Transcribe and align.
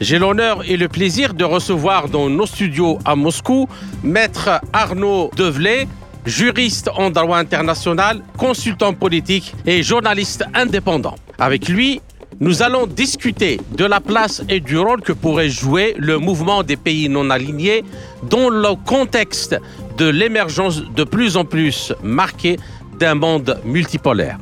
j'ai 0.00 0.18
l'honneur 0.18 0.62
et 0.66 0.76
le 0.76 0.88
plaisir 0.88 1.34
de 1.34 1.44
recevoir 1.44 2.08
dans 2.08 2.28
nos 2.30 2.46
studios 2.46 2.98
à 3.04 3.14
Moscou 3.14 3.68
Maître 4.02 4.60
Arnaud 4.72 5.30
Develay, 5.36 5.86
juriste 6.24 6.90
en 6.96 7.10
droit 7.10 7.38
international, 7.38 8.22
consultant 8.36 8.94
politique 8.94 9.54
et 9.66 9.82
journaliste 9.82 10.44
indépendant. 10.54 11.16
Avec 11.38 11.68
lui, 11.68 12.00
nous 12.40 12.62
allons 12.62 12.86
discuter 12.86 13.60
de 13.76 13.84
la 13.84 14.00
place 14.00 14.42
et 14.48 14.60
du 14.60 14.78
rôle 14.78 15.02
que 15.02 15.12
pourrait 15.12 15.50
jouer 15.50 15.94
le 15.98 16.18
mouvement 16.18 16.62
des 16.62 16.76
pays 16.76 17.08
non 17.08 17.28
alignés 17.28 17.84
dans 18.22 18.48
le 18.48 18.74
contexte 18.86 19.56
de 19.98 20.08
l'émergence 20.08 20.82
de 20.82 21.04
plus 21.04 21.36
en 21.36 21.44
plus 21.44 21.92
marquée 22.02 22.58
d'un 22.98 23.14
monde 23.14 23.60
multipolaire. 23.64 24.38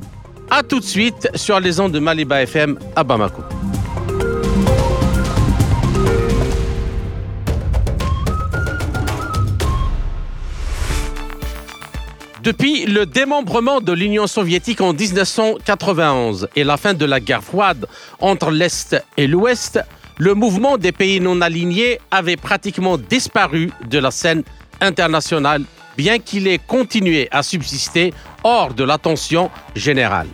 A 0.51 0.63
tout 0.63 0.79
de 0.79 0.85
suite 0.85 1.29
sur 1.35 1.59
les 1.59 1.81
ondes 1.81 1.93
de 1.93 1.99
Maliba 1.99 2.43
FM 2.43 2.79
à 2.95 3.03
Bamako. 3.03 3.43
Depuis 12.49 12.87
le 12.87 13.05
démembrement 13.05 13.83
de 13.83 13.93
l'Union 13.93 14.27
soviétique 14.27 14.81
en 14.81 14.95
1991 14.95 16.49
et 16.57 16.65
la 16.65 16.79
fin 16.79 16.95
de 16.95 17.05
la 17.05 17.21
guerre 17.21 17.45
froide 17.45 17.87
entre 18.21 18.51
l'Est 18.51 18.97
et 19.19 19.27
l'Ouest, 19.27 19.79
le 20.17 20.33
mouvement 20.33 20.79
des 20.79 20.91
pays 20.91 21.21
non 21.21 21.43
alignés 21.43 22.01
avait 22.11 22.39
pratiquement 22.39 22.97
disparu 22.97 23.71
de 23.91 23.99
la 23.99 24.11
scène 24.11 24.45
internationale, 24.81 25.65
bien 25.99 26.21
qu'il 26.21 26.47
ait 26.47 26.57
continué 26.57 27.29
à 27.33 27.43
subsister 27.43 28.15
hors 28.43 28.73
de 28.73 28.83
l'attention 28.83 29.51
générale. 29.77 30.29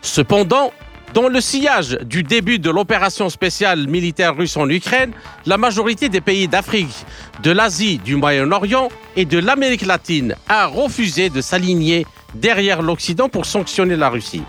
Cependant, 0.00 0.72
dans 1.14 1.28
le 1.28 1.40
sillage 1.40 1.98
du 2.04 2.22
début 2.22 2.58
de 2.58 2.70
l'opération 2.70 3.28
spéciale 3.28 3.86
militaire 3.86 4.36
russe 4.36 4.56
en 4.56 4.68
Ukraine, 4.68 5.12
la 5.46 5.58
majorité 5.58 6.08
des 6.08 6.20
pays 6.20 6.48
d'Afrique, 6.48 6.94
de 7.42 7.50
l'Asie, 7.50 7.98
du 7.98 8.16
Moyen-Orient 8.16 8.88
et 9.16 9.24
de 9.24 9.38
l'Amérique 9.38 9.84
latine 9.84 10.34
a 10.48 10.66
refusé 10.66 11.28
de 11.28 11.40
s'aligner 11.40 12.06
derrière 12.34 12.80
l'Occident 12.80 13.28
pour 13.28 13.44
sanctionner 13.44 13.96
la 13.96 14.08
Russie. 14.08 14.42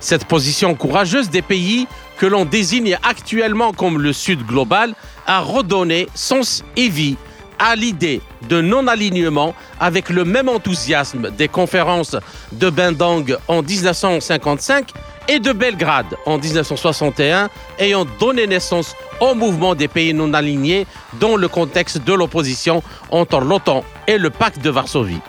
Cette 0.00 0.26
position 0.26 0.74
courageuse 0.74 1.30
des 1.30 1.42
pays 1.42 1.86
que 2.18 2.26
l'on 2.26 2.44
désigne 2.44 2.98
actuellement 3.02 3.72
comme 3.72 4.00
le 4.00 4.12
Sud 4.12 4.44
global 4.46 4.94
a 5.26 5.40
redonné 5.40 6.06
sens 6.14 6.64
et 6.76 6.88
vie 6.88 7.16
à 7.58 7.76
l'idée 7.76 8.20
de 8.48 8.60
non-alignement 8.60 9.54
avec 9.80 10.10
le 10.10 10.24
même 10.24 10.48
enthousiasme 10.48 11.30
des 11.30 11.48
conférences 11.48 12.16
de 12.52 12.70
Bindang 12.70 13.36
en 13.48 13.62
1955 13.62 14.92
et 15.28 15.38
de 15.38 15.52
Belgrade 15.52 16.14
en 16.26 16.38
1961, 16.38 17.48
ayant 17.78 18.04
donné 18.20 18.46
naissance 18.46 18.94
au 19.20 19.34
mouvement 19.34 19.74
des 19.74 19.88
pays 19.88 20.12
non 20.12 20.34
alignés 20.34 20.86
dans 21.20 21.36
le 21.36 21.48
contexte 21.48 22.04
de 22.04 22.12
l'opposition 22.12 22.82
entre 23.10 23.40
l'OTAN 23.40 23.84
et 24.06 24.18
le 24.18 24.30
pacte 24.30 24.60
de 24.60 24.70
Varsovie. 24.70 25.20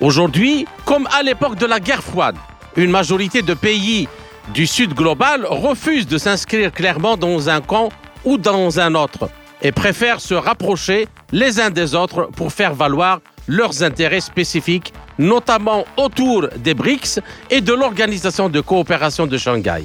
Aujourd'hui, 0.00 0.66
comme 0.84 1.08
à 1.18 1.22
l'époque 1.22 1.56
de 1.56 1.66
la 1.66 1.80
guerre 1.80 2.02
froide, 2.02 2.36
une 2.76 2.90
majorité 2.90 3.42
de 3.42 3.54
pays 3.54 4.08
du 4.54 4.66
Sud 4.66 4.94
global 4.94 5.44
refusent 5.46 6.06
de 6.06 6.18
s'inscrire 6.18 6.72
clairement 6.72 7.16
dans 7.16 7.48
un 7.48 7.60
camp 7.60 7.90
ou 8.24 8.38
dans 8.38 8.78
un 8.78 8.94
autre 8.94 9.28
et 9.62 9.72
préfèrent 9.72 10.20
se 10.20 10.34
rapprocher 10.34 11.08
les 11.32 11.60
uns 11.60 11.70
des 11.70 11.94
autres 11.94 12.28
pour 12.36 12.52
faire 12.52 12.74
valoir 12.74 13.20
leurs 13.46 13.82
intérêts 13.82 14.20
spécifiques, 14.20 14.92
notamment 15.18 15.84
autour 15.96 16.48
des 16.56 16.74
BRICS 16.74 17.20
et 17.50 17.60
de 17.60 17.72
l'Organisation 17.72 18.48
de 18.48 18.60
coopération 18.60 19.26
de 19.26 19.38
Shanghai. 19.38 19.84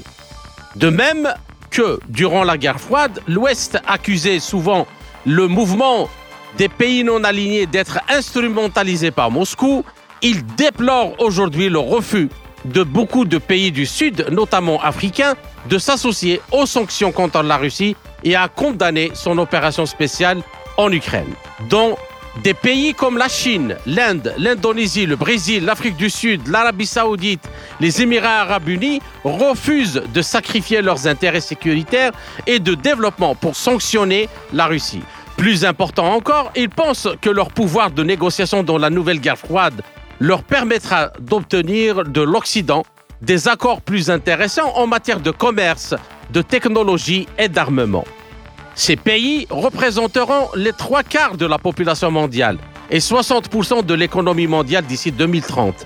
De 0.76 0.90
même 0.90 1.34
que, 1.72 2.00
durant 2.10 2.44
la 2.44 2.58
guerre 2.58 2.80
froide, 2.80 3.20
l'Ouest 3.28 3.80
accusait 3.88 4.40
souvent 4.40 4.86
le 5.26 5.48
mouvement 5.48 6.10
des 6.58 6.70
pays 6.70 7.04
non 7.04 7.24
alignés 7.24 7.66
d'être 7.66 8.00
instrumentalisé 8.10 9.10
par 9.12 9.32
Moscou, 9.32 9.84
il 10.22 10.46
déplore 10.46 11.20
aujourd'hui 11.20 11.70
le 11.70 11.80
refus 11.80 12.30
de 12.66 12.84
beaucoup 12.84 13.26
de 13.26 13.38
pays 13.38 13.72
du 13.72 13.86
Sud, 13.86 14.28
notamment 14.32 14.82
africains, 14.82 15.36
de 15.70 15.78
s'associer 15.78 16.42
aux 16.52 16.66
sanctions 16.66 17.12
contre 17.12 17.42
la 17.42 17.58
Russie 17.58 17.96
et 18.24 18.36
à 18.36 18.48
condamner 18.48 19.12
son 19.14 19.38
opération 19.38 19.86
spéciale 19.86 20.42
en 20.78 20.92
Ukraine, 20.92 21.34
dont 21.70 21.96
des 22.42 22.54
pays 22.54 22.94
comme 22.94 23.18
la 23.18 23.30
Chine, 23.30 23.78
l'Inde, 23.86 24.34
l'Indonésie, 24.38 25.06
le 25.06 25.16
Brésil, 25.16 25.66
l'Afrique 25.66 25.98
du 25.98 26.10
Sud, 26.10 26.48
l'Arabie 26.48 26.88
saoudite, 26.88 27.48
les 27.80 28.02
Émirats 28.02 28.42
arabes 28.42 28.70
unis 28.70 29.02
refusent 29.24 30.02
de 30.14 30.22
sacrifier 30.22 30.82
leurs 30.82 31.06
intérêts 31.06 31.42
sécuritaires 31.42 32.12
et 32.48 32.60
de 32.60 32.74
développement 32.74 33.36
pour 33.36 33.56
sanctionner 33.56 34.30
la 34.52 34.66
Russie. 34.66 35.04
Plus 35.38 35.66
important 35.66 36.14
encore, 36.14 36.52
ils 36.56 36.70
pensent 36.70 37.10
que 37.22 37.30
leur 37.30 37.50
pouvoir 37.50 37.92
de 37.92 38.04
négociation 38.04 38.64
dans 38.64 38.78
la 38.78 38.90
nouvelle 38.90 39.20
guerre 39.20 39.38
froide 39.38 39.82
leur 40.20 40.44
permettra 40.44 41.12
d'obtenir 41.20 42.04
de 42.04 42.22
l'Occident 42.22 42.84
des 43.24 43.48
accords 43.48 43.82
plus 43.82 44.10
intéressants 44.10 44.74
en 44.76 44.86
matière 44.86 45.22
de 45.22 45.32
commerce, 45.32 45.96
de 46.32 46.42
technologie 46.42 47.26
et 47.38 47.48
d'armement. 47.48 48.04
Ces 48.76 48.98
pays 48.98 49.48
représenteront 49.50 50.50
les 50.56 50.74
trois 50.74 51.04
quarts 51.04 51.38
de 51.38 51.46
la 51.46 51.58
population 51.58 52.12
mondiale 52.12 52.58
et 52.92 53.00
60% 53.00 53.86
de 53.86 53.94
l'économie 53.94 54.48
mondiale 54.48 54.86
d'ici 54.86 55.12
2030. 55.12 55.86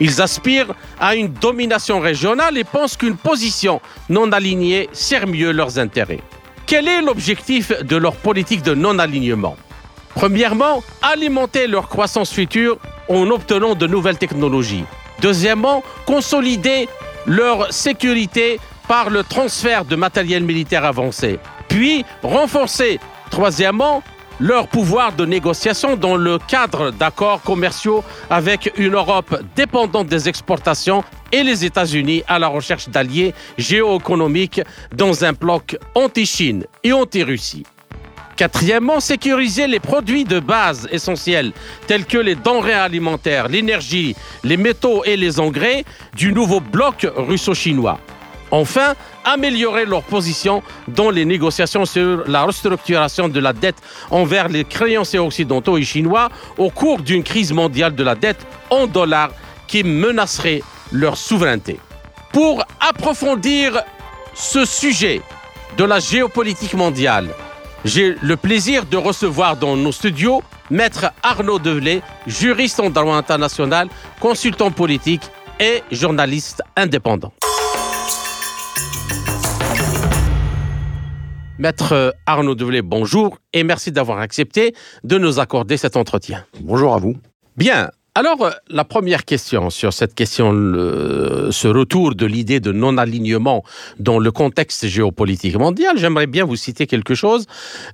Ils 0.00 0.22
aspirent 0.22 0.74
à 0.98 1.14
une 1.14 1.28
domination 1.28 2.00
régionale 2.00 2.56
et 2.56 2.64
pensent 2.64 2.96
qu'une 2.96 3.16
position 3.16 3.82
non 4.08 4.32
alignée 4.32 4.88
sert 4.92 5.26
mieux 5.26 5.50
leurs 5.50 5.78
intérêts. 5.78 6.20
Quel 6.66 6.88
est 6.88 7.02
l'objectif 7.02 7.72
de 7.82 7.96
leur 7.96 8.16
politique 8.16 8.62
de 8.62 8.74
non-alignement? 8.74 9.56
Premièrement, 10.14 10.82
alimenter 11.02 11.66
leur 11.66 11.88
croissance 11.88 12.32
future 12.32 12.78
en 13.08 13.26
obtenant 13.30 13.74
de 13.74 13.86
nouvelles 13.86 14.18
technologies. 14.18 14.84
Deuxièmement, 15.20 15.82
consolider 16.06 16.88
leur 17.26 17.72
sécurité 17.72 18.60
par 18.86 19.10
le 19.10 19.22
transfert 19.22 19.84
de 19.84 19.96
matériel 19.96 20.42
militaire 20.42 20.84
avancé. 20.84 21.38
Puis 21.68 22.04
renforcer, 22.22 22.98
troisièmement, 23.30 24.02
leur 24.40 24.68
pouvoir 24.68 25.12
de 25.12 25.26
négociation 25.26 25.96
dans 25.96 26.16
le 26.16 26.38
cadre 26.38 26.90
d'accords 26.90 27.42
commerciaux 27.42 28.04
avec 28.30 28.72
une 28.76 28.94
Europe 28.94 29.42
dépendante 29.56 30.06
des 30.06 30.28
exportations 30.28 31.02
et 31.32 31.42
les 31.42 31.64
États-Unis 31.64 32.22
à 32.28 32.38
la 32.38 32.48
recherche 32.48 32.88
d'alliés 32.88 33.34
géoéconomiques 33.58 34.60
dans 34.94 35.24
un 35.24 35.32
bloc 35.32 35.76
anti-Chine 35.94 36.64
et 36.84 36.92
anti-Russie. 36.92 37.64
Quatrièmement, 38.38 39.00
sécuriser 39.00 39.66
les 39.66 39.80
produits 39.80 40.22
de 40.22 40.38
base 40.38 40.88
essentiels 40.92 41.50
tels 41.88 42.06
que 42.06 42.18
les 42.18 42.36
denrées 42.36 42.72
alimentaires, 42.72 43.48
l'énergie, 43.48 44.14
les 44.44 44.56
métaux 44.56 45.02
et 45.04 45.16
les 45.16 45.40
engrais 45.40 45.84
du 46.14 46.32
nouveau 46.32 46.60
bloc 46.60 47.04
russo-chinois. 47.16 47.98
Enfin, 48.52 48.94
améliorer 49.24 49.86
leur 49.86 50.04
position 50.04 50.62
dans 50.86 51.10
les 51.10 51.24
négociations 51.24 51.84
sur 51.84 52.22
la 52.28 52.44
restructuration 52.44 53.28
de 53.28 53.40
la 53.40 53.52
dette 53.52 53.82
envers 54.08 54.46
les 54.46 54.64
créanciers 54.64 55.18
occidentaux 55.18 55.76
et 55.76 55.82
chinois 55.82 56.28
au 56.56 56.70
cours 56.70 57.00
d'une 57.00 57.24
crise 57.24 57.52
mondiale 57.52 57.96
de 57.96 58.04
la 58.04 58.14
dette 58.14 58.46
en 58.70 58.86
dollars 58.86 59.32
qui 59.66 59.82
menacerait 59.82 60.62
leur 60.92 61.16
souveraineté. 61.16 61.80
Pour 62.32 62.64
approfondir 62.78 63.82
ce 64.32 64.64
sujet 64.64 65.22
de 65.76 65.82
la 65.82 65.98
géopolitique 65.98 66.74
mondiale, 66.74 67.34
j'ai 67.84 68.14
le 68.22 68.36
plaisir 68.36 68.86
de 68.86 68.96
recevoir 68.96 69.56
dans 69.56 69.76
nos 69.76 69.92
studios 69.92 70.42
Maître 70.70 71.12
Arnaud 71.22 71.58
Develay, 71.58 72.02
juriste 72.26 72.80
en 72.80 72.90
droit 72.90 73.16
international, 73.16 73.88
consultant 74.20 74.70
politique 74.70 75.22
et 75.60 75.82
journaliste 75.90 76.62
indépendant. 76.76 77.32
Maître 81.58 82.14
Arnaud 82.26 82.54
Develay, 82.54 82.82
bonjour 82.82 83.38
et 83.52 83.64
merci 83.64 83.90
d'avoir 83.90 84.18
accepté 84.18 84.74
de 85.02 85.18
nous 85.18 85.40
accorder 85.40 85.76
cet 85.76 85.96
entretien. 85.96 86.44
Bonjour 86.60 86.94
à 86.94 86.98
vous. 86.98 87.16
Bien, 87.56 87.90
alors, 88.18 88.42
euh, 88.42 88.50
la 88.68 88.84
première 88.84 89.24
question 89.24 89.70
sur 89.70 89.92
cette 89.92 90.12
question, 90.16 90.50
ce 90.50 91.68
retour 91.68 92.16
de 92.16 92.26
l'idée 92.26 92.58
de 92.58 92.72
non-alignement 92.72 93.62
dans 94.00 94.18
le 94.18 94.32
contexte 94.32 94.88
géopolitique 94.88 95.54
mondial, 95.54 95.96
j'aimerais 95.98 96.26
bien 96.26 96.44
vous 96.44 96.56
citer 96.56 96.88
quelque 96.88 97.14
chose 97.14 97.46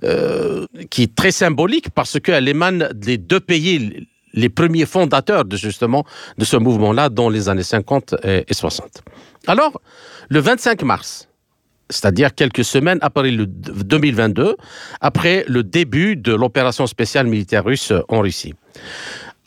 euh, 0.03 0.65
qui 0.89 1.03
est 1.03 1.13
très 1.13 1.29
symbolique 1.29 1.91
parce 1.91 2.19
qu'elle 2.19 2.47
émane 2.47 2.89
des 2.95 3.19
deux 3.19 3.39
pays 3.39 4.07
les 4.33 4.49
premiers 4.49 4.87
fondateurs 4.87 5.45
de 5.45 5.57
justement 5.57 6.03
de 6.39 6.43
ce 6.43 6.57
mouvement-là 6.57 7.09
dans 7.09 7.29
les 7.29 7.47
années 7.47 7.61
50 7.61 8.15
et 8.23 8.51
60. 8.51 9.03
Alors, 9.45 9.79
le 10.29 10.39
25 10.39 10.81
mars, 10.81 11.29
c'est-à-dire 11.91 12.33
quelques 12.33 12.65
semaines 12.65 12.97
après 13.01 13.29
le 13.29 13.45
2022, 13.45 14.57
après 15.01 15.45
le 15.47 15.61
début 15.61 16.15
de 16.15 16.33
l'opération 16.33 16.87
spéciale 16.87 17.27
militaire 17.27 17.63
russe 17.63 17.93
en 18.09 18.21
Russie. 18.21 18.55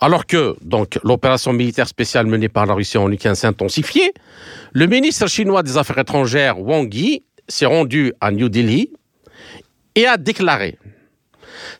Alors 0.00 0.26
que 0.26 0.56
donc 0.62 0.98
l'opération 1.02 1.52
militaire 1.52 1.88
spéciale 1.88 2.26
menée 2.26 2.48
par 2.48 2.66
la 2.66 2.74
Russie 2.74 2.98
en 2.98 3.10
Ukraine 3.10 3.34
s'est 3.34 3.48
le 4.72 4.86
ministre 4.86 5.26
chinois 5.26 5.62
des 5.62 5.76
Affaires 5.76 5.98
étrangères 5.98 6.60
Wang 6.60 6.92
Yi 6.92 7.24
s'est 7.48 7.66
rendu 7.66 8.12
à 8.20 8.30
New 8.30 8.48
Delhi 8.48 8.92
et 9.94 10.06
a 10.06 10.16
déclaré 10.16 10.78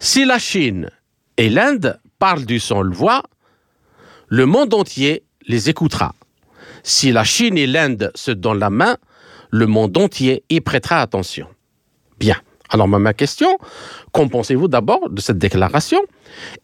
si 0.01 0.25
la 0.25 0.39
Chine 0.39 0.91
et 1.37 1.49
l'Inde 1.49 2.01
parlent 2.19 2.45
du 2.45 2.59
le 2.83 2.95
voix, 2.95 3.23
le 4.29 4.47
monde 4.47 4.75
entier 4.75 5.25
les 5.47 5.71
écoutera. 5.71 6.15
Si 6.83 7.13
la 7.13 7.25
Chine 7.25 7.57
et 7.59 7.67
l'Inde 7.67 8.11
se 8.15 8.31
donnent 8.31 8.59
la 8.59 8.71
main, 8.71 8.97
le 9.51 9.67
monde 9.67 9.97
entier 9.97 10.45
y 10.51 10.61
prêtera 10.61 11.01
attention. 11.01 11.49
Bien. 12.19 12.37
Alors 12.71 12.89
ma 12.89 13.15
question, 13.15 13.59
qu'en 14.13 14.29
pensez-vous 14.29 14.69
d'abord 14.69 15.09
de 15.11 15.21
cette 15.21 15.39
déclaration? 15.39 16.01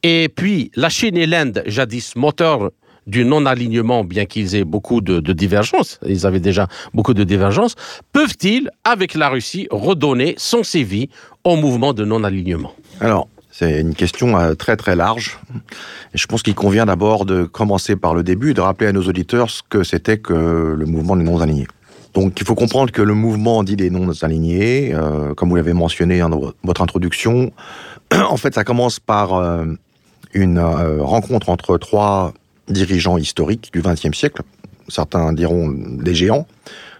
Et 0.02 0.28
puis, 0.28 0.70
la 0.76 0.88
Chine 0.88 1.16
et 1.16 1.26
l'Inde, 1.26 1.62
jadis 1.66 2.16
moteurs 2.16 2.70
du 3.06 3.24
non-alignement, 3.24 4.04
bien 4.04 4.24
qu'ils 4.24 4.54
aient 4.54 4.64
beaucoup 4.64 5.00
de, 5.00 5.20
divergences, 5.32 6.00
ils 6.06 6.26
avaient 6.26 6.40
déjà 6.40 6.68
beaucoup 6.94 7.14
de 7.14 7.24
divergences, 7.24 7.74
peuvent-ils, 8.12 8.70
avec 8.84 9.14
la 9.14 9.28
Russie, 9.28 9.66
redonner 9.70 10.34
son 10.38 10.62
sévi 10.62 11.10
au 11.44 11.56
mouvement 11.56 11.92
de 11.92 12.04
non-alignement? 12.04 12.72
Alors, 13.00 13.28
c'est 13.50 13.80
une 13.80 13.94
question 13.94 14.36
euh, 14.36 14.54
très 14.54 14.76
très 14.76 14.96
large. 14.96 15.38
Je 16.12 16.26
pense 16.26 16.42
qu'il 16.42 16.54
convient 16.54 16.86
d'abord 16.86 17.24
de 17.24 17.44
commencer 17.44 17.94
par 17.94 18.14
le 18.14 18.22
début 18.22 18.50
et 18.50 18.54
de 18.54 18.60
rappeler 18.60 18.88
à 18.88 18.92
nos 18.92 19.02
auditeurs 19.02 19.50
ce 19.50 19.62
que 19.68 19.84
c'était 19.84 20.18
que 20.18 20.74
le 20.76 20.86
mouvement 20.86 21.14
des 21.14 21.24
non-alignés. 21.24 21.68
Donc 22.14 22.40
il 22.40 22.46
faut 22.46 22.54
comprendre 22.54 22.90
que 22.92 23.02
le 23.02 23.12
mouvement 23.14 23.64
dit 23.64 23.76
des 23.76 23.90
non-alignés, 23.90 24.94
euh, 24.94 25.34
comme 25.34 25.50
vous 25.50 25.56
l'avez 25.56 25.72
mentionné 25.72 26.20
dans 26.20 26.52
votre 26.62 26.80
introduction, 26.80 27.50
en 28.12 28.36
fait 28.36 28.54
ça 28.54 28.62
commence 28.62 29.00
par 29.00 29.34
euh, 29.34 29.64
une 30.32 30.58
euh, 30.58 31.02
rencontre 31.02 31.48
entre 31.48 31.76
trois 31.76 32.32
dirigeants 32.68 33.18
historiques 33.18 33.70
du 33.72 33.82
XXe 33.82 34.16
siècle, 34.16 34.42
certains 34.88 35.32
diront 35.32 35.70
des 35.70 36.14
géants, 36.14 36.46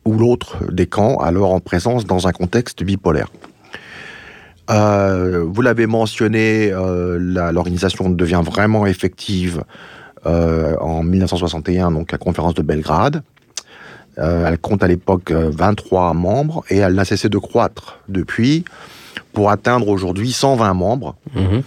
ou 0.06 0.14
l'autre 0.18 0.58
des 0.72 0.88
camps, 0.88 1.18
alors 1.18 1.54
en 1.54 1.60
présence 1.60 2.06
dans 2.06 2.28
un 2.28 2.32
contexte 2.32 2.84
bipolaire. 2.84 3.28
Euh, 4.72 5.44
vous 5.46 5.62
l'avez 5.62 5.86
mentionné, 5.88 6.72
l'organisation 6.72 8.10
devient 8.10 8.42
vraiment 8.44 8.86
effective 8.86 9.64
en 10.26 11.04
1961, 11.04 11.92
donc 11.92 12.12
la 12.12 12.18
conférence 12.18 12.54
de 12.56 12.62
Belgrade. 12.62 13.22
elle 14.18 14.58
compte 14.58 14.84
à 14.84 14.88
l'époque 14.88 15.32
23 15.32 16.14
membres 16.14 16.64
et 16.70 16.78
elle 16.78 16.94
n'a 16.94 17.06
cessé 17.06 17.30
de 17.30 17.38
croître 17.38 18.00
depuis 18.10 18.66
pour 19.34 19.52
atteindre 19.52 19.90
aujourd'hui 19.90 20.32
120 20.32 20.74
membres. 20.74 21.16
Mmh. 21.36 21.60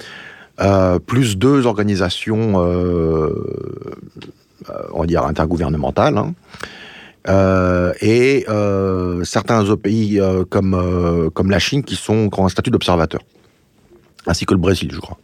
Euh, 0.59 0.99
plus 0.99 1.37
deux 1.37 1.67
organisations, 1.67 2.55
euh, 2.57 3.29
euh, 4.71 4.73
on 4.95 5.01
va 5.01 5.07
dire 5.07 5.25
intergouvernementales, 5.25 6.17
hein. 6.17 6.33
et 8.01 8.47
certains 9.25 9.77
pays 9.77 10.21
comme, 10.49 11.31
comme 11.35 11.51
la 11.51 11.59
Chine 11.59 11.85
qui 11.85 11.95
sont 11.95 12.31
en 12.41 12.49
statut 12.49 12.71
d'observateur, 12.71 13.21
ainsi 14.27 14.47
que 14.47 14.55
le 14.55 14.61
Brésil, 14.61 14.91
je 14.93 15.01
crois. 15.01 15.19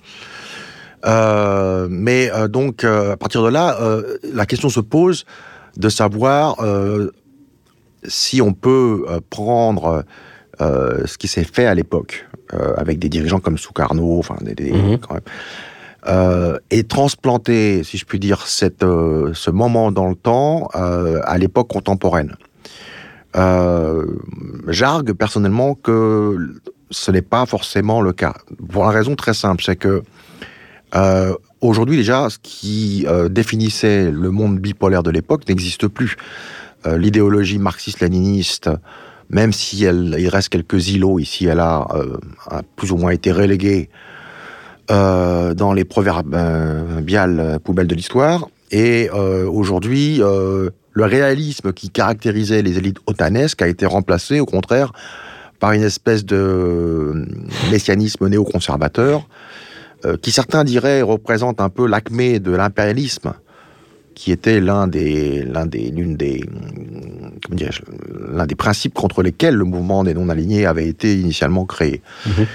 mais 1.88 2.30
donc, 2.50 2.84
à 2.84 3.16
partir 3.16 3.42
de 3.42 3.48
là, 3.48 3.78
la 4.34 4.44
question 4.44 4.68
se 4.68 4.80
pose 4.80 5.24
de 5.78 5.88
savoir 5.88 6.56
si 8.04 8.42
on 8.42 8.52
peut 8.52 9.06
prendre 9.30 10.04
ce 10.60 11.18
qui 11.18 11.28
s'est 11.28 11.44
fait 11.44 11.66
à 11.66 11.74
l'époque, 11.74 12.26
euh, 12.54 12.74
avec 12.76 12.98
des 12.98 13.08
dirigeants 13.08 13.40
comme 13.40 13.56
Soukarno, 13.56 14.18
enfin, 14.18 14.36
des, 14.42 14.72
mhm. 14.72 14.98
quand 14.98 15.14
même. 15.14 15.22
Euh, 16.06 16.58
et 16.70 16.84
transplanter, 16.84 17.82
si 17.82 17.96
je 17.96 18.04
puis 18.04 18.18
dire, 18.18 18.46
cette, 18.46 18.82
euh, 18.82 19.30
ce 19.32 19.50
moment 19.50 19.90
dans 19.90 20.06
le 20.08 20.14
temps 20.14 20.66
à 20.74 21.38
l'époque 21.38 21.68
contemporaine. 21.68 22.36
J'argue 24.68 25.12
personnellement 25.14 25.74
que 25.74 26.36
ce 26.90 27.10
n'est 27.10 27.22
pas 27.22 27.46
forcément 27.46 28.02
le 28.02 28.12
cas. 28.12 28.34
Pour 28.70 28.84
la 28.84 28.90
raison 28.90 29.16
très 29.16 29.32
simple, 29.32 29.62
c'est 29.64 29.76
que 29.76 30.02
aujourd'hui 31.62 31.96
déjà, 31.96 32.28
ce 32.28 32.36
qui 32.42 33.06
définissait 33.30 34.10
le 34.10 34.30
monde 34.30 34.58
bipolaire 34.58 35.02
de 35.02 35.10
l'époque 35.10 35.48
n'existe 35.48 35.88
plus. 35.88 36.16
L'idéologie 36.84 37.58
marxiste-léniniste 37.58 38.68
même 39.32 39.52
si 39.52 39.78
il 39.78 40.28
reste 40.28 40.50
quelques 40.50 40.90
îlots 40.90 41.18
ici 41.18 41.46
et 41.46 41.54
là, 41.54 41.86
euh, 41.94 42.18
a 42.48 42.62
plus 42.76 42.92
ou 42.92 42.96
moins 42.96 43.10
été 43.10 43.32
relégué 43.32 43.88
euh, 44.90 45.54
dans 45.54 45.72
les 45.72 45.84
proverbiales 45.84 47.40
euh, 47.40 47.58
poubelles 47.58 47.86
de 47.86 47.94
l'histoire. 47.94 48.46
Et 48.70 49.10
aujourd'hui, 49.10 50.16
le 50.16 51.04
réalisme 51.04 51.74
qui 51.74 51.90
caractérisait 51.90 52.62
les 52.62 52.78
élites 52.78 53.00
otanesques 53.06 53.60
a 53.60 53.68
été 53.68 53.84
remplacé, 53.84 54.40
au 54.40 54.46
contraire, 54.46 54.92
par 55.60 55.72
une 55.72 55.82
espèce 55.82 56.24
de 56.24 57.26
messianisme 57.70 58.26
néoconservateur, 58.28 59.28
qui 60.22 60.32
certains 60.32 60.64
diraient 60.64 61.02
représente 61.02 61.60
un 61.60 61.68
peu 61.68 61.86
l'acmé 61.86 62.40
de 62.40 62.52
l'impérialisme 62.52 63.34
qui 64.14 64.32
était 64.32 64.60
l'un 64.60 64.86
des, 64.86 65.42
l'un 65.42 65.66
des, 65.66 65.90
l'une 65.90 66.16
des, 66.16 66.44
l'un 68.32 68.46
des 68.46 68.54
principes 68.54 68.94
contre 68.94 69.22
lesquels 69.22 69.54
le 69.54 69.64
mouvement 69.64 70.04
des 70.04 70.14
non-alignés 70.14 70.66
avait 70.66 70.88
été 70.88 71.18
initialement 71.18 71.64
créé. 71.64 72.02
Mhm. 72.26 72.46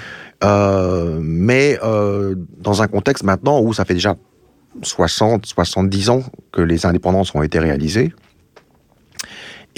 Euh, 0.44 1.18
mais 1.20 1.78
euh, 1.82 2.36
dans 2.58 2.80
un 2.80 2.86
contexte 2.86 3.24
maintenant 3.24 3.60
où 3.60 3.72
ça 3.72 3.84
fait 3.84 3.94
déjà 3.94 4.14
60, 4.82 5.46
70 5.46 6.10
ans 6.10 6.22
que 6.52 6.62
les 6.62 6.86
indépendances 6.86 7.34
ont 7.34 7.42
été 7.42 7.58
réalisées, 7.58 8.12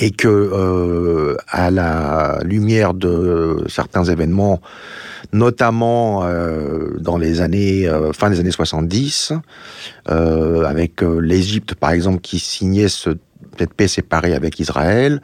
et 0.01 0.11
que, 0.11 0.29
euh, 0.29 1.37
à 1.49 1.71
la 1.71 2.39
lumière 2.43 2.95
de 2.95 3.65
certains 3.69 4.05
événements, 4.05 4.61
notamment 5.33 6.25
euh, 6.25 6.97
dans 6.99 7.19
les 7.19 7.41
années 7.41 7.89
euh, 7.89 8.13
fin 8.13 8.31
des 8.31 8.41
années 8.41 8.51
70, 8.51 9.33
euh, 10.09 10.65
avec 10.65 11.03
l'Égypte 11.03 11.75
par 11.75 11.91
exemple 11.91 12.21
qui 12.21 12.39
signait 12.39 12.89
ce, 12.89 13.11
cette 13.59 13.75
paix 13.75 13.89
séparée 13.89 14.35
avec 14.35 14.59
Israël. 14.61 15.21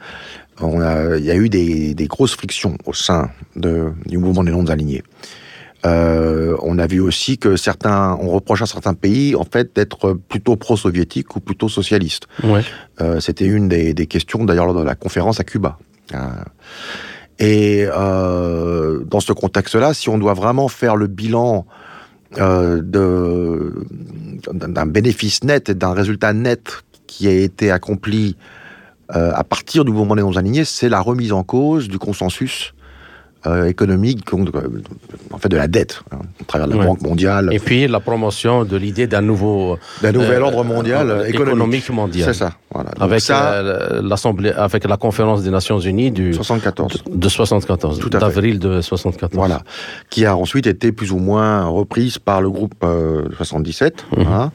On 0.59 0.81
a, 0.81 1.17
il 1.17 1.25
y 1.25 1.31
a 1.31 1.35
eu 1.35 1.49
des, 1.49 1.93
des 1.93 2.07
grosses 2.07 2.33
frictions 2.35 2.77
au 2.85 2.93
sein 2.93 3.29
de, 3.55 3.91
du 4.05 4.17
mouvement 4.17 4.43
des 4.43 4.51
non-alignés. 4.51 5.03
Euh, 5.85 6.57
on 6.63 6.79
a 6.79 6.87
vu 6.87 6.99
aussi 6.99 7.37
que 7.37 7.55
certains, 7.55 8.17
on 8.19 8.29
reproche 8.29 8.61
à 8.63 8.65
certains 8.65 8.95
pays 8.95 9.35
en 9.35 9.43
fait 9.43 9.75
d'être 9.75 10.13
plutôt 10.13 10.55
pro-soviétiques 10.55 11.35
ou 11.35 11.39
plutôt 11.39 11.69
socialistes. 11.69 12.27
Ouais. 12.43 12.61
Euh, 13.01 13.19
C'était 13.19 13.45
une 13.45 13.69
des, 13.69 13.93
des 13.93 14.07
questions 14.07 14.43
d'ailleurs 14.43 14.65
lors 14.65 14.75
de 14.75 14.83
la 14.83 14.95
conférence 14.95 15.39
à 15.39 15.43
Cuba. 15.43 15.77
Euh, 16.13 16.17
et 17.39 17.85
euh, 17.87 19.03
dans 19.05 19.19
ce 19.19 19.33
contexte-là, 19.33 19.93
si 19.93 20.09
on 20.09 20.17
doit 20.17 20.33
vraiment 20.33 20.67
faire 20.67 20.95
le 20.95 21.07
bilan 21.07 21.65
euh, 22.37 22.81
d'un 22.81 24.85
bénéfice 24.85 25.43
net 25.43 25.69
et 25.69 25.75
d'un 25.75 25.93
résultat 25.93 26.33
net 26.33 26.83
qui 27.05 27.27
a 27.27 27.31
été 27.31 27.71
accompli 27.71 28.35
euh, 29.15 29.31
à 29.33 29.43
partir 29.43 29.85
du 29.85 29.91
mouvement 29.91 30.15
des 30.15 30.23
non-alignés, 30.23 30.65
c'est 30.65 30.89
la 30.89 30.99
remise 30.99 31.31
en 31.31 31.43
cause 31.43 31.87
du 31.87 31.99
consensus 31.99 32.73
euh, 33.47 33.65
économique, 33.65 34.21
en 35.31 35.37
fait 35.37 35.49
de 35.49 35.57
la 35.57 35.67
dette, 35.67 36.01
hein, 36.11 36.17
à 36.41 36.43
travers 36.45 36.67
la 36.67 36.75
Ouais. 36.75 36.85
Banque 36.85 37.01
mondiale, 37.01 37.49
Et 37.51 37.59
puis 37.59 37.87
la 37.87 37.99
promotion 37.99 38.63
de 38.65 38.75
l'idée 38.77 39.07
d'un 39.07 39.21
nouveau 39.21 39.77
d'un 40.01 40.11
nouvel 40.11 40.41
euh, 40.41 40.45
ordre 40.45 40.63
mondial 40.63 41.09
euh, 41.09 41.25
économique. 41.25 41.35
économique 41.53 41.89
mondial. 41.89 42.25
C'est 42.27 42.39
ça. 42.39 42.53
Voilà. 42.73 42.91
Avec 42.99 43.21
ça, 43.21 43.61
l'assemblée, 44.01 44.51
avec 44.51 44.83
la 44.87 44.97
conférence 44.97 45.41
des 45.43 45.49
Nations 45.49 45.79
Unies 45.79 46.11
du 46.11 46.33
74. 46.33 47.03
de 47.09 47.29
74, 47.29 47.99
Tout 47.99 48.09
à 48.09 48.11
fait. 48.11 48.19
d'avril 48.19 48.59
de 48.59 48.81
74. 48.81 49.31
Voilà, 49.33 49.61
qui 50.09 50.25
a 50.25 50.35
ensuite 50.35 50.67
été 50.67 50.91
plus 50.91 51.11
ou 51.11 51.17
moins 51.17 51.65
reprise 51.65 52.19
par 52.19 52.41
le 52.41 52.49
groupe 52.49 52.75
euh, 52.83 53.23
77, 53.37 54.05
Mhm. 54.17 54.25
hein, 54.27 54.51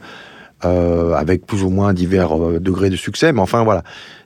avec 1.15 1.45
plus 1.45 1.63
ou 1.63 1.69
moins 1.69 1.91
divers 1.93 2.37
degrés 2.61 2.89
de 2.89 2.95
succès, 2.95 3.33
mais 3.33 3.41
enfin 3.41 3.63
voilà, 3.65 3.83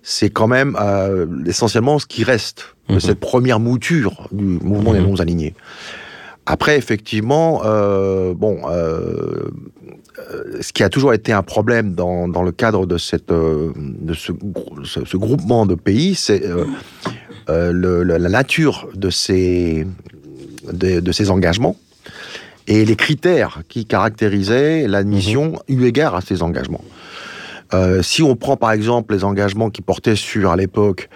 c'est 0.10 0.30
quand 0.30 0.48
même 0.48 0.78
euh, 0.80 1.26
essentiellement 1.46 2.00
ce 2.00 2.06
qui 2.06 2.24
reste 2.24 2.76
de 2.88 2.94
Mhm. 2.94 3.00
cette 3.02 3.20
première 3.20 3.60
mouture 3.60 4.30
du 4.32 4.46
mouvement 4.46 4.94
des 4.94 5.02
Mhm. 5.02 5.08
non-alignés. 5.10 5.54
Après, 6.46 6.78
effectivement, 6.78 7.62
euh, 7.66 8.34
bon, 8.34 8.62
euh, 8.70 9.50
ce 10.62 10.72
qui 10.72 10.82
a 10.84 10.88
toujours 10.90 11.14
été 11.14 11.34
un 11.34 11.44
problème 11.44 11.94
dans, 11.94 12.30
dans 12.30 12.42
le 12.42 12.54
cadre 12.54 12.86
de, 12.86 12.98
cette, 12.98 13.28
de 13.30 14.14
ce, 14.14 14.32
grou- 14.32 14.86
ce, 14.86 15.04
ce 15.04 15.18
groupement 15.18 15.66
de 15.66 15.76
pays, 15.76 16.16
c'est 16.16 16.42
la 17.48 18.30
nature 18.30 18.88
de 18.96 19.10
ces, 19.10 19.86
de, 20.72 21.02
de 21.02 21.12
ces 21.12 21.30
engagements 21.30 21.76
et 22.68 22.86
les 22.86 22.96
critères 22.96 23.62
qui 23.68 23.86
caractérisaient 23.86 24.88
l'admission 24.88 25.60
eu 25.68 25.84
égard 25.86 26.16
à 26.16 26.22
ces 26.22 26.42
engagements. 26.42 26.84
Euh, 27.74 28.02
si 28.02 28.24
on 28.24 28.36
prend 28.36 28.56
par 28.58 28.72
exemple 28.72 29.14
les 29.14 29.24
engagements 29.24 29.70
qui 29.70 29.82
portaient 29.82 30.16
sur, 30.16 30.52
à 30.52 30.56
l'époque, 30.56 31.10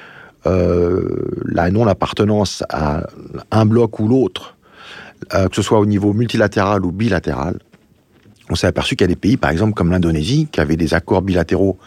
euh, 0.46 1.29
la 1.46 1.70
non-appartenance 1.72 2.63
à 2.70 3.03
un 3.51 3.65
bloc 3.65 4.00
ou 4.00 4.08
l'autre, 4.08 4.55
euh, 5.34 5.48
que 5.48 5.55
ce 5.55 5.62
soit 5.62 5.79
au 5.79 5.86
niveau 5.86 6.13
multilatéral 6.13 6.84
ou 6.86 6.91
bilatéral, 6.91 7.60
on 8.50 8.55
s'est 8.55 8.67
aperçu 8.67 8.96
qu'il 8.96 9.05
y 9.05 9.10
a 9.10 9.13
des 9.13 9.15
pays, 9.15 9.38
par 9.38 9.51
exemple 9.51 9.74
comme 9.74 9.91
l'Indonésie, 9.91 10.48
qui 10.51 10.60
avaient 10.60 10.75
des 10.77 10.93
accords 10.93 11.22
bilatéraux 11.22 11.77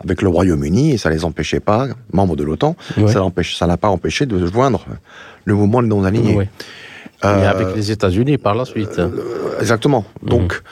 avec 0.00 0.22
le 0.22 0.28
Royaume-Uni 0.28 0.92
et 0.92 0.98
ça 0.98 1.10
les 1.10 1.24
empêchait 1.24 1.60
pas, 1.60 1.88
membres 2.12 2.36
de 2.36 2.44
l'OTAN, 2.44 2.76
Ouais. 2.96 3.12
ça 3.12 3.66
n'a 3.66 3.76
pas 3.76 3.88
empêché 3.88 4.26
de 4.26 4.46
joindre 4.46 4.86
le 5.44 5.54
mouvement 5.54 5.82
des 5.82 5.88
non-alignés. 5.88 6.36
Oui. 6.36 6.44
Euh, 7.24 7.42
Et 7.42 7.46
avec 7.46 7.74
les 7.74 7.90
États-Unis 7.90 8.38
par 8.38 8.54
la 8.54 8.64
suite. 8.64 9.00
Exactement. 9.60 10.04
Donc, 10.22 10.62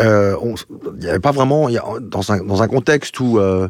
euh, 0.00 0.34
on- 0.42 0.54
il 0.96 1.00
n'y 1.04 1.08
avait 1.08 1.18
pas 1.20 1.32
vraiment, 1.32 1.68
y 1.68 1.76
a- 1.78 1.84
dans, 2.00 2.32
un, 2.32 2.42
dans 2.44 2.62
un 2.62 2.68
contexte 2.68 3.18
où 3.20 3.38
euh, 3.38 3.68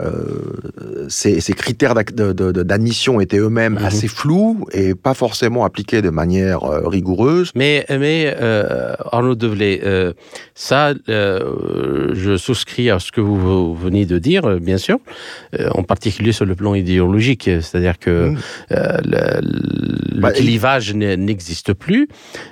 euh, 0.00 1.06
ces, 1.08 1.40
ces 1.40 1.52
critères 1.52 1.94
d'admission 1.94 3.20
étaient 3.20 3.38
eux-mêmes 3.38 3.74
Mhm. 3.74 3.84
assez 3.84 4.08
flous 4.08 4.66
et 4.72 4.92
pas 4.96 5.14
forcément 5.14 5.64
appliqués 5.64 6.02
de 6.02 6.10
manière 6.10 6.64
euh, 6.64 6.88
rigoureuse. 6.88 7.52
Mais, 7.54 7.86
mais 7.88 8.34
Arnaud 9.12 9.36
Develay, 9.36 9.80
ça, 10.56 10.94
je 11.06 12.36
souscris 12.36 12.90
à 12.90 12.98
ce 12.98 13.12
que 13.12 13.20
vous, 13.20 13.74
venez 13.76 14.04
de 14.04 14.18
dire, 14.18 14.58
bien 14.58 14.78
sûr, 14.78 14.98
en 15.70 15.84
particulier 15.84 16.32
sur 16.32 16.44
le 16.44 16.56
plan 16.56 16.74
idéologique, 16.74 17.44
c'est-à-dire 17.44 17.98
que 18.00 18.30
Mm. 18.30 18.36
euh, 18.72 18.98
le, 19.04 20.16
le 20.16 20.20
Bah, 20.20 20.32
clivage 20.32 20.92
n'existe 20.94 21.72
plus. 21.72 22.08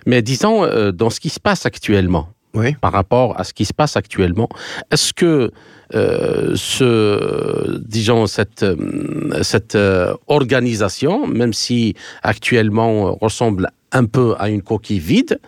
Mais 0.07 0.23
disons, 0.23 0.65
dans 0.93 1.11
ce 1.11 1.19
qui 1.19 1.29
se 1.29 1.41
passe 1.41 1.67
actuellement, 1.67 2.29
Oui. 2.55 2.75
par 2.81 2.93
rapport 2.93 3.39
à 3.41 3.45
ce 3.45 3.55
qui 3.55 3.65
se 3.65 3.73
passe 3.73 3.97
actuellement, 3.97 4.49
est-ce 4.91 5.13
que 5.13 5.51
euh, 5.95 6.53
ce, 6.55 7.79
disons, 7.87 8.27
cette, 8.27 8.63
euh, 8.63 9.43
cette 9.43 9.75
euh, 9.75 10.15
organisation, 10.27 11.27
même 11.27 11.53
si 11.53 11.95
actuellement 12.23 13.09
euh, 13.09 13.11
ressemble 13.21 13.71
un 13.93 14.05
peu 14.07 14.35
à 14.39 14.49
une 14.49 14.63
coquille 14.63 14.99
vide, 14.99 15.39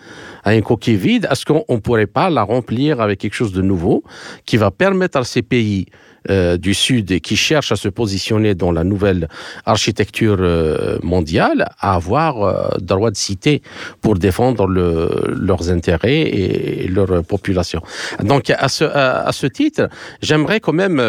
à 0.45 0.55
une 0.55 0.63
coquille 0.63 0.97
vide, 0.97 1.27
est-ce 1.31 1.47
qu'on 1.47 1.65
ne 1.69 1.79
pourrait 1.79 2.07
pas 2.07 2.29
la 2.29 2.43
remplir 2.43 3.01
avec 3.01 3.21
quelque 3.21 3.35
chose 3.35 3.53
de 3.53 3.63
nouveau 3.63 4.05
qui 4.45 4.59
va 4.59 4.71
permettre 4.71 5.19
à 5.19 5.25
ces 5.25 5.43
pays 5.43 5.87
euh, 6.31 6.57
du 6.57 6.75
Sud 6.75 7.11
et 7.11 7.21
qui 7.21 7.37
cherchent 7.37 7.73
à 7.73 7.77
se 7.77 7.89
positionner 7.89 8.55
dans 8.55 8.73
la 8.73 8.85
nouvelle 8.85 9.29
architecture 9.67 10.39
euh, 10.41 10.99
mondiale 11.03 11.67
à 11.81 11.95
avoir 11.95 12.43
euh, 12.43 12.69
droit 12.81 13.11
de 13.11 13.17
cité 13.17 13.63
pour 14.01 14.15
défendre 14.17 14.67
le- 14.67 15.35
leurs 15.49 15.71
intérêts 15.71 16.23
et 16.23 16.89
leur 16.89 17.23
population. 17.25 17.81
Donc 18.23 18.51
à 18.51 18.69
ce, 18.69 18.85
à, 18.85 19.33
ce 19.33 19.47
titre, 19.47 19.89
j'aimerais 20.23 20.61
quand 20.61 20.73
même, 20.85 21.03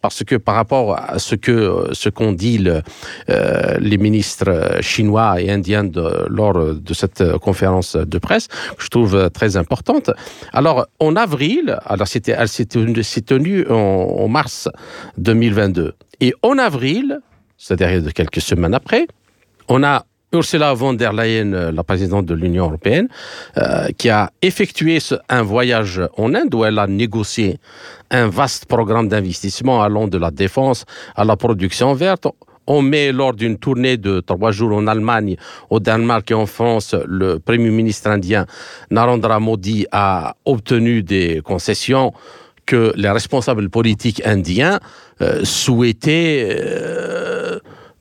parce 0.00 0.22
que 0.24 0.36
par 0.36 0.54
rapport 0.54 0.88
à 0.98 1.18
ce 1.18 1.34
que 1.34 1.88
ce 1.92 2.08
qu'ont 2.08 2.32
dit 2.32 2.58
le- 2.58 2.82
les 3.90 3.98
ministres 3.98 4.78
chinois 4.80 5.40
et 5.40 5.50
indiens 5.50 5.88
lors 6.28 6.74
de 6.74 6.94
cette 6.94 7.22
conférence 7.38 7.96
de 7.96 8.18
presse, 8.18 8.46
que 8.76 8.82
je 8.86 8.88
trouve 8.88 9.30
très 9.30 9.56
importante. 9.56 10.10
Alors 10.52 10.86
en 11.00 11.16
avril, 11.16 11.78
alors 11.86 12.08
c'était, 12.08 12.36
s'est 12.46 13.20
tenue 13.32 13.66
en, 13.68 13.74
en 14.22 14.28
mars 14.28 14.43
2022, 15.18 15.94
et 16.20 16.34
en 16.42 16.58
avril, 16.58 17.20
c'est-à-dire 17.56 18.12
quelques 18.12 18.40
semaines 18.40 18.74
après, 18.74 19.06
on 19.68 19.82
a 19.82 20.04
Ursula 20.34 20.74
von 20.74 20.94
der 20.94 21.12
Leyen, 21.12 21.52
euh, 21.52 21.72
la 21.72 21.84
présidente 21.84 22.26
de 22.26 22.34
l'Union 22.34 22.64
européenne, 22.66 23.08
euh, 23.56 23.88
qui 23.96 24.10
a 24.10 24.30
effectué 24.42 24.98
un 25.28 25.42
voyage 25.42 26.02
en 26.16 26.34
Inde 26.34 26.52
où 26.54 26.64
elle 26.64 26.78
a 26.78 26.86
négocié 26.86 27.58
un 28.10 28.28
vaste 28.28 28.66
programme 28.66 29.08
d'investissement 29.08 29.82
allant 29.82 30.08
de 30.08 30.18
la 30.18 30.30
défense 30.30 30.84
à 31.14 31.24
la 31.24 31.36
production 31.36 31.94
verte. 31.94 32.26
On 32.66 32.82
met 32.82 33.12
lors 33.12 33.34
d'une 33.34 33.58
tournée 33.58 33.96
de 33.96 34.20
trois 34.20 34.50
jours 34.50 34.74
en 34.76 34.86
Allemagne, 34.86 35.36
au 35.70 35.80
Danemark 35.80 36.30
et 36.30 36.34
en 36.34 36.46
France, 36.46 36.94
le 37.06 37.38
Premier 37.38 37.70
ministre 37.70 38.08
indien 38.08 38.46
Narendra 38.90 39.38
Modi 39.38 39.86
a 39.92 40.34
obtenu 40.46 41.02
des 41.02 41.42
concessions 41.44 42.12
que 42.66 42.92
les 42.96 43.10
responsables 43.10 43.68
politiques 43.70 44.22
indiens 44.24 44.80
euh, 45.20 45.44
souhaitaient 45.44 46.48
euh, 46.50 47.58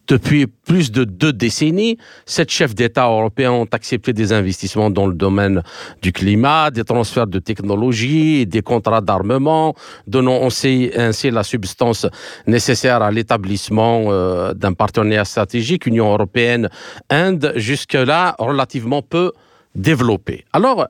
depuis 0.07 0.47
plus 0.47 0.91
de 0.91 1.03
deux 1.03 1.33
décennies. 1.33 1.97
Sept 2.25 2.49
chefs 2.49 2.75
d'État 2.75 3.05
européens 3.05 3.51
ont 3.51 3.67
accepté 3.71 4.13
des 4.13 4.33
investissements 4.33 4.89
dans 4.89 5.07
le 5.07 5.13
domaine 5.13 5.63
du 6.01 6.11
climat, 6.11 6.71
des 6.71 6.83
transferts 6.83 7.27
de 7.27 7.39
technologie, 7.39 8.45
des 8.45 8.61
contrats 8.61 9.01
d'armement, 9.01 9.75
donnant 10.07 10.41
ainsi, 10.43 10.91
la 11.31 11.43
substance 11.43 12.05
nécessaire 12.47 13.01
à 13.01 13.11
l'établissement 13.11 14.05
euh, 14.07 14.53
d'un 14.53 14.73
partenariat 14.73 15.25
stratégique 15.25 15.85
Union 15.85 16.11
européenne-Inde, 16.11 17.53
jusque-là 17.55 18.35
relativement 18.39 19.01
peu 19.01 19.31
développé. 19.75 20.45
Alors, 20.53 20.87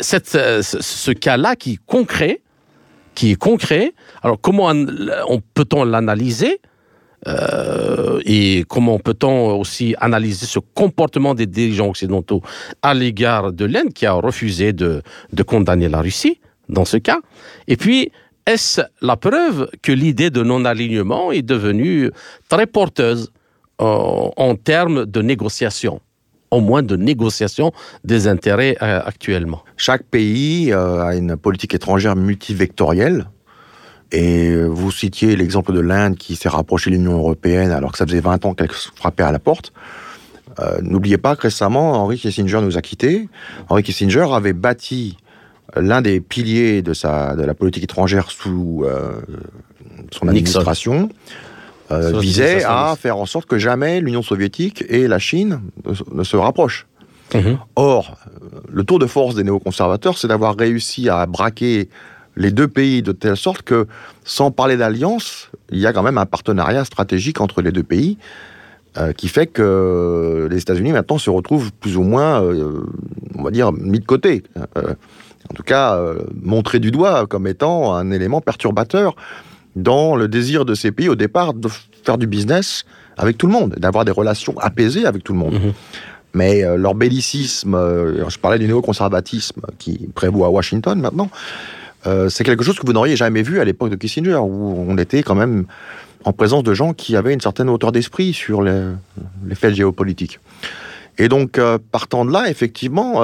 ce 0.00 1.10
cas-là 1.10 1.56
qui 1.56 1.72
est 1.72 1.78
concret, 1.86 2.42
qui 3.14 3.32
est 3.32 3.36
concret, 3.36 3.94
alors 4.22 4.40
comment 4.40 4.66
on, 4.66 4.86
on 5.28 5.40
peut-on 5.54 5.84
l'analyser 5.84 6.60
euh, 7.26 8.20
et 8.26 8.64
comment 8.68 8.98
peut-on 8.98 9.58
aussi 9.58 9.94
analyser 10.00 10.46
ce 10.46 10.58
comportement 10.58 11.34
des 11.34 11.46
dirigeants 11.46 11.88
occidentaux 11.88 12.42
à 12.82 12.92
l'égard 12.92 13.52
de 13.52 13.64
l'Inde 13.64 13.92
qui 13.94 14.04
a 14.06 14.12
refusé 14.12 14.72
de, 14.72 15.02
de 15.32 15.42
condamner 15.42 15.88
la 15.88 16.00
Russie 16.00 16.40
dans 16.68 16.84
ce 16.84 16.98
cas? 16.98 17.20
Et 17.66 17.76
puis, 17.76 18.10
est-ce 18.46 18.82
la 19.00 19.16
preuve 19.16 19.70
que 19.80 19.92
l'idée 19.92 20.28
de 20.28 20.42
non-alignement 20.42 21.32
est 21.32 21.42
devenue 21.42 22.10
très 22.48 22.66
porteuse 22.66 23.32
euh, 23.80 23.84
en 23.84 24.54
termes 24.54 25.06
de 25.06 25.22
négociation 25.22 26.00
au 26.50 26.60
moins 26.60 26.82
de 26.82 26.96
négociation 26.96 27.72
des 28.04 28.28
intérêts 28.28 28.76
euh, 28.82 29.00
actuellement. 29.04 29.62
Chaque 29.76 30.04
pays 30.04 30.72
euh, 30.72 31.02
a 31.04 31.14
une 31.14 31.36
politique 31.36 31.74
étrangère 31.74 32.16
multivectorielle. 32.16 33.26
Et 34.12 34.50
euh, 34.50 34.66
vous 34.66 34.92
citiez 34.92 35.34
l'exemple 35.34 35.72
de 35.72 35.80
l'Inde 35.80 36.16
qui 36.16 36.36
s'est 36.36 36.48
rapprochée 36.48 36.90
de 36.90 36.96
l'Union 36.96 37.14
européenne 37.14 37.70
alors 37.72 37.92
que 37.92 37.98
ça 37.98 38.06
faisait 38.06 38.20
20 38.20 38.44
ans 38.44 38.54
qu'elle 38.54 38.70
frappait 38.70 39.24
à 39.24 39.32
la 39.32 39.40
porte. 39.40 39.72
Euh, 40.60 40.78
N'oubliez 40.82 41.18
pas 41.18 41.34
que 41.36 41.42
récemment, 41.42 41.94
Henry 41.94 42.18
Kissinger 42.18 42.60
nous 42.62 42.78
a 42.78 42.80
quittés. 42.80 43.28
Henry 43.68 43.82
Kissinger 43.82 44.26
avait 44.32 44.52
bâti 44.52 45.16
l'un 45.74 46.02
des 46.02 46.20
piliers 46.20 46.82
de, 46.82 46.94
sa, 46.94 47.34
de 47.34 47.42
la 47.42 47.54
politique 47.54 47.84
étrangère 47.84 48.30
sous 48.30 48.84
euh, 48.84 49.20
son 50.12 50.28
administration. 50.28 51.08
Euh, 51.94 52.18
visait 52.18 52.64
à 52.64 52.94
faire 52.98 53.16
en 53.16 53.26
sorte 53.26 53.46
que 53.46 53.58
jamais 53.58 54.00
l'Union 54.00 54.22
soviétique 54.22 54.84
et 54.88 55.08
la 55.08 55.18
Chine 55.18 55.60
ne, 56.12 56.24
se 56.24 56.36
rapprochent. 56.36 56.86
Mhm. 57.34 57.58
Or, 57.76 58.18
le 58.70 58.84
tour 58.84 58.98
de 58.98 59.06
force 59.06 59.34
des 59.34 59.44
néoconservateurs, 59.44 60.18
c'est 60.18 60.28
d'avoir 60.28 60.56
réussi 60.56 61.08
à 61.08 61.26
braquer 61.26 61.88
les 62.36 62.50
deux 62.50 62.68
pays 62.68 63.02
de 63.02 63.12
telle 63.12 63.36
sorte 63.36 63.62
que, 63.62 63.86
sans 64.24 64.50
parler 64.50 64.76
d'alliance, 64.76 65.50
il 65.70 65.78
y 65.78 65.86
a 65.86 65.92
quand 65.92 66.02
même 66.02 66.18
un 66.18 66.26
partenariat 66.26 66.84
stratégique 66.84 67.40
entre 67.40 67.62
les 67.62 67.72
deux 67.72 67.82
pays 67.82 68.18
euh, 68.96 69.12
qui 69.12 69.28
fait 69.28 69.46
que 69.46 70.48
les 70.50 70.58
États-Unis 70.58 70.92
maintenant 70.92 71.18
se 71.18 71.30
retrouvent 71.30 71.72
plus 71.72 71.96
ou 71.96 72.02
moins, 72.02 72.42
euh, 72.42 72.84
on 73.36 73.42
va 73.42 73.50
dire, 73.50 73.72
mis 73.72 74.00
de 74.00 74.04
côté. 74.04 74.44
Euh, 74.76 74.94
en 75.50 75.54
tout 75.54 75.62
cas, 75.62 76.00
montrés 76.42 76.78
du 76.78 76.90
doigt 76.90 77.26
comme 77.26 77.46
étant 77.46 77.94
un 77.94 78.10
élément 78.10 78.40
perturbateur 78.40 79.14
dans 79.76 80.16
le 80.16 80.28
désir 80.28 80.64
de 80.64 80.74
ces 80.74 80.92
pays 80.92 81.08
au 81.08 81.14
départ 81.14 81.54
de 81.54 81.68
faire 82.02 82.18
du 82.18 82.26
business 82.26 82.84
avec 83.16 83.38
tout 83.38 83.46
le 83.46 83.52
monde, 83.52 83.74
d'avoir 83.78 84.04
des 84.04 84.12
relations 84.12 84.58
apaisées 84.58 85.06
avec 85.06 85.24
tout 85.24 85.32
le 85.32 85.38
monde. 85.38 85.54
Mhm. 85.54 85.72
Mais 86.34 86.64
euh, 86.64 86.76
leur 86.76 86.94
bellicisme, 86.94 87.74
euh, 87.74 88.28
je 88.28 88.38
parlais 88.38 88.58
du 88.58 88.66
néoconservatisme 88.66 89.62
qui 89.78 90.08
prévaut 90.14 90.44
à 90.44 90.50
Washington 90.50 91.00
maintenant, 91.00 91.30
euh, 92.06 92.28
c'est 92.28 92.44
quelque 92.44 92.64
chose 92.64 92.78
que 92.78 92.86
vous 92.86 92.92
n'auriez 92.92 93.16
jamais 93.16 93.42
vu 93.42 93.60
à 93.60 93.64
l'époque 93.64 93.90
de 93.90 93.96
Kissinger, 93.96 94.36
où 94.36 94.84
on 94.88 94.98
était 94.98 95.22
quand 95.22 95.36
même 95.36 95.64
en 96.24 96.32
présence 96.32 96.62
de 96.62 96.74
gens 96.74 96.92
qui 96.92 97.16
avaient 97.16 97.32
une 97.32 97.40
certaine 97.40 97.70
hauteur 97.70 97.92
d'esprit 97.92 98.32
sur 98.32 98.62
les, 98.62 98.82
les, 99.46 99.54
faits 99.54 99.74
géopolitiques. 99.74 100.40
Et 101.16 101.28
donc, 101.28 101.60
partant 101.92 102.24
de 102.24 102.32
là, 102.32 102.48
effectivement, 102.48 103.22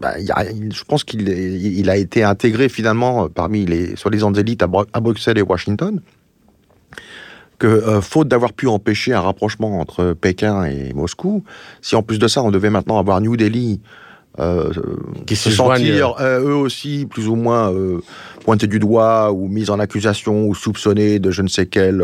bah, 0.00 0.14
a, 0.30 0.44
je 0.44 0.84
pense 0.84 1.04
qu'il 1.04 1.28
il 1.28 1.90
a 1.90 1.96
été 1.96 2.22
intégré 2.22 2.68
finalement 2.68 3.28
parmi 3.28 3.66
les 3.66 3.96
soi-disant 3.96 4.32
élites 4.32 4.62
à, 4.62 4.68
à, 4.92 5.00
Bruxelles 5.00 5.38
et 5.38 5.42
Washington. 5.42 6.00
Que, 7.58 7.68
euh, 7.68 8.00
faute 8.00 8.28
d'avoir 8.28 8.52
pu 8.52 8.66
empêcher 8.66 9.12
un 9.12 9.20
rapprochement 9.20 9.80
entre 9.80 10.12
Pékin 10.12 10.64
et 10.64 10.92
Moscou, 10.92 11.44
si 11.82 11.94
en 11.94 12.02
plus 12.02 12.18
de 12.18 12.26
ça 12.26 12.42
on 12.42 12.50
devait 12.50 12.70
maintenant 12.70 12.98
avoir 12.98 13.20
New 13.20 13.36
Delhi 13.36 13.80
euh, 14.40 14.72
qui 15.26 15.36
se 15.36 15.48
sentir 15.48 16.16
euh, 16.18 16.40
eux 16.40 16.56
aussi 16.56 17.06
plus 17.08 17.28
ou 17.28 17.36
moins 17.36 17.72
euh, 17.72 18.00
pointés 18.44 18.66
du 18.66 18.80
doigt 18.80 19.30
ou 19.30 19.46
mis 19.46 19.70
en 19.70 19.78
accusation 19.78 20.48
ou 20.48 20.56
soupçonnés 20.56 21.20
de 21.20 21.30
je 21.30 21.42
ne 21.42 21.46
sais 21.46 21.66
quelle 21.66 22.02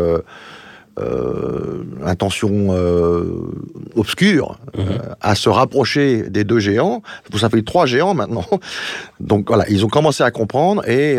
euh, 0.99 1.01
euh, 1.01 1.83
intention 2.05 2.69
obscure 3.95 4.59
mm 4.75 4.81
-hmm. 4.81 5.15
à 5.21 5.35
se 5.35 5.49
rapprocher 5.49 6.29
des 6.29 6.43
deux 6.43 6.59
géants. 6.59 7.01
Ça 7.37 7.49
fait 7.49 7.61
trois 7.61 7.85
géants 7.85 8.13
maintenant. 8.13 8.45
Donc 9.19 9.47
voilà, 9.47 9.65
ils 9.69 9.85
ont 9.85 9.89
commencé 9.89 10.23
à 10.23 10.31
comprendre 10.31 10.87
et 10.87 11.15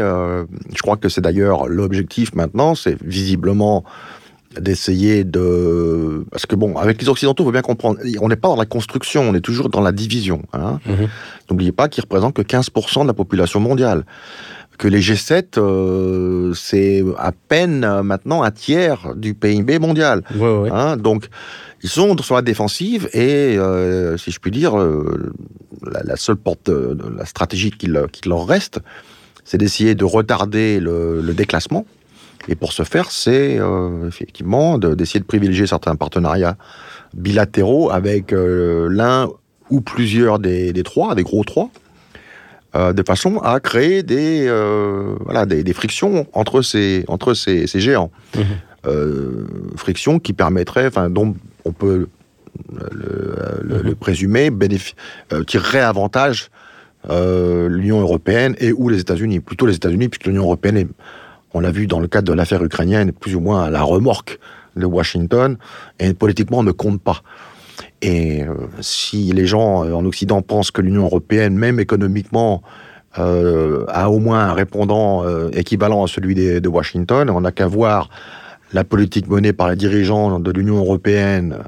je 0.76 0.82
crois 0.82 0.96
que 0.96 1.08
c'est 1.08 1.20
d'ailleurs 1.20 1.68
l'objectif 1.68 2.34
maintenant, 2.34 2.74
c'est 2.74 2.96
visiblement 3.02 3.84
d'essayer 4.60 5.24
de... 5.24 6.24
Parce 6.30 6.46
que 6.46 6.56
bon, 6.56 6.76
avec 6.76 7.00
les 7.00 7.08
Occidentaux, 7.08 7.42
il 7.44 7.46
faut 7.46 7.52
bien 7.52 7.62
comprendre, 7.62 7.98
on 8.20 8.28
n'est 8.28 8.36
pas 8.36 8.48
dans 8.48 8.56
la 8.56 8.66
construction, 8.66 9.22
on 9.22 9.34
est 9.34 9.40
toujours 9.40 9.68
dans 9.68 9.80
la 9.80 9.92
division. 9.92 10.42
Hein. 10.52 10.78
Mmh. 10.84 10.92
N'oubliez 11.48 11.72
pas 11.72 11.88
qu'ils 11.88 12.02
représentent 12.02 12.34
que 12.34 12.42
15% 12.42 13.02
de 13.02 13.06
la 13.06 13.14
population 13.14 13.60
mondiale. 13.60 14.04
Que 14.78 14.88
les 14.88 15.00
G7, 15.00 15.58
euh, 15.58 16.54
c'est 16.54 17.04
à 17.18 17.32
peine 17.32 17.84
euh, 17.84 18.02
maintenant 18.02 18.42
un 18.42 18.50
tiers 18.50 19.14
du 19.14 19.34
PIB 19.34 19.78
mondial. 19.78 20.22
Ouais, 20.34 20.58
ouais. 20.58 20.70
Hein. 20.72 20.96
Donc, 20.96 21.28
ils 21.82 21.90
sont 21.90 22.16
sur 22.18 22.34
la 22.34 22.42
défensive 22.42 23.08
et, 23.12 23.56
euh, 23.58 24.16
si 24.16 24.30
je 24.30 24.40
puis 24.40 24.50
dire, 24.50 24.78
euh, 24.78 25.32
la, 25.84 26.02
la, 26.02 26.16
seule 26.16 26.36
porte, 26.36 26.68
la 26.68 27.24
stratégie 27.26 27.70
qu'il 27.70 28.00
qu 28.12 28.28
leur 28.28 28.46
reste, 28.46 28.80
c'est 29.44 29.58
d'essayer 29.58 29.94
de 29.94 30.04
retarder 30.04 30.80
le, 30.80 31.20
le 31.20 31.34
déclassement 31.34 31.84
et 32.48 32.54
pour 32.54 32.72
ce 32.72 32.82
faire, 32.82 33.10
c'est 33.12 33.60
effectivement 34.06 34.76
d'essayer 34.78 35.20
de, 35.20 35.24
de, 35.24 35.28
privilégier 35.28 35.66
certains 35.68 35.94
partenariats 35.94 36.56
bilatéraux 37.14 37.90
avec 37.90 38.32
l'un 38.32 39.28
ou 39.70 39.80
plusieurs 39.80 40.40
des, 40.40 40.72
des, 40.72 40.82
trois, 40.82 41.14
des 41.14 41.22
gros 41.22 41.44
trois, 41.44 41.70
euh, 42.74 42.92
de 42.92 43.02
façon 43.02 43.38
à 43.38 43.60
créer 43.60 44.02
des, 44.02 44.46
euh, 44.46 45.14
voilà, 45.24 45.46
des, 45.46 45.62
des, 45.62 45.72
frictions 45.72 46.26
entre 46.32 46.62
ces, 46.62 47.04
entre 47.08 47.34
ces, 47.34 47.66
ces 47.66 47.80
géants. 47.80 48.10
Mmh. 48.34 49.76
frictions 49.76 50.18
qui 50.18 50.32
permettraient, 50.32 50.88
enfin, 50.88 51.08
dont 51.08 51.36
on 51.64 51.72
peut 51.72 52.08
le, 52.72 53.36
le, 53.62 53.78
mmh. 53.78 53.82
le 53.82 53.94
présumer, 53.94 54.50
tirerait 55.46 55.80
avantage 55.80 56.50
l'Union 57.08 58.00
européenne 58.00 58.56
et 58.58 58.72
ou 58.72 58.88
les 58.88 59.00
États-Unis. 59.00 59.40
Plutôt 59.40 59.66
les 59.66 59.76
États-Unis, 59.76 60.08
puisque 60.08 60.26
l'Union 60.26 60.44
européenne 60.44 60.76
est 60.76 60.88
on 61.54 61.60
l'a 61.60 61.70
vu 61.70 61.86
dans 61.86 62.00
le 62.00 62.08
cadre 62.08 62.28
de 62.28 62.32
l'affaire 62.32 62.62
ukrainienne, 62.62 63.12
plus 63.12 63.34
ou 63.34 63.40
moins 63.40 63.64
à 63.64 63.70
la 63.70 63.82
remorque 63.82 64.38
de 64.76 64.86
Washington, 64.86 65.56
et 65.98 66.14
politiquement 66.14 66.62
ne 66.62 66.72
compte 66.72 67.00
pas. 67.00 67.22
Et 68.02 68.42
euh, 68.42 68.54
si 68.80 69.32
les 69.32 69.46
gens 69.46 69.84
euh, 69.84 69.94
en 69.94 70.04
Occident 70.04 70.42
pensent 70.42 70.72
que 70.72 70.82
l'Union 70.82 71.04
européenne, 71.04 71.56
même 71.56 71.78
économiquement, 71.78 72.62
euh, 73.18 73.84
a 73.88 74.10
au 74.10 74.18
moins 74.18 74.48
un 74.48 74.54
répondant 74.54 75.24
équivalent 75.50 76.04
à 76.04 76.08
celui 76.08 76.34
de, 76.34 76.68
Washington, 76.68 77.30
on 77.30 77.42
n'a 77.42 77.52
qu'à 77.52 77.66
voir 77.66 78.08
la 78.72 78.84
politique 78.84 79.28
menée 79.28 79.52
par 79.52 79.68
les 79.68 79.76
dirigeants 79.76 80.40
de 80.40 80.50
l'Union 80.50 80.78
européenne 80.78 81.58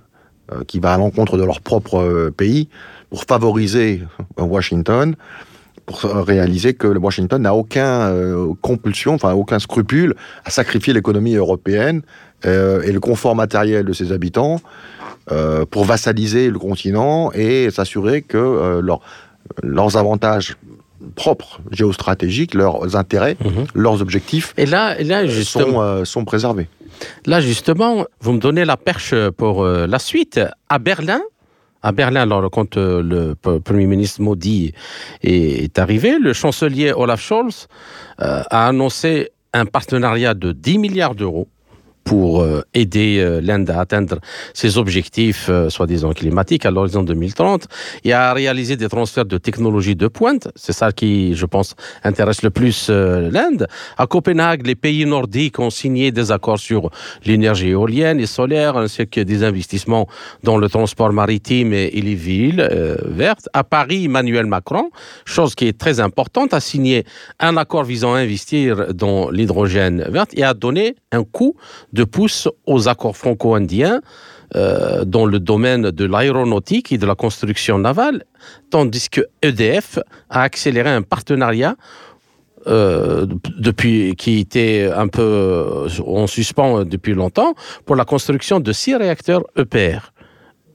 qui 0.67 0.79
va 0.79 0.95
à 0.95 0.99
l'encontre 0.99 1.37
de 1.37 1.45
leur 1.45 1.61
propre 1.61 2.31
pays 2.31 2.69
pour 3.11 3.25
favoriser 3.25 4.03
Washington 4.39 5.15
pour 5.85 6.01
réaliser 6.01 6.73
que 6.73 6.87
Washington 6.87 7.43
n'a 7.43 7.55
aucun 7.55 8.11
compulsion, 8.63 9.13
enfin 9.13 9.35
aucun 9.35 9.59
scrupule 9.59 10.15
à 10.47 10.51
sacrifier 10.51 10.95
l'économie 10.95 11.35
européenne 11.35 12.01
euh, 12.47 12.83
et 12.83 12.93
le 12.93 13.01
confort 13.01 13.35
matériel 13.35 13.85
de 13.85 13.93
ses 13.93 14.13
habitants 14.13 14.61
euh, 15.33 15.65
pour 15.65 15.85
vassaliser 15.85 16.51
le 16.51 16.59
continent 16.59 17.31
et 17.33 17.71
s'assurer 17.71 18.23
que 18.23 18.37
euh, 18.37 18.81
leur, 18.83 19.01
leurs 19.63 19.97
avantages 19.97 20.57
propres 21.15 21.61
géostratégiques, 21.71 22.55
leurs 22.55 22.97
intérêts, 22.97 23.37
mmh. 23.41 23.49
leurs 23.75 24.01
objectifs 24.01 24.55
et 24.57 24.67
là, 24.67 24.99
et 24.99 25.05
là 25.05 25.27
justement, 25.27 25.99
sont, 25.99 26.05
sont 26.05 26.25
préservés. 26.25 26.69
Là, 27.27 27.41
justement, 27.41 28.07
vous 28.21 28.33
me 28.33 28.39
donnez 28.39 28.65
la 28.65 28.77
perche 28.77 29.15
pour 29.37 29.65
la 29.67 29.99
suite. 29.99 30.41
À 30.69 30.79
Berlin, 30.79 31.21
à 31.83 31.93
Berlin, 31.93 32.23
alors, 32.23 32.51
quand 32.51 32.77
le 32.77 33.35
Premier 33.35 33.87
ministre 33.87 34.23
Modi 34.23 34.73
est, 35.23 35.79
arrivé, 35.79 36.19
le 36.19 36.33
chancelier 36.33 36.93
Olaf 36.93 37.21
Scholz 37.21 37.67
a 38.19 38.69
annoncé 38.69 39.31
un 39.53 39.67
partenariat 39.67 40.35
de 40.35 40.53
10 40.53 40.79
milliards 40.79 41.15
d'euros 41.15 41.49
pour 42.05 42.43
euh, 42.43 42.63
aider 42.75 43.19
euh, 43.19 43.41
l'Inde 43.41 43.71
à 43.71 43.81
atteindre 43.81 44.19
ses 44.53 44.79
objectifs 44.79 45.47
euh, 45.49 45.71
soi-disant 45.71 46.13
climatiques 46.13 46.67
à 46.67 46.71
l'horizon 46.71 47.03
2030 47.03 47.67
et 48.05 48.13
à 48.13 48.33
réaliser 48.33 48.77
des 48.77 48.89
transferts 48.89 49.25
de 49.25 49.39
technologies 49.39 49.97
de 49.97 50.07
pointe. 50.07 50.49
C'est 50.55 50.73
ça 50.73 50.93
qui, 50.93 51.35
je 51.35 51.47
pense, 51.47 51.75
intéresse 52.05 52.43
le 52.43 52.51
plus 52.51 52.91
l'Inde. 52.91 53.67
À 53.97 54.07
Copenhague, 54.07 54.67
les 54.67 54.75
pays 54.75 55.07
nordiques 55.07 55.59
ont 55.59 55.71
signé 55.71 56.13
des 56.13 56.31
accords 56.31 56.59
sur 56.59 56.91
l'énergie 57.25 57.71
éolienne 57.71 58.21
et 58.21 58.27
solaire 58.27 58.77
ainsi 58.77 59.07
que 59.07 59.21
des 59.21 59.43
investissements 59.43 60.07
dans 60.43 60.59
le 60.59 60.69
transport 60.69 61.13
maritime 61.13 61.73
et, 61.73 61.91
les 61.91 62.15
villes 62.15 62.69
vertes. 63.07 63.49
À 63.53 63.65
Paris, 63.65 64.05
Emmanuel 64.05 64.47
Macron, 64.47 64.91
chose 65.25 65.55
qui 65.55 65.67
est 65.67 65.79
très 65.79 66.01
importante, 66.01 66.53
a 66.53 66.61
signé 66.61 67.05
un 67.41 67.57
accord 67.57 67.85
visant 67.85 68.15
à 68.15 68.19
investir 68.19 68.93
dans 68.93 69.31
l'hydrogène 69.31 70.05
verte 70.11 70.31
et 70.37 70.45
a 70.45 70.53
donné 70.53 70.97
un 71.13 71.25
coup 71.25 71.55
de 71.95 72.05
pouce 72.05 72.49
aux 72.67 72.89
accords 72.89 73.17
franco-indiens 73.17 74.01
euh, 74.57 75.05
dans 75.05 75.27
le 75.27 75.39
domaine 75.41 75.91
de 75.91 76.05
l'aéronautique 76.05 76.93
et 76.93 76.99
de 76.99 77.07
la 77.07 77.15
construction 77.15 77.79
navale, 77.79 78.25
tandis 78.71 79.09
que 79.09 79.23
EDF 79.43 79.99
a 80.29 80.43
accéléré 80.43 80.91
un 80.91 81.03
partenariat 81.03 81.77
euh, 82.67 83.27
qui 84.19 84.39
était 84.39 84.91
un 84.95 85.09
peu 85.09 85.23
euh, 85.23 85.89
en 86.07 86.27
suspens 86.27 86.85
depuis 86.85 87.15
longtemps 87.15 87.55
pour 87.85 87.97
la 87.97 88.05
construction 88.05 88.61
de 88.61 88.73
six 88.73 88.95
réacteurs 88.97 89.45
EPR 89.57 90.13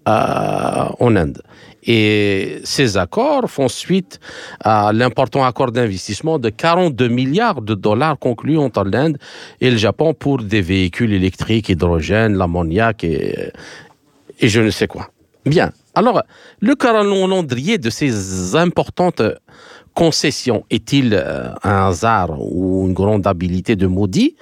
en 0.05 1.15
Inde. 1.15 1.43
Et 1.91 2.61
ces 2.65 2.97
accords 2.97 3.49
font 3.49 3.67
suite 3.67 4.19
à 4.59 4.93
l'important 4.93 5.43
accord 5.43 5.71
d'investissement 5.71 6.37
de 6.37 6.49
42 6.49 7.07
milliards 7.07 7.63
de 7.63 7.73
dollars 7.73 8.19
conclu 8.19 8.59
entre 8.59 8.83
l'Inde 8.83 9.17
et 9.59 9.71
le 9.71 9.77
Japon 9.77 10.13
pour 10.13 10.37
des 10.37 10.61
véhicules 10.61 11.11
électriques, 11.11 11.67
hydrogène, 11.69 12.37
l'ammoniac 12.37 13.03
et, 13.03 13.51
je 14.39 14.61
ne 14.61 14.69
sais 14.69 14.85
quoi. 14.85 15.09
Bien. 15.47 15.71
Alors, 15.95 16.21
le 16.59 16.75
calendrier 16.75 17.79
de 17.79 17.89
ces 17.89 18.55
importantes 18.55 19.23
concessions 19.95 20.65
est-il 20.69 21.15
euh, 21.15 21.49
un 21.63 21.87
hasard 21.87 22.39
ou 22.39 22.85
une 22.87 22.93
grande 22.93 23.25
habilité 23.25 23.75
de 23.75 23.87
maudit 23.87 24.35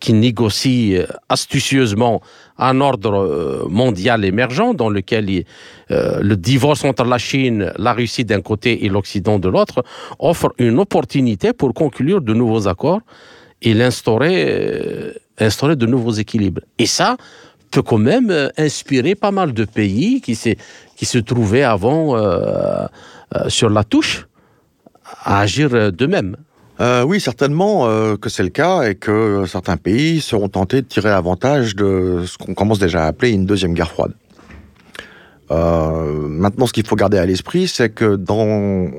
qui 0.00 0.12
négocie 0.12 0.96
euh, 0.96 1.06
astucieusement 1.28 2.20
un 2.58 2.80
ordre 2.80 3.14
euh, 3.14 3.66
mondial 3.68 4.24
émergent 4.24 4.74
dans 4.74 4.88
lequel 4.88 5.44
euh, 5.90 6.20
le 6.20 6.36
divorce 6.36 6.84
entre 6.84 7.04
la 7.04 7.18
Chine, 7.18 7.72
la 7.76 7.92
Russie 7.92 8.24
d'un 8.24 8.40
côté 8.40 8.84
et 8.84 8.88
l'Occident 8.88 9.38
de 9.38 9.48
l'autre 9.48 9.84
offre 10.18 10.54
une 10.58 10.78
opportunité 10.78 11.52
pour 11.52 11.74
conclure 11.74 12.20
de 12.20 12.34
nouveaux 12.34 12.68
accords 12.68 13.00
et 13.62 13.74
l'instaurer 13.74 15.14
instaurer 15.38 15.76
de 15.76 15.86
nouveaux 15.86 16.12
équilibres. 16.12 16.62
Et 16.78 16.86
ça 16.86 17.16
peut 17.70 17.82
quand 17.82 17.98
même 17.98 18.50
inspirer 18.56 19.14
pas 19.14 19.30
mal 19.30 19.52
de 19.52 19.64
pays 19.64 20.20
qui, 20.20 20.34
se 20.34 21.18
trouvaient 21.18 21.62
avant 21.62 22.16
sur 23.48 23.70
la 23.70 23.84
touche 23.84 24.26
à 25.24 25.40
agir 25.40 25.92
d'eux-mêmes. 25.92 26.36
Euh, 26.78 27.04
oui, 27.04 27.20
certainement 27.20 27.86
euh, 27.86 28.16
que 28.16 28.28
c'est 28.28 28.42
le 28.42 28.50
cas 28.50 28.82
et 28.82 28.94
que 28.94 29.44
certains 29.46 29.78
pays 29.78 30.20
seront 30.20 30.48
tentés 30.48 30.82
de 30.82 30.86
tirer 30.86 31.08
avantage 31.10 31.74
de 31.74 32.24
ce 32.26 32.36
qu'on 32.36 32.52
commence 32.52 32.78
déjà 32.78 33.04
à 33.04 33.06
appeler 33.06 33.30
une 33.30 33.46
deuxième 33.46 33.72
guerre 33.72 33.90
froide. 33.90 34.12
Euh, 35.50 36.28
maintenant, 36.28 36.66
ce 36.66 36.74
qu'il 36.74 36.86
faut 36.86 36.96
garder 36.96 37.16
à 37.16 37.24
l'esprit, 37.24 37.66
c'est 37.66 37.88
que 37.88 38.16
dans 38.16 38.90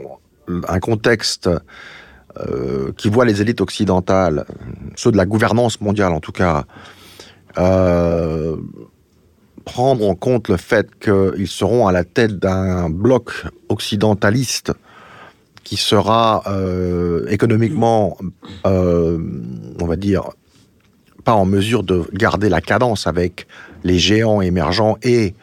un 0.67 0.79
contexte 0.79 1.49
qui 2.97 3.09
voit 3.09 3.25
les 3.25 3.41
élites 3.41 3.61
occidentales, 3.61 4.45
ceux 4.95 5.11
de 5.11 5.17
la 5.17 5.25
gouvernance 5.25 5.81
mondiale 5.81 6.13
en 6.13 6.19
tout 6.19 6.31
cas, 6.31 6.65
prendre 9.65 10.07
en 10.07 10.13
compte 10.13 10.47
le 10.47 10.57
fait 10.57 10.87
qu'ils 10.99 11.47
seront 11.47 11.87
à 11.87 11.91
la 11.91 12.03
tête 12.03 12.37
d'un 12.37 12.91
bloc 12.91 13.47
occidentaliste 13.69 14.71
qui 15.67 15.75
sera 15.75 16.43
euh, 16.47 17.27
économiquement, 17.27 18.17
euh, 18.65 19.19
on 19.81 19.85
va 19.85 19.97
dire, 19.97 20.29
pas 21.25 21.33
en 21.33 21.43
mesure 21.43 21.83
de 21.83 22.05
garder 22.13 22.47
la 22.47 22.61
cadence 22.61 23.05
avec 23.05 23.47
les 23.83 23.99
géants 23.99 24.39
émergents 24.39 24.97
et 25.03 25.33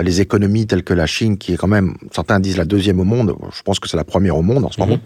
les 0.00 0.22
économies 0.22 0.66
telles 0.66 0.84
que 0.84 0.94
la 0.94 1.04
Chine, 1.04 1.36
qui 1.36 1.52
est 1.52 1.58
quand 1.58 1.68
même, 1.68 1.98
certains 2.12 2.40
disent 2.40 2.56
la 2.56 2.64
deuxième 2.64 2.98
au 2.98 3.04
monde, 3.04 3.34
je 3.54 3.60
pense 3.60 3.78
que 3.78 3.90
c'est 3.90 3.98
la 3.98 4.04
première 4.04 4.38
au 4.38 4.42
monde 4.42 4.64
en 4.64 4.70
ce 4.70 4.80
moment, 4.80 5.00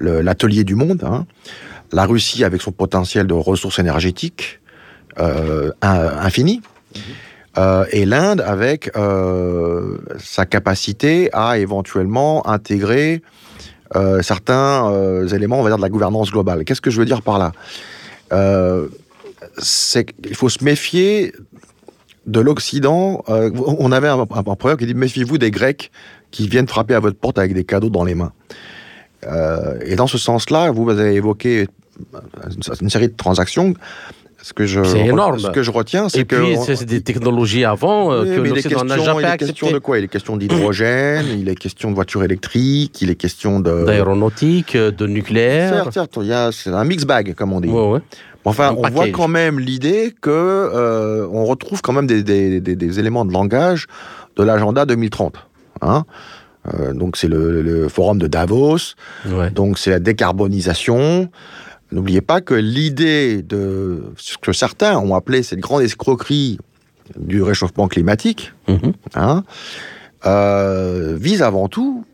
l'atelier 0.00 0.64
du 0.64 0.74
monde, 0.74 1.04
hein. 1.04 1.26
la 1.92 2.06
Russie 2.06 2.44
avec 2.44 2.62
son 2.62 2.72
potentiel 2.72 3.26
de 3.26 3.34
ressources 3.34 3.78
énergétiques 3.78 4.60
euh, 5.18 5.70
infini, 5.82 6.62
euh, 7.58 7.84
et 7.90 8.06
l'Inde 8.06 8.40
avec 8.40 8.90
euh, 8.96 9.98
sa 10.18 10.46
capacité 10.46 11.28
à 11.34 11.58
éventuellement 11.58 12.48
intégrer 12.48 13.20
euh, 13.96 14.22
certains 14.22 14.90
euh, 14.90 15.26
éléments, 15.28 15.58
on 15.58 15.62
va 15.62 15.70
dire, 15.70 15.76
de 15.76 15.82
la 15.82 15.88
gouvernance 15.88 16.30
globale. 16.30 16.64
Qu'est-ce 16.64 16.80
que 16.80 16.90
je 16.90 16.98
veux 16.98 17.04
dire 17.04 17.22
par 17.22 17.38
là 17.38 17.52
euh, 18.32 18.88
C'est 19.58 20.04
qu'il 20.04 20.34
faut 20.34 20.48
se 20.48 20.64
méfier 20.64 21.32
de 22.26 22.40
l'Occident. 22.40 23.24
On 23.28 23.92
avait 23.92 24.08
un, 24.08 24.20
un, 24.20 24.44
un 24.46 24.76
qui 24.76 24.86
dit 24.86 24.94
méfiez-vous 24.94 25.38
des 25.38 25.50
Grecs 25.50 25.90
qui 26.30 26.48
viennent 26.48 26.68
frapper 26.68 26.94
à 26.94 27.00
votre 27.00 27.18
porte 27.18 27.38
avec 27.38 27.52
des 27.52 27.64
cadeaux 27.64 27.90
dans 27.90 28.04
les 28.04 28.14
mains. 28.14 28.32
et 29.84 29.96
dans 29.96 30.06
ce 30.06 30.18
sens-là, 30.18 30.70
vous 30.70 30.88
avez 30.88 31.14
évoqué 31.14 31.66
une 32.80 32.90
série 32.90 33.08
de 33.08 33.16
transactions 33.16 33.74
ce 34.42 34.52
que 34.52 34.66
je, 34.66 34.80
énorme. 34.96 35.38
Ce 35.38 35.48
que 35.48 35.62
je 35.62 35.70
retiens, 35.70 36.08
c'est 36.08 36.24
que. 36.24 36.36
Et 36.36 36.56
puis, 36.56 36.74
c'est 36.76 36.84
des 36.84 37.00
technologies 37.00 37.64
avant 37.64 38.12
euh, 38.12 38.24
oui, 38.24 38.34
que 38.36 38.40
l'Occident 38.40 38.84
n'a 38.84 38.98
jamais 38.98 39.22
il 39.22 39.26
est 39.28 39.36
question 39.38 39.70
de 39.70 39.78
quoi? 39.78 39.98
Il 39.98 40.04
est 40.04 40.08
question 40.08 40.36
d'hydrogène, 40.36 41.26
il 41.38 41.48
est 41.48 41.54
question 41.54 41.90
de 41.90 41.94
voitures 41.94 42.24
électriques, 42.24 43.00
il 43.00 43.10
est 43.10 43.14
question 43.14 43.60
de. 43.60 43.84
D'aéronautique, 43.84 44.76
de 44.76 45.06
nucléaire. 45.06 45.72
Certes, 45.74 45.92
certes, 45.92 46.18
il 46.20 46.26
y 46.28 46.32
a, 46.32 46.50
c'est 46.52 46.70
un 46.70 46.84
mix 46.84 47.04
bag, 47.04 47.34
comme 47.34 47.52
on 47.52 47.60
dit. 47.60 47.68
Ouais, 47.68 47.88
ouais. 47.92 48.00
Enfin, 48.44 48.70
Un 48.70 48.72
on 48.72 48.82
package. 48.82 48.94
voit 48.96 49.08
quand 49.10 49.28
même 49.28 49.60
l'idée 49.60 50.12
que 50.20 50.30
euh, 50.30 51.26
on 51.30 51.44
retrouve 51.44 51.80
quand 51.80 51.92
même 51.92 52.08
des, 52.08 52.24
des, 52.24 52.60
des, 52.60 52.74
des 52.74 52.98
éléments 52.98 53.24
de 53.24 53.32
langage 53.32 53.86
de 54.36 54.42
l'agenda 54.42 54.84
2030. 54.84 55.36
Hein 55.82 56.04
euh, 56.74 56.92
donc 56.92 57.16
c'est 57.16 57.28
le, 57.28 57.62
le, 57.62 57.88
forum 57.88 58.18
de 58.18 58.26
Davos, 58.26 58.94
Ouais. 59.30 59.50
donc 59.50 59.78
c'est 59.78 59.90
la 59.90 59.98
décarbonisation. 60.00 61.28
N'oubliez 61.92 62.20
pas 62.22 62.40
que 62.40 62.54
l'idée 62.54 63.42
de 63.42 64.02
ce 64.16 64.38
que 64.38 64.52
certains 64.52 64.98
ont 64.98 65.14
appelé 65.14 65.42
cette 65.42 65.60
grande 65.60 65.82
escroquerie 65.82 66.58
du 67.18 67.42
réchauffement 67.42 67.86
climatique 67.88 68.52
Mhm. 68.68 68.92
hein, 69.14 69.44
euh, 70.26 71.16
vise 71.20 71.42
avant 71.42 71.68
tout, 71.68 72.04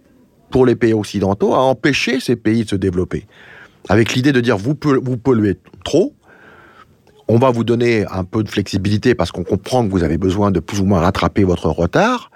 pour 0.50 0.66
les 0.66 0.74
pays 0.76 0.94
occidentaux, 0.94 1.54
à 1.54 1.58
empêcher 1.60 2.20
ces 2.20 2.34
pays 2.36 2.64
de 2.64 2.68
se 2.70 2.76
développer. 2.76 3.26
Avec 3.88 4.14
l'idée 4.14 4.32
de 4.32 4.40
dire 4.40 4.56
vous, 4.58 4.74
pol- 4.74 5.00
vous 5.02 5.16
polluez 5.16 5.58
trop, 5.84 6.14
on 7.28 7.38
va 7.38 7.50
vous 7.50 7.64
donner 7.64 8.06
un 8.10 8.24
peu 8.24 8.42
de 8.42 8.48
flexibilité 8.48 9.14
parce 9.14 9.30
qu'on 9.30 9.44
comprend 9.44 9.84
que 9.86 9.90
vous 9.90 10.02
avez 10.02 10.16
besoin 10.18 10.50
de 10.50 10.60
plus 10.60 10.80
ou 10.80 10.84
moins 10.86 11.00
rattraper 11.00 11.44
votre 11.44 11.68
retard, 11.68 12.30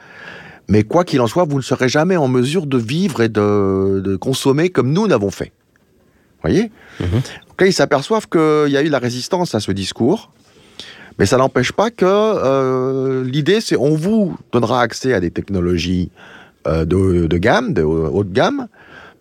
mais 0.68 0.82
quoi 0.84 1.04
qu'il 1.04 1.20
en 1.22 1.26
soit, 1.26 1.44
vous 1.44 1.56
ne 1.56 1.62
serez 1.62 1.88
jamais 1.88 2.16
en 2.16 2.28
mesure 2.28 2.66
de 2.66 2.76
vivre 2.78 3.22
et 3.22 3.28
de, 3.28 4.00
de 4.04 4.16
consommer 4.16 4.68
comme 4.68 4.92
nous 4.92 5.06
l'avons 5.06 5.30
fait. 5.30 5.52
Voyez 6.42 6.70
Mhm. 7.00 7.20
Donc 7.48 7.60
là, 7.60 7.66
ils 7.66 7.72
s'aperçoivent 7.72 8.28
qu'il 8.28 8.70
y 8.72 8.76
a 8.76 8.82
eu 8.82 8.88
la 8.88 8.98
résistance 8.98 9.54
à 9.54 9.60
ce 9.60 9.72
discours, 9.72 10.30
mais 11.18 11.26
ça 11.26 11.36
n'empêche 11.36 11.72
pas 11.72 11.90
que 11.90 12.04
euh, 12.06 13.24
l'idée, 13.24 13.60
c'est 13.60 13.76
on 13.76 13.94
vous 13.94 14.36
donnera 14.52 14.80
accès 14.80 15.12
à 15.12 15.20
des 15.20 15.30
technologies 15.30 16.10
euh, 16.66 16.84
de, 16.84 17.26
de 17.26 17.38
gamme, 17.38 17.74
de 17.74 17.82
haute 17.82 18.32
gamme, 18.32 18.68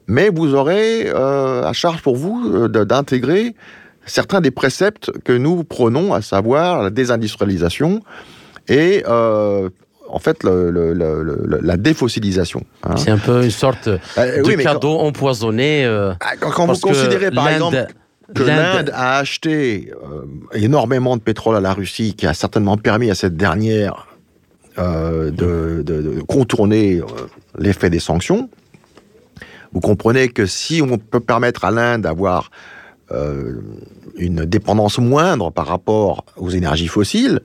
mais 0.08 0.30
vous 0.30 0.54
aurez 0.56 1.08
euh, 1.08 1.64
à 1.64 1.74
charge 1.74 2.02
pour 2.02 2.16
vous 2.16 2.68
d'intégrer 2.68 3.56
certains 4.06 4.42
des 4.42 4.52
préceptes 4.52 5.12
que 5.24 5.34
nous 5.34 5.64
prenons, 5.64 6.14
à 6.14 6.22
savoir 6.22 6.84
la 6.84 6.90
désindustrialisation 6.90 8.02
et 8.68 9.04
en 10.12 10.20
fait 10.20 10.44
le- 10.44 10.70
le- 10.72 10.94
le- 10.94 11.24
le- 11.24 11.60
la 11.62 11.78
défossilisation. 11.78 12.64
hein. 12.84 12.96
C'est 12.98 13.12
un 13.12 13.18
peu 13.18 13.44
une 13.44 13.52
sorte 13.52 13.88
Euh, 13.88 13.98
de 14.18 14.48
oui, 14.48 14.56
mais 14.58 14.64
quand- 14.64 14.74
cadeau 14.74 14.98
empoisonné. 15.00 15.86
euh, 15.86 16.14
ah, 16.20 16.36
Quand, 16.40 16.52
quand 16.52 16.66
vous 16.68 16.80
considérez 16.80 17.32
par 17.32 17.50
exemple 17.50 17.88
que 18.36 18.44
l'Inde- 18.44 18.92
a 18.94 19.18
acheté 19.18 19.92
euh, 20.04 20.24
énormément 20.54 21.18
de 21.18 21.22
pétrole 21.22 21.56
à 21.56 21.60
la 21.62 21.74
Russie, 21.74 22.14
qui 22.16 22.28
a 22.28 22.34
certainement 22.34 22.78
permis 22.78 23.10
à 23.10 23.16
cette 23.16 23.36
dernière 23.38 24.08
de, 24.78 25.32
de- 25.32 25.82
de 26.02 26.22
contourner 26.28 27.02
l'effet 27.58 27.90
des 27.90 28.00
sanctions, 28.00 28.50
vous 29.74 29.80
comprenez 29.82 30.30
que 30.30 30.46
si 30.46 30.82
on 30.82 30.98
peut 30.98 31.20
permettre 31.20 31.66
à 31.66 31.72
l'Inde 31.72 32.02
d'avoir 32.02 32.52
une 34.16 34.46
dépendance 34.46 34.98
moindre 34.98 35.52
par 35.52 35.68
rapport 35.68 36.24
aux 36.38 36.50
énergies 36.50 36.88
fossiles, 36.88 37.42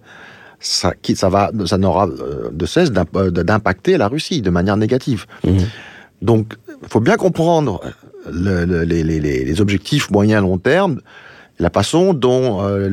ça, 0.61 0.93
va, 1.29 1.51
ça 1.67 1.79
n'aura 1.79 2.07
euh, 2.09 2.49
de 2.53 2.67
cesse 2.67 2.91
euh, 3.17 3.31
d'impacter 3.31 3.97
la 3.99 4.09
Russie 4.09 4.43
de 4.43 4.51
manière 4.51 4.77
négative. 4.77 5.27
Mhm. 5.45 5.59
Donc, 6.23 6.55
il 6.83 6.89
faut 6.89 7.01
bien 7.01 7.17
comprendre 7.17 7.81
le- 8.31 8.65
le- 8.65 8.83
les, 8.85 9.03
les- 9.05 9.21
les- 9.21 9.45
les 9.45 9.61
objectifs 9.61 10.11
moyen 10.11 10.41
long 10.41 10.59
terme, 10.59 11.01
la 11.59 11.71
façon 11.71 12.13
dont 12.15 12.63
euh, 12.63 12.91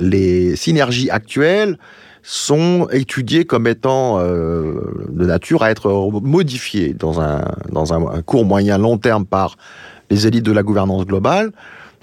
les 0.00 0.56
synergies 0.56 1.10
actuelles 1.10 1.78
sont 2.22 2.88
étudiées 2.90 3.44
comme 3.44 3.66
étant 3.66 4.18
euh, 4.18 4.74
de 5.10 5.26
nature 5.26 5.62
à 5.62 5.70
être 5.70 5.90
modifiées 6.22 6.94
dans 6.94 7.20
un, 7.20 7.42
dans 7.70 7.92
un 7.92 8.22
court 8.22 8.44
moyen 8.44 8.78
long 8.78 8.98
terme 8.98 9.26
par 9.26 9.56
les 10.10 10.26
élites 10.26 10.44
de 10.44 10.52
la 10.52 10.62
gouvernance 10.62 11.04
globale, 11.06 11.52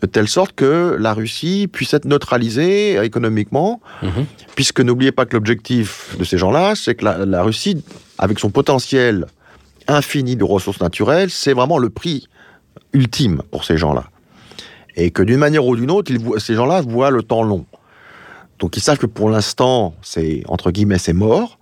de 0.01 0.07
telle 0.07 0.27
sorte 0.27 0.53
que 0.53 0.97
la 0.99 1.13
Russie 1.13 1.67
puisse 1.71 1.93
être 1.93 2.05
neutralisée 2.05 2.97
économiquement, 3.03 3.81
Mhm. 4.01 4.25
puisque 4.55 4.81
n'oubliez 4.81 5.11
pas 5.11 5.25
que 5.25 5.33
l'objectif 5.35 6.15
de 6.17 6.23
ces 6.23 6.37
gens-là, 6.37 6.73
c'est 6.75 6.95
que 6.95 7.05
la, 7.05 7.25
la 7.25 7.43
Russie, 7.43 7.83
avec 8.17 8.39
son 8.39 8.49
potentiel 8.49 9.25
infini 9.87 10.35
de 10.35 10.43
ressources 10.43 10.81
naturelles, 10.81 11.29
c'est 11.29 11.53
vraiment 11.53 11.77
le 11.77 11.89
prix 11.89 12.27
ultime 12.93 13.41
pour 13.51 13.63
ces 13.63 13.77
gens-là. 13.77 14.05
Et 14.95 15.11
que 15.11 15.23
d'une 15.23 15.37
manière 15.37 15.65
ou 15.65 15.75
d'une 15.75 15.91
autre, 15.91 16.11
ils 16.11 16.19
voient- 16.19 16.39
ces 16.39 16.55
gens-là 16.55 16.81
voient 16.81 17.11
le 17.11 17.23
temps 17.23 17.43
long. 17.43 17.65
Donc 18.59 18.77
ils 18.77 18.81
savent 18.81 18.97
que 18.97 19.05
pour 19.07 19.29
l'instant, 19.29 19.95
c'est 20.01 20.43
entre 20.47 20.71
guillemets, 20.71 20.97
c'est 20.99 21.13
mort. 21.13 21.57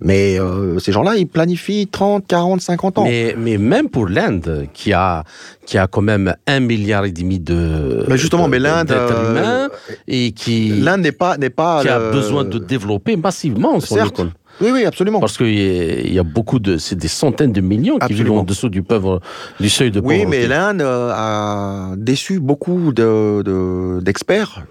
Mais 0.00 0.38
euh, 0.38 0.78
ces 0.78 0.92
gens-là, 0.92 1.16
ils 1.16 1.26
planifient 1.26 1.86
30, 1.86 2.26
40, 2.26 2.60
50 2.60 2.98
ans. 2.98 3.04
Mais, 3.04 3.34
mais 3.38 3.56
même 3.56 3.88
pour 3.88 4.06
l'Inde, 4.08 4.66
qui 4.74 4.92
a, 4.92 5.24
qui 5.64 5.78
a 5.78 5.86
quand 5.86 6.02
même 6.02 6.34
un 6.46 6.60
milliard 6.60 7.06
et 7.06 7.12
demi 7.12 7.38
de. 7.40 8.04
Mais 8.08 8.18
justement, 8.18 8.44
de- 8.44 8.50
mais 8.50 8.58
l'Inde, 8.58 8.90
euh, 8.92 9.68
et 10.06 10.32
qui, 10.32 10.68
l'Inde 10.68 11.00
n'est 11.00 11.12
pas, 11.12 11.38
n'est 11.38 11.48
pas. 11.50 11.80
qui 11.80 11.88
a 11.88 12.10
besoin 12.10 12.44
de 12.44 12.58
développer 12.58 13.16
massivement 13.16 13.80
son 13.80 13.94
Certes. 13.94 14.20
Oui, 14.60 14.68
oui, 14.72 14.84
absolument. 14.84 15.20
Parce 15.20 15.36
qu'il 15.38 15.54
y, 15.58 15.60
a- 15.80 16.00
il 16.00 16.12
y 16.14 16.18
a 16.18 16.22
beaucoup 16.22 16.58
de. 16.58 16.76
C'est 16.76 16.96
des 16.96 17.08
centaines 17.08 17.52
de 17.52 17.60
millions 17.62 17.98
qui 17.98 18.12
vivent 18.12 18.32
en 18.32 18.42
dessous 18.42 18.68
du, 18.68 18.82
pauvre, 18.82 19.20
du 19.60 19.68
seuil 19.70 19.90
de 19.90 20.00
Oui, 20.00 20.18
pauvreté. 20.24 20.26
mais 20.42 20.46
l'Inde 20.46 20.82
euh, 20.82 21.10
a 21.14 21.94
déçu 21.96 22.38
beaucoup 22.40 22.92
de- 22.92 23.42
de- 23.42 24.00
d'experts 24.02 24.64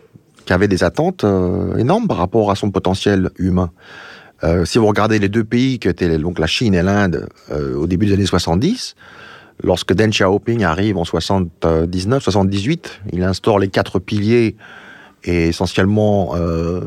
qui 0.46 0.54
avaient 0.54 0.68
des 0.68 0.84
attentes 0.84 1.26
énormes 1.80 2.08
par 2.08 2.18
rapport 2.18 2.52
à 2.52 2.56
son 2.56 2.70
potentiel 2.70 3.32
humain. 3.40 3.72
Euh, 4.44 4.66
si 4.66 4.78
vous 4.78 4.88
regardez 4.88 5.20
les 5.20 5.30
deux 5.30 5.44
pays 5.44 5.80
qui 5.80 5.88
étaient 5.88 6.18
donc 6.18 6.40
la 6.40 6.48
Chine 6.48 6.74
et 6.74 6.82
l'Inde 6.82 7.30
euh, 7.52 7.76
au 7.76 7.88
début 7.88 8.06
des 8.06 8.14
années 8.14 8.26
70, 8.26 8.96
lorsque 9.64 9.94
Deng 9.94 10.10
Xiaoping 10.10 10.64
arrive 10.64 10.98
en 10.98 11.06
79, 11.06 12.22
78, 12.22 13.02
il 13.14 13.24
instaure 13.24 13.60
les 13.60 13.70
quatre 13.70 14.00
piliers 14.00 14.56
et 15.24 15.48
essentiellement 15.48 16.34
euh, 16.36 16.82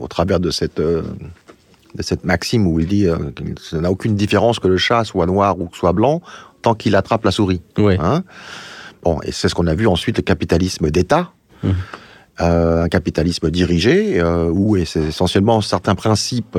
au 0.00 0.08
travers 0.08 0.40
de 0.40 0.50
cette 0.50 0.80
de 0.80 2.02
cette 2.02 2.24
maxime 2.24 2.66
où 2.66 2.78
il 2.80 2.86
dit 2.86 3.06
que 3.06 3.62
ça 3.62 3.80
n'a 3.80 3.90
aucune 3.90 4.14
différence 4.14 4.58
que 4.58 4.68
le 4.68 4.76
chat 4.76 5.04
soit 5.04 5.24
noir 5.24 5.58
ou 5.58 5.66
que 5.66 5.76
soit 5.76 5.92
blanc 5.92 6.20
tant 6.60 6.74
qu'il 6.74 6.96
attrape 6.96 7.24
la 7.24 7.30
souris. 7.30 7.62
Oui. 7.78 7.96
Hein? 7.98 8.24
Bon, 9.02 9.20
et 9.22 9.32
c'est 9.32 9.48
ce 9.48 9.54
qu'on 9.54 9.66
a 9.68 9.74
vu 9.74 9.86
ensuite, 9.86 10.18
le 10.18 10.22
capitalisme 10.22 10.90
d'État. 10.90 11.30
Euh, 12.40 12.84
un 12.84 12.88
capitalisme 12.88 13.50
dirigé, 13.50 14.22
où 14.22 14.76
c'est 14.84 15.04
essentiellement 15.04 15.60
certains 15.60 15.94
principes 15.94 16.58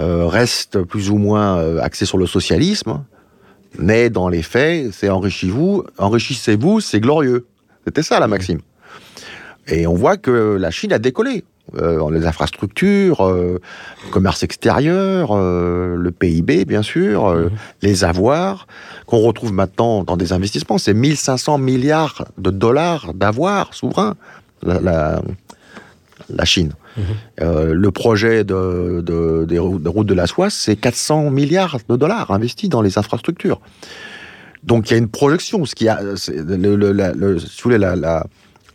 euh, 0.00 0.26
restent 0.26 0.82
plus 0.82 1.10
ou 1.10 1.16
moins 1.16 1.58
euh, 1.58 1.80
axés 1.80 2.06
sur 2.06 2.18
le 2.18 2.26
socialisme, 2.26 3.02
mais 3.78 4.10
dans 4.10 4.28
les 4.28 4.42
faits, 4.42 4.92
c'est 4.92 5.08
enrichissez-vous, 5.10 5.84
enrichissez-vous, 5.98 6.80
c'est 6.80 7.00
glorieux. 7.00 7.46
C'était 7.86 8.02
ça 8.02 8.18
la 8.20 8.26
maxime. 8.28 8.60
Et 9.66 9.86
on 9.86 9.94
voit 9.94 10.16
que 10.16 10.56
la 10.58 10.70
Chine 10.70 10.92
a 10.92 10.98
décollé. 10.98 11.44
Euh, 11.76 12.10
les 12.10 12.26
infrastructures, 12.26 13.24
euh, 13.24 13.60
le 14.04 14.10
commerce 14.10 14.42
extérieur, 14.42 15.30
euh, 15.32 15.94
le 15.94 16.10
PIB, 16.10 16.64
bien 16.64 16.82
sûr, 16.82 17.26
euh, 17.28 17.44
Mhm. 17.44 17.50
les 17.82 18.02
avoirs, 18.04 18.66
qu'on 19.06 19.18
retrouve 19.20 19.52
maintenant 19.52 20.02
dans 20.02 20.16
des 20.16 20.32
investissements. 20.32 20.78
C'est 20.78 20.94
1500 20.94 21.58
milliards 21.58 22.24
de 22.38 22.50
dollars 22.50 23.14
d'avoirs 23.14 23.72
souverains. 23.72 24.16
La, 24.64 24.80
la- 24.80 25.22
la 26.28 26.44
Chine. 26.44 26.72
Euh, 27.40 27.72
le 27.72 27.90
projet 27.90 28.44
de, 28.44 29.00
de- 29.04 29.44
des 29.48 29.58
rou- 29.58 29.78
de 29.78 29.88
routes 29.88 30.06
de 30.08 30.14
la 30.14 30.26
soie, 30.26 30.50
c'est 30.50 30.76
400 30.76 31.30
milliards 31.30 31.78
de 31.88 31.96
dollars 31.96 32.30
investis 32.30 32.68
dans 32.68 32.82
les 32.82 32.98
infrastructures. 32.98 33.60
Donc 34.64 34.90
il 34.90 34.92
y 34.92 34.96
a 34.96 34.98
une 34.98 35.08
projection. 35.08 35.64
Ce 35.64 35.74
qui 35.74 35.88
a, 35.88 36.00
si 36.16 36.32
vous 36.32 36.44
voulez, 37.62 37.78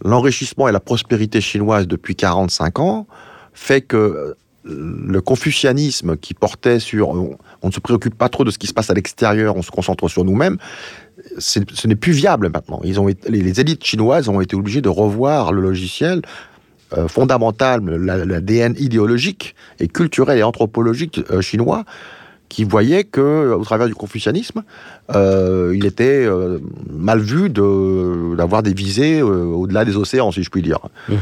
l'enrichissement 0.04 0.68
et 0.68 0.72
la 0.72 0.80
prospérité 0.80 1.42
chinoise 1.42 1.88
depuis 1.88 2.16
45 2.16 2.80
ans 2.80 3.08
fait 3.54 3.82
que 3.82 3.98
euh, 3.98 4.34
le 4.66 5.22
confucianisme 5.22 6.18
qui 6.18 6.34
portait 6.34 6.80
sur 6.80 7.10
on, 7.10 7.38
ne 7.64 7.72
se 7.72 7.80
préoccupe 7.80 8.18
pas 8.18 8.30
trop 8.30 8.44
de 8.44 8.50
ce 8.52 8.58
qui 8.58 8.66
se 8.68 8.74
passe 8.74 8.90
à 8.90 8.94
l'extérieur, 8.96 9.56
on 9.56 9.62
se 9.62 9.70
concentre 9.72 10.08
sur 10.10 10.26
nous-mêmes, 10.26 10.58
ce 11.38 11.60
n'est 11.88 11.96
plus 11.96 12.14
viable 12.14 12.50
maintenant. 12.50 12.82
Ils 12.84 13.00
ont 13.00 13.08
les 13.28 13.60
élites 13.62 13.84
chinoises 13.84 14.28
ont 14.28 14.42
été 14.42 14.56
obligées 14.56 14.82
de 14.82 14.90
revoir 14.90 15.54
le 15.54 15.62
logiciel 15.62 16.22
euh, 16.98 17.08
fondamental, 17.08 17.82
l'ADN 17.86 18.76
idéologique 18.78 19.56
et 19.80 19.88
culturel 19.88 20.38
et 20.40 20.44
anthropologique 20.44 21.22
euh, 21.32 21.42
chinois, 21.42 21.84
qui 22.48 22.64
voyait 22.64 23.04
que, 23.04 23.54
au 23.54 23.64
travers 23.64 23.88
du 23.88 23.96
confucianisme, 23.96 24.64
euh, 25.16 25.74
il 25.76 25.86
était 25.86 26.24
euh, 26.26 26.60
mal 26.90 27.20
vu 27.20 27.50
de- 27.50 28.36
d'avoir 28.36 28.62
des 28.64 28.74
visées 28.74 29.20
euh, 29.20 29.44
au-delà 29.46 29.84
des 29.84 29.98
océans, 29.98 30.32
si 30.32 30.44
je 30.44 30.50
puis 30.50 30.62
dire. 30.62 30.80
Mhm. 31.10 31.18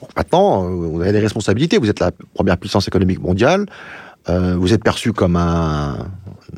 Bon, 0.00 0.08
maintenant, 0.16 0.64
euh, 0.64 0.68
vous 0.68 1.00
avez 1.02 1.12
des 1.12 1.18
responsabilités. 1.20 1.76
Vous 1.78 1.90
êtes 1.90 1.98
la 2.00 2.12
première 2.34 2.56
puissance 2.56 2.86
économique 2.88 3.20
mondiale. 3.20 3.66
Euh, 4.28 4.54
vous 4.56 4.72
êtes 4.72 4.84
perçu 4.84 5.12
comme 5.12 5.34
un, 5.36 6.06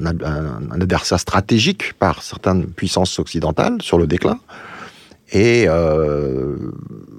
un- 0.05 0.71
adversaire 0.73 1.19
stratégique 1.19 1.95
par 1.99 2.23
certaines 2.23 2.67
puissances 2.67 3.19
occidentales 3.19 3.81
sur 3.81 3.99
le 3.99 4.07
déclin. 4.07 4.39
Et 5.33 5.65
euh, 5.69 6.57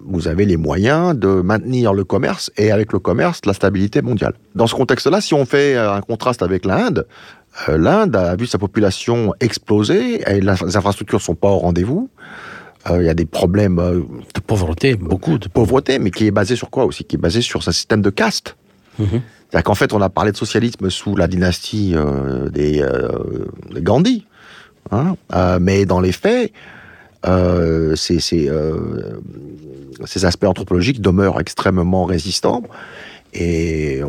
vous 0.05 0.27
avez 0.27 0.45
les 0.45 0.57
moyens 0.57 1.17
de 1.17 1.27
maintenir 1.41 1.93
le 1.93 2.03
commerce 2.03 2.51
et 2.57 2.71
avec 2.71 2.93
le 2.93 2.99
commerce, 2.99 3.41
la 3.45 3.53
stabilité 3.53 4.01
mondiale. 4.01 4.33
Dans 4.55 4.67
ce 4.67 4.75
contexte-là, 4.75 5.21
si 5.21 5.33
on 5.33 5.45
fait 5.45 5.75
un 5.77 6.01
contraste 6.01 6.41
avec 6.41 6.65
l'Inde, 6.65 7.05
euh, 7.69 7.77
l'Inde 7.77 8.15
a 8.15 8.35
vu 8.35 8.45
sa 8.47 8.57
population 8.57 9.33
exploser 9.39 10.21
et 10.29 10.41
les 10.41 10.75
infrastructures 10.75 11.19
ne 11.19 11.23
sont 11.23 11.35
pas 11.35 11.49
au 11.49 11.59
rendez-vous. 11.59 12.09
Euh, 12.89 13.01
Il 13.01 13.05
y 13.05 13.09
a 13.09 13.13
des 13.13 13.25
problèmes 13.25 13.79
euh, 13.79 14.01
De 14.33 14.41
pauvreté, 14.41 14.95
beaucoup 14.95 15.37
de 15.37 15.47
pauvreté, 15.47 15.99
mais 15.99 16.11
qui 16.11 16.25
est 16.27 16.31
basé 16.31 16.55
sur 16.55 16.69
quoi 16.69 16.85
aussi? 16.85 17.03
Qui 17.05 17.15
est 17.15 17.19
basé 17.19 17.41
sur 17.41 17.59
un 17.67 17.71
système 17.71 18.01
de 18.01 18.09
caste. 18.09 18.55
Mhm. 18.99 19.21
C'est-à-dire 19.49 19.63
qu'en 19.63 19.75
fait, 19.75 19.93
on 19.93 20.01
a 20.01 20.09
parlé 20.09 20.31
de 20.31 20.37
socialisme 20.37 20.89
sous 20.89 21.15
la 21.15 21.27
dynastie 21.27 21.93
euh, 21.95 22.49
des, 22.49 22.83
des 23.73 23.81
Gandhi. 23.81 24.25
hein. 24.91 25.15
Mais 25.61 25.85
dans 25.85 25.99
les 25.99 26.11
faits, 26.11 26.51
euh, 27.25 27.95
euh, 27.95 29.19
ces 30.05 30.25
aspects 30.25 30.45
anthropologiques 30.45 31.01
demeurent 31.01 31.39
extrêmement 31.39 32.05
résistants. 32.05 32.63
Et 33.33 34.01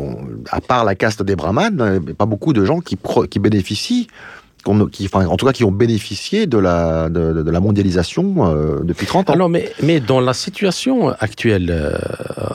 à 0.51 0.61
part 0.61 0.85
la 0.85 0.93
caste 0.93 1.23
des 1.23 1.35
brahmanes, 1.35 1.99
il 1.99 2.05
n'y 2.05 2.11
a 2.11 2.15
pas 2.15 2.27
beaucoup 2.27 2.53
de 2.53 2.63
gens 2.63 2.79
qui, 2.79 3.39
bénéficient, 3.39 4.07
en 4.65 4.85
tout 4.85 5.45
cas 5.45 5.51
qui 5.51 5.63
ont 5.63 5.71
bénéficié 5.71 6.45
de 6.45 6.59
la, 6.59 7.09
mondialisation 7.59 8.35
euh, 8.45 8.81
depuis 8.83 9.07
30 9.07 9.31
ans. 9.31 9.33
Alors, 9.33 9.49
mais, 9.49 9.99
dans 9.99 10.19
la 10.19 10.33
situation 10.33 11.09
actuelle, 11.19 11.97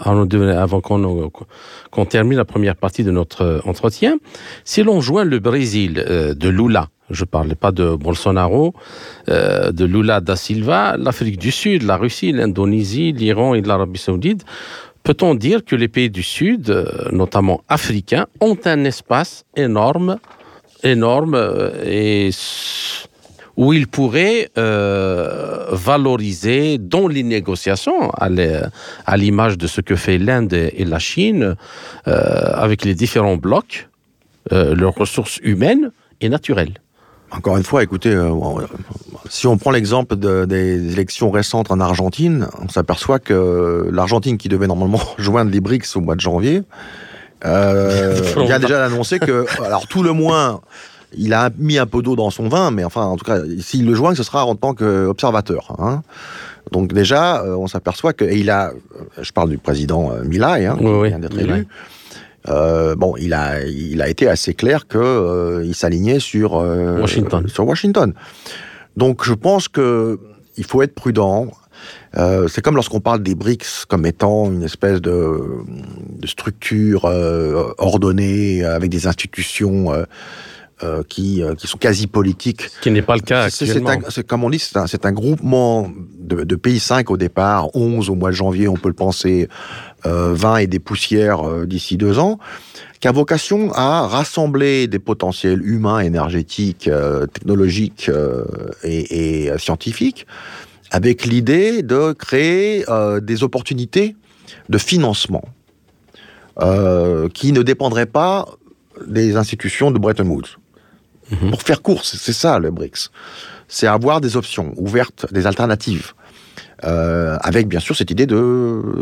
avant 0.05 0.81
qu'on 0.81 2.05
termine 2.05 2.39
la 2.39 2.45
première 2.45 2.77
partie 2.77 3.03
de 3.03 3.11
notre 3.11 3.63
entretien, 3.65 4.19
si 4.65 4.85
l'on 4.85 5.01
joint 5.01 5.25
le 5.25 5.41
Brésil 5.41 5.95
de 5.95 6.49
Lula, 6.49 6.89
je 7.11 7.23
ne 7.23 7.27
parle 7.27 7.57
pas 7.57 7.73
de 7.73 7.95
Bolsonaro, 7.95 8.75
euh, 9.29 9.73
de 9.73 9.85
Lula 9.85 10.21
da 10.21 10.37
Silva, 10.37 10.97
l'Afrique 10.97 11.39
du 11.39 11.51
Sud, 11.51 11.83
la 11.83 11.97
Russie, 11.97 12.31
l'Indonésie, 12.33 13.13
l'Iran 13.13 13.55
et 13.55 13.63
l'Arabie 13.63 13.99
Saoudite, 13.99 14.45
peut-on 15.03 15.35
dire 15.35 15.65
que 15.65 15.75
les 15.77 15.89
pays 15.89 16.11
du 16.11 16.23
Sud, 16.23 16.71
euh, 16.71 17.09
notamment 17.11 17.63
africains, 17.69 18.27
ont 18.41 18.57
un 18.65 18.85
espace 18.85 19.45
énorme, 19.57 20.19
énorme 20.83 21.35
euh, 21.35 22.31
où 23.57 23.73
ils 23.75 23.89
pourraient 23.89 24.49
valoriser 24.57 26.79
dans 26.79 27.09
les 27.09 27.23
négociations, 27.23 28.11
à 28.11 28.31
l'image 29.19 29.59
de 29.59 29.67
ce 29.67 29.83
que 29.83 29.97
fait 29.97 30.17
l'Inde 30.17 30.55
et 30.55 30.87
la 30.87 30.99
Chine, 30.99 31.57
avec 32.07 32.87
les 32.87 32.95
différents 32.95 33.37
blocs, 33.37 33.91
leurs 34.51 34.95
ressources 34.95 35.41
humaines 35.43 35.91
et 36.23 36.31
naturelles. 36.31 36.79
Encore 37.33 37.57
une 37.57 37.63
fois, 37.65 37.83
écoutez, 37.83 38.13
euh, 38.15 38.31
si 39.29 39.47
on 39.47 39.57
prend 39.57 39.71
l'exemple 39.71 40.17
de- 40.17 40.45
des 40.45 40.93
élections 40.93 41.31
récentes 41.31 41.71
en 41.71 41.79
Argentine, 41.81 42.49
on 42.61 42.69
s'aperçoit 42.69 43.19
que 43.19 43.89
l'Argentine, 43.93 44.37
qui 44.37 44.49
devait 44.49 44.67
normalement 44.67 44.99
rejoindre 45.17 45.51
les 45.51 45.61
BRICS 45.61 45.97
au 45.97 46.01
mois 46.01 46.17
de 46.17 46.21
janvier, 46.21 46.63
euh, 47.45 48.21
vient 48.47 48.59
déjà 48.59 48.79
d'annoncer 48.79 49.19
que, 49.19 49.47
alors 49.65 49.87
tout 49.87 50.03
le 50.03 50.13
moins, 50.13 50.61
il 51.17 51.33
a 51.33 51.51
mis 51.59 51.79
un 51.79 51.87
peu 51.87 52.03
d'eau 52.03 52.17
dans 52.17 52.31
son 52.31 52.49
vin, 52.49 52.71
mais 52.71 52.85
enfin, 52.85 53.03
en 53.03 53.17
tout 53.17 53.25
cas, 53.25 53.39
s'il 53.61 53.87
le 53.87 53.95
joint, 53.95 54.15
ce 54.15 54.23
sera 54.23 54.45
en 54.45 54.55
tant 54.57 54.75
qu'observateur. 54.75 55.75
Hein. 55.79 56.03
Donc 56.73 56.93
déjà, 56.93 57.43
euh, 57.43 57.57
on 57.57 57.67
s'aperçoit 57.67 58.13
que, 58.13 58.25
et 58.25 58.39
il 58.39 58.51
a, 58.51 58.73
je 59.21 59.33
parle 59.33 59.51
du 59.51 59.59
président 59.59 60.13
euh, 60.13 60.23
Milei, 60.25 60.67
hein, 60.67 60.77
qui 60.79 60.85
Oui, 60.85 60.93
oui, 61.01 61.09
vient 61.09 61.19
d'être 61.19 61.39
élu, 61.39 61.67
euh, 62.49 62.95
bon, 62.95 63.15
il 63.19 63.35
a, 63.35 63.63
il 63.65 64.01
a 64.01 64.09
été 64.09 64.29
assez 64.29 64.55
clair 64.55 64.87
que 64.87 64.99
euh, 64.99 65.73
s'alignait 65.73 66.21
sur 66.21 66.57
euh, 66.57 67.01
Washington. 67.01 67.47
Sur 67.49 67.67
Washington. 67.67 68.15
Donc, 68.97 69.25
je 69.25 69.35
pense 69.35 69.69
que 69.69 70.19
il 70.57 70.65
faut 70.65 70.83
être 70.83 70.95
prudent. 70.95 71.49
Euh, 72.17 72.49
c'est 72.49 72.61
comme 72.61 72.75
lorsqu'on 72.75 73.01
parle 73.01 73.23
des 73.23 73.35
BRICS 73.35 73.87
comme 73.89 74.05
étant 74.05 74.51
une 74.51 74.63
espèce 74.63 75.01
de, 75.01 75.41
de 76.19 76.27
structure 76.27 77.05
ordonnée 77.79 78.65
avec 78.65 78.91
des 78.91 79.07
institutions 79.07 79.93
euh, 80.83 81.01
euh, 81.01 81.03
qui, 81.09 81.43
euh, 81.43 81.55
qui 81.55 81.67
sont 81.67 81.79
quasi 81.79 82.07
politiques. 82.07 82.63
Ce 82.63 82.81
qui 82.81 82.91
n'est 82.91 83.03
pas 83.03 83.15
le 83.15 83.21
cas 83.21 83.43
actuellement. 83.45 83.91
c'est- 84.09 84.27
comme 84.27 84.45
on 84.45 84.51
dit, 84.51 84.59
c'est 84.59 85.05
un, 85.07 85.13
groupement 85.13 85.91
de, 86.19 86.45
de 86.45 86.57
pays 86.57 86.81
5 86.81 87.11
au 87.11 87.17
départ, 87.17 87.75
11 87.77 88.09
au 88.11 88.15
mois 88.15 88.31
de 88.31 88.35
janvier, 88.35 88.69
on 88.69 88.75
peut 88.75 88.89
le 88.89 88.95
penser, 88.95 89.49
euh, 90.07 90.33
20 90.35 90.59
et 90.59 90.67
des 90.67 90.79
poussières 90.79 91.47
euh, 91.47 91.67
d'ici 91.67 91.97
deux 91.97 92.19
ans, 92.19 92.39
qui 93.01 93.09
a 93.09 93.13
vocation 93.13 93.73
à 93.75 94.07
rassembler 94.07 94.87
des 94.87 94.99
potentiels 94.99 95.63
humains, 95.65 96.01
énergétiques, 96.01 96.91
technologiques 97.33 98.11
et, 98.85 99.47
et, 99.47 99.59
scientifiques, 99.59 100.27
avec 100.91 101.25
l'idée 101.25 101.83
de 101.83 102.13
créer 102.13 102.85
des 103.23 103.43
opportunités 103.43 104.17
de 104.69 104.79
financement 104.79 105.45
euh, 106.61 107.29
qui 107.31 107.53
ne 107.53 107.63
dépendraient 107.63 108.07
pas 108.07 108.47
des 109.07 109.37
institutions 109.37 109.91
de 109.91 109.99
Bretton 109.99 110.27
Woods. 110.27 110.59
Mhm. 111.31 111.51
Pour 111.51 111.63
faire 111.63 111.81
court, 111.83 112.05
c'est 112.05 112.33
ça 112.33 112.59
le 112.59 112.71
BRICS. 112.71 113.11
C'est 113.69 113.87
avoir 113.87 114.21
des 114.21 114.37
options 114.37 114.73
ouvertes, 114.77 115.27
des 115.33 115.47
alternatives, 115.47 116.13
Euh, 116.83 117.37
avec 117.43 117.69
bien 117.69 117.79
sûr 117.87 117.95
cette 117.95 118.11
idée 118.11 118.27
de 118.27 118.41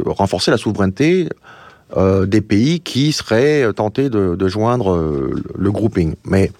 renforcer 0.07 0.51
la 0.51 0.59
souveraineté 0.59 1.29
euh, 1.97 2.27
des 2.27 2.41
pays 2.41 2.81
qui 2.81 3.12
seraient 3.12 3.73
tentés 3.73 4.11
de, 4.11 4.35
de 4.35 4.49
joindre 4.49 4.91
euh, 4.91 5.31
le 5.57 5.71
grouping. 5.71 6.17
Mais 6.25 6.51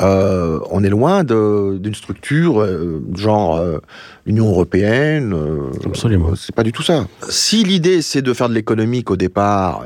euh, 0.00 0.58
on 0.70 0.82
est 0.84 0.88
loin 0.88 1.22
d'une 1.22 1.94
structure 1.94 2.62
euh, 2.62 3.02
genre 3.14 3.58
euh, 3.58 3.78
l'Union 4.24 4.48
européenne. 4.48 5.34
Absolument. 5.84 6.34
C'est 6.34 6.54
pas 6.54 6.64
du 6.64 6.72
tout 6.72 6.82
ça. 6.90 7.06
Si 7.28 7.62
l'idée 7.62 8.00
c'est 8.00 8.22
de 8.22 8.32
faire 8.32 8.48
de 8.48 8.54
l'économique 8.54 9.10
au 9.10 9.16
départ, 9.16 9.84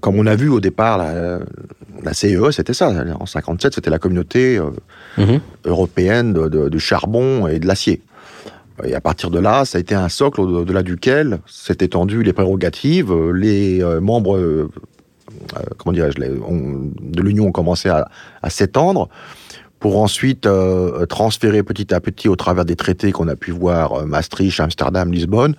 comme 0.00 0.16
on 0.18 0.26
a 0.26 0.34
vu 0.34 0.48
au 0.48 0.60
départ, 0.60 0.98
la, 0.98 1.38
la 2.02 2.14
CEE 2.14 2.50
c'était 2.52 2.74
ça. 2.74 2.90
En 3.20 3.26
57, 3.26 3.74
c'était 3.74 3.90
la 3.90 3.98
communauté 3.98 4.58
euh, 4.58 4.70
Mhm. 5.18 5.40
européenne 5.64 6.32
de, 6.32 6.48
de- 6.48 6.68
du 6.68 6.78
charbon 6.80 7.46
et 7.48 7.58
de 7.58 7.66
l'acier. 7.66 8.00
Et 8.84 8.94
à 8.94 9.00
partir 9.00 9.30
de 9.30 9.40
là, 9.40 9.64
ça 9.64 9.78
a 9.78 9.80
été 9.80 9.94
un 9.96 10.08
socle 10.08 10.40
au-delà 10.40 10.82
duquel 10.84 11.40
s'est 11.46 11.78
étendu 11.80 12.22
les 12.22 12.32
prérogatives. 12.32 13.12
Les 13.32 13.82
euh, 13.82 14.00
membres, 14.00 14.36
euh, 14.36 14.70
comment 15.76 15.92
dirais-je, 15.92 16.18
de 16.20 17.22
l'Union 17.22 17.46
ont 17.46 17.52
commencé 17.52 17.88
à, 17.88 18.08
à 18.42 18.50
s'étendre 18.50 19.08
pour 19.80 19.98
ensuite 20.00 20.46
euh, 20.46 21.06
transférer 21.06 21.62
petit 21.62 21.92
à 21.92 22.00
petit, 22.00 22.28
au 22.28 22.36
travers 22.36 22.64
des 22.64 22.76
traités 22.76 23.10
qu'on 23.12 23.28
a 23.28 23.36
pu 23.36 23.50
voir, 23.50 24.06
Maastricht, 24.06 24.60
Amsterdam, 24.60 25.12
Lisbonne, 25.12 25.54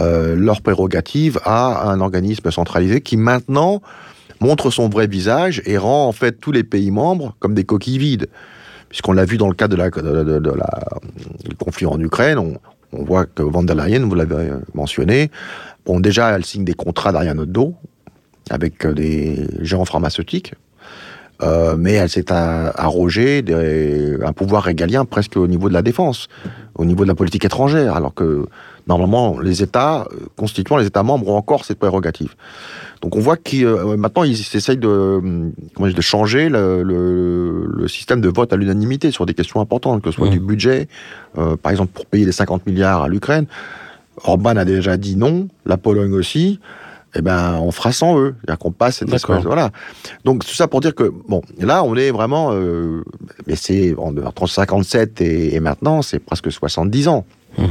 euh, 0.00 0.36
leurs 0.36 0.60
prérogatives 0.62 1.38
à 1.44 1.88
un 1.90 2.00
organisme 2.00 2.50
centralisé 2.50 3.00
qui 3.00 3.16
maintenant 3.16 3.82
montre 4.40 4.70
son 4.70 4.88
vrai 4.88 5.06
visage 5.06 5.62
et 5.66 5.78
rend 5.78 6.06
en 6.06 6.12
fait 6.12 6.32
tous 6.40 6.52
les 6.52 6.64
pays 6.64 6.90
membres 6.90 7.34
comme 7.40 7.54
des 7.54 7.64
coquilles 7.64 7.98
vides. 7.98 8.28
Puisqu'on 8.88 9.12
l'a 9.12 9.24
vu 9.26 9.36
dans 9.36 9.48
le 9.48 9.54
cadre 9.54 9.76
de 9.76 9.82
la, 9.82 9.90
de, 9.90 10.50
la- 10.50 10.88
conflit 11.58 11.84
en 11.86 12.00
Ukraine, 12.00 12.38
on, 12.38 12.56
on 12.92 13.04
voit 13.04 13.26
que 13.26 13.42
Van 13.42 13.62
der 13.62 13.76
Leyen, 13.76 14.06
vous 14.08 14.14
l'avez 14.14 14.50
mentionné, 14.74 15.30
bon 15.84 16.00
déjà 16.00 16.30
elle 16.34 16.44
signe 16.44 16.64
des 16.64 16.72
contrats 16.74 17.12
derrière 17.12 17.34
notre 17.34 17.52
dos 17.52 17.74
avec 18.50 18.86
euh, 18.86 18.94
des 18.94 19.46
géants 19.60 19.84
pharmaceutiques, 19.84 20.54
euh, 21.42 21.76
mais 21.76 21.92
elle 21.92 22.08
s'est 22.08 22.32
a- 22.32 22.70
arrogé 22.80 23.42
des- 23.42 24.16
un 24.24 24.32
pouvoir 24.32 24.62
régalien 24.62 25.04
presque 25.04 25.36
au 25.36 25.46
niveau 25.46 25.68
de 25.68 25.74
la 25.74 25.82
défense, 25.82 26.28
au 26.76 26.86
niveau 26.86 27.02
de 27.04 27.08
la 27.08 27.14
politique 27.14 27.44
étrangère, 27.44 27.94
alors 27.94 28.14
que 28.14 28.46
Normalement, 28.86 29.38
les 29.38 29.62
États 29.62 30.06
euh, 30.14 30.28
constituant 30.34 30.78
les 30.78 30.86
États 30.86 31.02
membres 31.02 31.28
ont 31.28 31.36
encore 31.36 31.66
cette 31.66 31.78
prérogative. 31.78 32.34
Donc 33.02 33.14
on 33.16 33.20
voit 33.20 33.36
qu'ils 33.36 33.64
euh, 33.66 33.96
maintenant 33.96 34.24
ils 34.24 34.32
essayent 34.56 34.76
de, 34.76 35.20
comment 35.74 35.86
dire, 35.86 35.94
de 35.96 36.00
changer 36.00 36.48
le, 36.48 36.82
le- 36.82 37.66
le 37.66 37.88
système 37.88 38.20
de 38.20 38.28
vote 38.28 38.52
à 38.52 38.56
l'unanimité 38.56 39.10
sur 39.10 39.24
des 39.26 39.34
questions 39.34 39.60
importantes, 39.60 40.02
que 40.02 40.10
ce 40.10 40.16
soit 40.16 40.28
du 40.28 40.40
budget, 40.40 40.88
euh, 41.38 41.56
par 41.56 41.70
exemple 41.72 41.92
pour 41.92 42.06
payer 42.06 42.24
les 42.24 42.32
50 42.32 42.66
milliards 42.66 43.02
à 43.02 43.08
l'Ukraine. 43.08 43.46
Orban 44.24 44.56
a 44.56 44.64
déjà 44.64 44.96
dit 44.96 45.14
non, 45.16 45.48
la 45.64 45.76
Pologne 45.76 46.12
aussi. 46.12 46.58
Eh 47.14 47.22
ben, 47.22 47.58
on 47.62 47.70
fera 47.70 47.90
sans 47.90 48.18
eux. 48.18 48.34
C'est-à-dire 48.40 48.58
qu'on 48.58 48.70
passe 48.70 48.96
cette 48.98 49.08
espèce- 49.16 49.44
voilà. 49.46 49.70
Donc, 50.26 50.44
tout 50.44 50.54
ça 50.54 50.68
pour 50.68 50.80
dire 50.82 50.94
que, 50.94 51.10
bon, 51.26 51.40
là, 51.58 51.82
on 51.82 51.94
est 51.96 52.10
vraiment. 52.10 52.50
euh, 52.52 53.02
mais 53.46 53.56
c'est 53.56 53.94
en- 53.96 54.14
entre 54.18 54.46
57 54.46 55.22
et, 55.22 55.54
et 55.54 55.60
maintenant, 55.60 56.02
c'est 56.02 56.18
presque 56.18 56.52
70 56.52 57.08
ans. 57.08 57.24
Mhm. 57.56 57.66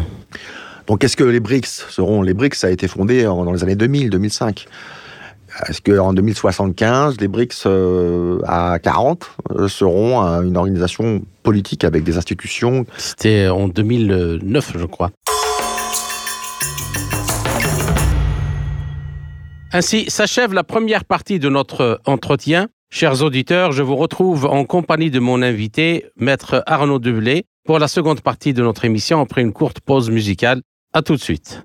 Donc, 0.87 1.03
est-ce 1.03 1.15
que 1.15 1.23
les 1.23 1.39
BRICS 1.39 1.85
seront. 1.89 2.23
Les 2.23 2.33
BRICS, 2.33 2.55
ça 2.57 2.67
a 2.67 2.69
été 2.71 2.87
fondé 2.87 3.27
en- 3.27 3.45
dans 3.45 3.51
les 3.51 3.61
années 3.63 3.75
2000, 3.75 4.09
2005. 4.09 4.65
Est-ce 5.65 5.81
qu'en 5.81 6.13
2075, 6.13 7.19
les 7.19 7.27
BRICS 7.27 7.63
euh, 7.65 8.39
à 8.45 8.77
40 8.79 9.29
euh, 9.51 9.67
seront 9.67 10.23
euh, 10.23 10.41
une 10.41 10.55
organisation 10.55 11.23
politique 11.43 11.83
avec 11.83 12.03
des 12.03 12.17
institutions? 12.17 12.85
C'était 12.97 13.47
en 13.47 13.67
2009, 13.67 14.73
je 14.77 14.85
crois. 14.85 15.11
Ainsi 19.73 20.09
s'achève 20.09 20.53
la 20.53 20.63
première 20.63 21.05
partie 21.05 21.39
de 21.39 21.49
notre 21.49 21.99
entretien. 22.05 22.67
Chers 22.89 23.21
auditeurs, 23.21 23.73
je 23.73 23.83
vous 23.83 23.97
retrouve 23.97 24.45
en 24.45 24.63
compagnie 24.63 25.11
de 25.11 25.19
mon 25.19 25.41
invité, 25.41 26.05
maître 26.15 26.63
Arnaud 26.67 26.99
Develay, 26.99 27.43
pour 27.65 27.79
la 27.79 27.89
seconde 27.89 28.21
partie 28.21 28.53
de 28.53 28.63
notre 28.63 28.85
émission 28.85 29.19
après 29.19 29.41
une 29.41 29.51
courte 29.51 29.81
pause 29.81 30.09
musicale. 30.09 30.61
À 30.93 31.01
tout 31.01 31.15
de 31.15 31.21
suite. 31.21 31.63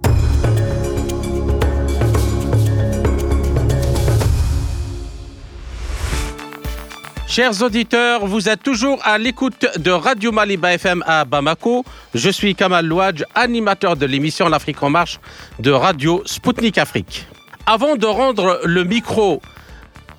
Chers 7.34 7.62
auditeurs, 7.62 8.26
vous 8.26 8.50
êtes 8.50 8.62
toujours 8.62 9.00
à 9.04 9.16
l'écoute 9.16 9.66
de 9.78 9.90
Radio 9.90 10.32
Maliba 10.32 10.74
FM 10.74 11.02
à 11.06 11.24
Bamako. 11.24 11.82
Je 12.14 12.28
suis 12.28 12.54
Kamal 12.54 12.84
Louadj, 12.84 13.24
animateur 13.34 13.96
de 13.96 14.04
l'émission 14.04 14.50
L'Afrique 14.50 14.82
en 14.82 14.90
marche 14.90 15.18
de 15.58 15.70
Radio 15.70 16.22
Spoutnik 16.26 16.76
Afrique. 16.76 17.26
Avant 17.64 17.96
de 17.96 18.04
rendre 18.04 18.60
le 18.66 18.84
micro 18.84 19.40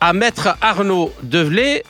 à 0.01 0.11
Maître 0.13 0.57
Arnaud 0.59 1.13
Develay, 1.21 1.83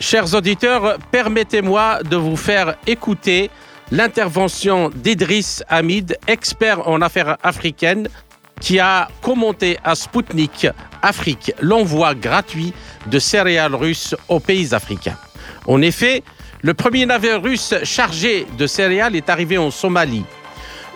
chers 0.00 0.34
auditeurs, 0.34 0.96
permettez-moi 1.10 2.02
de 2.04 2.16
vous 2.16 2.36
faire 2.36 2.76
écouter 2.86 3.50
l'intervention 3.90 4.88
d'Idriss 4.88 5.62
Hamid, 5.68 6.16
expert 6.26 6.88
en 6.88 7.02
affaires 7.02 7.36
africaines, 7.42 8.08
qui 8.62 8.78
a 8.78 9.08
commenté 9.20 9.76
à 9.84 9.94
Spoutnik 9.94 10.68
Afrique 11.02 11.52
l'envoi 11.60 12.14
gratuit 12.14 12.72
de 13.06 13.18
céréales 13.18 13.74
russes 13.74 14.14
aux 14.28 14.38
pays 14.38 14.72
africains. 14.72 15.18
En 15.66 15.82
effet, 15.82 16.22
le 16.62 16.72
premier 16.72 17.04
navire 17.04 17.42
russe 17.42 17.74
chargé 17.82 18.46
de 18.56 18.66
céréales 18.68 19.16
est 19.16 19.28
arrivé 19.28 19.58
en 19.58 19.72
Somalie. 19.72 20.24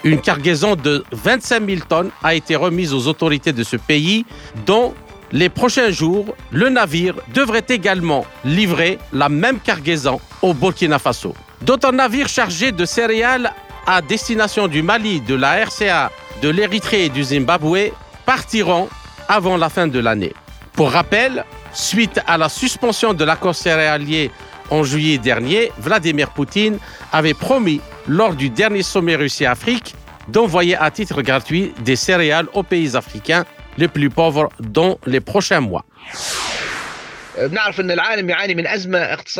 Une 0.04 0.20
cargaison 0.20 0.76
de 0.76 1.04
25 1.10 1.66
000 1.68 1.80
tonnes 1.88 2.10
a 2.22 2.34
été 2.34 2.54
remise 2.54 2.94
aux 2.94 3.08
autorités 3.08 3.52
de 3.52 3.64
ce 3.64 3.76
pays. 3.76 4.24
Dans 4.64 4.94
les 5.32 5.48
prochains 5.48 5.90
jours, 5.90 6.36
le 6.52 6.68
navire 6.68 7.16
devrait 7.34 7.64
également 7.68 8.24
livrer 8.44 9.00
la 9.12 9.28
même 9.28 9.58
cargaison 9.58 10.20
au 10.40 10.54
Burkina 10.54 11.00
Faso. 11.00 11.34
D'autres 11.62 11.90
navires 11.90 12.28
chargés 12.28 12.70
de 12.70 12.84
céréales 12.84 13.52
à 13.88 14.02
destination 14.02 14.68
du 14.68 14.82
Mali, 14.82 15.20
de 15.20 15.34
la 15.34 15.64
RCA, 15.64 16.12
de 16.42 16.48
l'Érythrée 16.48 17.06
et 17.06 17.08
du 17.08 17.24
Zimbabwe 17.24 17.92
partiront 18.24 18.88
avant 19.28 19.56
la 19.56 19.68
fin 19.68 19.86
de 19.86 19.98
l'année. 19.98 20.32
Pour 20.72 20.90
rappel, 20.90 21.44
suite 21.72 22.20
à 22.26 22.36
la 22.36 22.48
suspension 22.48 23.14
de 23.14 23.24
l'accord 23.24 23.54
céréalier 23.54 24.30
en 24.70 24.82
juillet 24.82 25.18
dernier, 25.18 25.72
Vladimir 25.78 26.30
Poutine 26.30 26.78
avait 27.12 27.34
promis 27.34 27.80
lors 28.06 28.34
du 28.34 28.50
dernier 28.50 28.82
sommet 28.82 29.16
Russie-Afrique 29.16 29.94
d'envoyer 30.28 30.76
à 30.76 30.90
titre 30.90 31.22
gratuit 31.22 31.72
des 31.84 31.96
céréales 31.96 32.48
aux 32.52 32.62
pays 32.62 32.96
africains 32.96 33.44
les 33.78 33.88
plus 33.88 34.10
pauvres 34.10 34.48
dans 34.58 34.98
les 35.06 35.20
prochains 35.20 35.60
mois. 35.60 35.84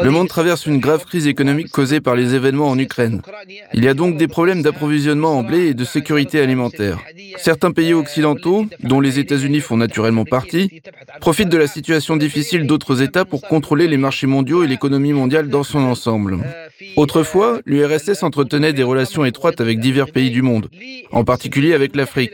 Le 0.03 0.11
monde 0.11 0.29
traverse 0.29 0.67
une 0.67 0.79
grave 0.79 1.05
crise 1.05 1.27
économique 1.27 1.71
causée 1.71 2.01
par 2.01 2.15
les 2.15 2.35
événements 2.35 2.69
en 2.69 2.79
Ukraine. 2.79 3.23
Il 3.73 3.85
y 3.85 3.89
a 3.89 3.95
donc 3.95 4.17
des 4.17 4.29
problèmes 4.29 4.63
d'approvisionnement 4.63 5.39
en 5.39 5.43
blé 5.43 5.69
et 5.69 5.75
de 5.75 5.85
sécurité 5.85 6.41
alimentaire. 6.41 6.99
Certains 7.39 7.73
pays 7.73 7.95
occidentaux, 7.95 8.67
dont 8.81 9.01
les 9.01 9.19
États-Unis 9.19 9.61
font 9.61 9.77
naturellement 9.77 10.25
partie, 10.25 10.83
profitent 11.21 11.49
de 11.49 11.57
la 11.57 11.67
situation 11.67 12.17
difficile 12.17 12.67
d'autres 12.67 13.03
États 13.03 13.25
pour 13.25 13.43
contrôler 13.43 13.89
les 13.89 13.97
marchés 13.97 14.27
mondiaux 14.27 14.63
et 14.63 14.67
l'économie 14.67 15.13
mondiale 15.13 15.49
dans 15.49 15.63
son 15.63 15.79
ensemble. 15.81 16.39
Autrefois, 16.97 17.61
l'URSS 17.65 18.23
entretenait 18.23 18.73
des 18.73 18.83
relations 18.83 19.25
étroites 19.25 19.61
avec 19.61 19.81
divers 19.81 20.11
pays 20.11 20.31
du 20.31 20.43
monde, 20.43 20.69
en 21.13 21.25
particulier 21.25 21.75
avec 21.75 21.97
l'Afrique. 21.97 22.33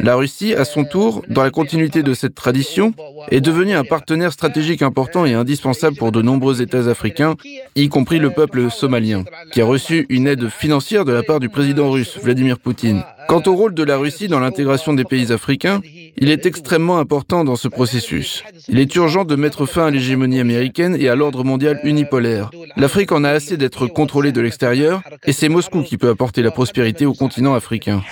La 0.00 0.16
Russie, 0.16 0.54
à 0.54 0.64
son 0.64 0.84
tour, 0.84 1.24
dans 1.28 1.42
la 1.42 1.50
continuité 1.50 2.02
de 2.02 2.14
cette 2.14 2.34
tradition, 2.34 2.92
est 3.30 3.40
devenue 3.40 3.74
un 3.74 3.84
partenaire 3.84 4.32
stratégique 4.32 4.82
important 4.82 5.24
et 5.24 5.34
indispensable 5.34 5.96
pour 5.96 6.12
de 6.12 6.22
nombreux 6.22 6.62
États 6.62 6.88
africains, 6.88 7.36
y 7.76 7.88
compris 7.88 8.18
le 8.18 8.30
peuple 8.30 8.70
somalien, 8.70 9.24
qui 9.52 9.60
a 9.60 9.64
reçu 9.64 10.06
une 10.08 10.26
aide 10.26 10.48
financière 10.48 11.04
de 11.04 11.12
la 11.12 11.22
part 11.22 11.40
du 11.40 11.48
président 11.48 11.90
russe, 11.90 12.18
Vladimir 12.22 12.58
Poutine. 12.58 13.02
Quant 13.28 13.42
au 13.46 13.54
rôle 13.54 13.74
de 13.74 13.82
la 13.82 13.98
Russie 13.98 14.26
dans 14.26 14.40
l'intégration 14.40 14.94
des 14.94 15.04
pays 15.04 15.32
africains, 15.32 15.82
il 16.16 16.30
est 16.30 16.46
extrêmement 16.46 16.98
important 16.98 17.44
dans 17.44 17.56
ce 17.56 17.68
processus. 17.68 18.42
Il 18.68 18.78
est 18.78 18.94
urgent 18.96 19.26
de 19.26 19.36
mettre 19.36 19.66
fin 19.66 19.88
à 19.88 19.90
l'hégémonie 19.90 20.40
américaine 20.40 20.96
et 20.98 21.10
à 21.10 21.14
l'ordre 21.14 21.44
mondial 21.44 21.78
unipolaire. 21.84 22.50
L'Afrique 22.76 23.12
en 23.12 23.24
a 23.24 23.30
assez 23.30 23.58
d'être 23.58 23.86
contrôlée 23.86 24.32
de 24.32 24.40
l'extérieur, 24.40 25.02
et 25.26 25.32
c'est 25.34 25.50
Moscou 25.50 25.82
qui 25.82 25.98
peut 25.98 26.08
apporter 26.08 26.40
la 26.40 26.50
prospérité 26.50 27.04
au 27.04 27.12
continent 27.12 27.54
africain. 27.54 28.02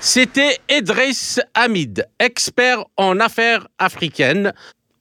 C'était 0.00 0.58
Idriss 0.68 1.40
Hamid, 1.54 2.08
expert 2.18 2.84
en 2.96 3.20
affaires 3.20 3.68
africaines. 3.78 4.52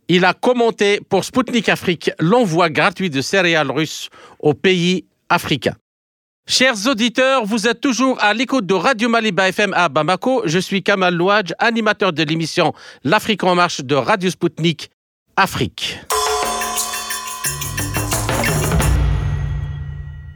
Il 0.07 0.23
a 0.23 0.33
commenté 0.33 0.99
pour 1.09 1.25
Spoutnik 1.25 1.67
Afrique 1.67 2.11
l'envoi 2.19 2.69
gratuit 2.69 3.09
de 3.09 3.21
céréales 3.21 3.71
russes 3.71 4.09
aux 4.39 4.53
pays 4.53 5.05
africains. 5.29 5.75
Chers 6.45 6.87
auditeurs, 6.87 7.45
vous 7.45 7.67
êtes 7.67 7.79
toujours 7.79 8.21
à 8.21 8.33
l'écoute 8.33 8.65
de 8.65 8.73
Radio 8.73 9.07
Maliba 9.07 9.47
FM 9.47 9.73
à 9.73 9.87
Bamako. 9.87 10.41
Je 10.45 10.59
suis 10.59 10.83
Kamal 10.83 11.15
Louadj, 11.15 11.53
animateur 11.57 12.11
de 12.11 12.21
l'émission 12.23 12.73
L'Afrique 13.05 13.43
en 13.45 13.55
marche 13.55 13.79
de 13.81 13.95
Radio 13.95 14.29
Spoutnik 14.29 14.91
Afrique. 15.37 15.99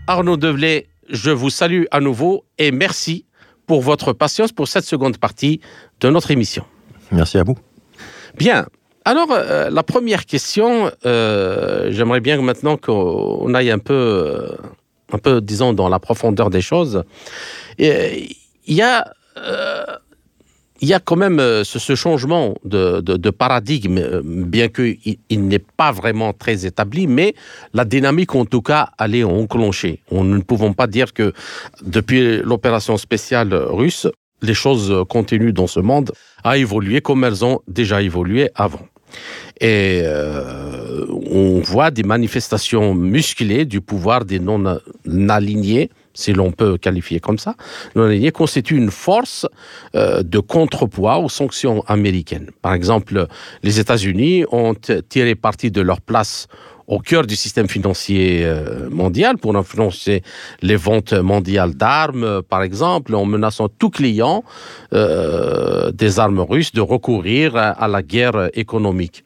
Arnaud 0.07 0.37
Develay, 0.37 0.87
je 1.09 1.29
vous 1.29 1.49
salue 1.49 1.83
à 1.91 1.99
nouveau 1.99 2.45
et 2.57 2.71
merci 2.71 3.25
pour 3.65 3.81
votre 3.81 4.13
patience 4.13 4.53
pour 4.53 4.69
cette 4.69 4.85
seconde 4.85 5.17
partie 5.17 5.59
de 5.99 6.09
notre 6.09 6.31
émission. 6.31 6.63
Merci 7.11 7.37
à 7.37 7.43
vous. 7.43 7.57
Bien. 8.37 8.65
Alors, 9.03 9.31
euh, 9.31 9.69
la 9.69 9.83
première 9.83 10.25
question, 10.25 10.89
euh, 11.05 11.91
j'aimerais 11.91 12.21
bien 12.21 12.41
maintenant 12.41 12.77
qu'on 12.77 13.53
aille 13.53 13.71
un 13.71 13.79
peu, 13.79 13.93
euh, 13.93 14.55
un 15.11 15.17
peu, 15.17 15.41
disons, 15.41 15.73
dans 15.73 15.89
la 15.89 15.99
profondeur 15.99 16.49
des 16.49 16.61
choses. 16.61 17.03
Il 17.79 18.27
y 18.67 18.81
a, 18.81 19.13
euh, 19.37 19.85
y 20.81 20.93
a 20.93 20.99
quand 20.99 21.15
même 21.15 21.39
euh, 21.39 21.63
ce, 21.63 21.95
changement 21.95 22.55
de, 22.65 23.29
paradigme, 23.29 23.97
euh, 23.97 24.21
bien 24.23 24.67
qu'il 24.67 24.97
il 25.29 25.47
n'est 25.47 25.59
pas 25.59 25.91
vraiment 25.91 26.33
très 26.33 26.65
établi, 26.65 27.07
mais 27.07 27.35
la 27.73 27.85
dynamique, 27.85 28.35
en 28.35 28.45
tout 28.45 28.61
cas, 28.61 28.89
elle 28.99 29.15
est 29.15 29.23
enclenchée. 29.23 30.01
On, 30.11 30.23
nous 30.23 30.37
ne 30.37 30.43
pouvons 30.43 30.73
pas 30.73 30.87
dire 30.87 31.13
que 31.13 31.33
depuis 31.81 32.37
l'opération 32.41 32.97
spéciale 32.97 33.53
russe, 33.53 34.07
les 34.41 34.53
choses 34.53 34.93
continuent 35.09 35.53
dans 35.53 35.67
ce 35.67 35.79
monde 35.79 36.11
à 36.43 36.57
évoluer 36.57 37.01
comme 37.01 37.23
elles 37.23 37.43
ont 37.43 37.61
déjà 37.67 38.01
évolué 38.01 38.49
avant. 38.53 38.85
Et 39.59 40.01
euh, 40.03 41.05
on 41.31 41.59
voit 41.59 41.91
des 41.91 42.03
manifestations 42.03 42.93
musclées 42.93 43.65
du 43.65 43.81
pouvoir 43.81 44.25
des 44.25 44.39
non-alignés, 44.39 45.89
si 46.13 46.33
l'on 46.33 46.51
peut 46.51 46.77
qualifier 46.77 47.19
comme 47.19 47.37
ça. 47.37 47.55
Non-alignés 47.95 48.31
constituent 48.31 48.77
une 48.77 48.91
force 48.91 49.45
euh, 49.95 50.23
de 50.23 50.39
contrepoids 50.39 51.17
aux 51.17 51.29
sanctions 51.29 51.83
américaines. 51.87 52.51
Par 52.61 52.73
exemple, 52.73 53.27
les 53.63 53.79
États-Unis 53.79 54.45
ont 54.51 54.75
tiré 55.09 55.35
parti 55.35 55.71
de 55.71 55.81
leur 55.81 56.01
place 56.01 56.47
au 56.87 56.99
cœur 56.99 57.27
du 57.27 57.35
système 57.35 57.67
financier 57.67 58.45
euh, 58.45 58.89
mondial 58.89 59.37
pour 59.37 59.55
influencer 59.55 60.23
les 60.61 60.77
ventes 60.77 61.13
mondiales 61.13 61.75
d'armes, 61.75 62.23
euh, 62.23 62.41
par 62.41 62.63
exemple, 62.63 63.13
en 63.13 63.25
menaçant 63.25 63.67
tout 63.67 63.89
client 63.89 64.43
euh, 64.93 65.91
des 65.91 66.19
armes 66.19 66.39
russes 66.39 66.71
de 66.71 66.81
recourir 66.81 67.55
à, 67.55 67.87
la 67.87 68.01
guerre 68.01 68.49
économique. 68.53 69.25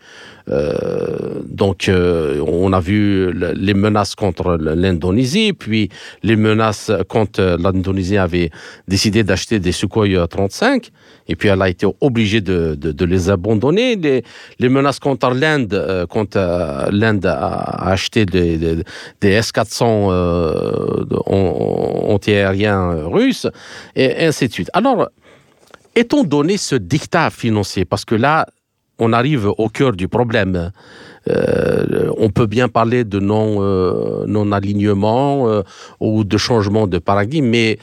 Euh, 0.50 1.42
donc, 1.46 1.90
on 1.90 2.74
a 2.74 2.80
vu 2.80 3.32
les 3.34 3.74
menaces 3.74 4.16
contre 4.16 4.58
l'Indonésie, 4.58 5.54
puis 5.54 5.90
les 6.24 6.36
menaces 6.36 6.92
quand 7.08 7.40
l'Indonésie 7.40 8.18
avait 8.18 8.50
décidé 8.88 9.24
d'acheter 9.24 9.60
des 9.60 9.72
Sukhoi 9.72 10.28
35, 10.28 10.90
et 11.28 11.36
puis 11.36 11.50
elle 11.50 11.62
a 11.62 11.70
été 11.70 11.88
obligée 12.02 12.42
de, 12.42 13.06
les 13.06 13.30
abandonner. 13.30 13.96
Les, 14.60 14.70
menaces 14.70 15.00
contre 15.00 15.32
l'Inde, 15.32 16.08
quand 16.10 16.36
l'Inde 16.36 17.26
a 17.26 17.90
acheté 17.90 18.26
des, 18.26 18.58
des, 18.58 19.30
S-400 19.30 19.84
antiaériens 22.10 23.06
russes, 23.06 23.48
et 23.96 24.26
ainsi 24.26 24.48
de 24.48 24.54
suite. 24.54 24.70
Alors, 24.74 25.10
étant 25.96 26.24
donné 26.24 26.58
ce 26.58 26.76
dictat 26.76 27.30
financier, 27.30 27.86
parce 27.86 28.06
que 28.06 28.16
là, 28.16 28.48
on 29.02 29.14
arrive 29.14 29.48
au 29.58 29.68
cœur 29.68 29.94
du 29.94 30.08
problème. 30.08 30.72
Euh, 31.28 32.12
on 32.18 32.30
peut 32.30 32.46
bien 32.46 32.68
parler 32.70 33.04
de 33.04 33.20
euh, 33.20 34.26
non 34.28 34.52
alignement 34.52 35.50
euh, 35.50 35.64
ou 36.00 36.24
de 36.24 36.38
changement 36.38 36.86
de 36.86 37.00
paradigme, 37.00 37.48
mais 37.48 37.80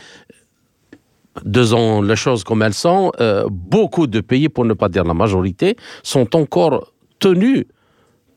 disons 1.44 2.02
les 2.02 2.16
choses 2.16 2.44
comme 2.44 2.62
elles 2.62 2.80
sont, 2.86 3.12
beaucoup 3.50 4.06
de 4.06 4.20
pays, 4.20 4.48
pour 4.48 4.64
ne 4.64 4.74
pas 4.74 4.88
dire 4.88 5.04
la 5.04 5.14
majorité, 5.14 5.76
sont 6.02 6.36
encore 6.36 6.92
tenus 7.18 7.64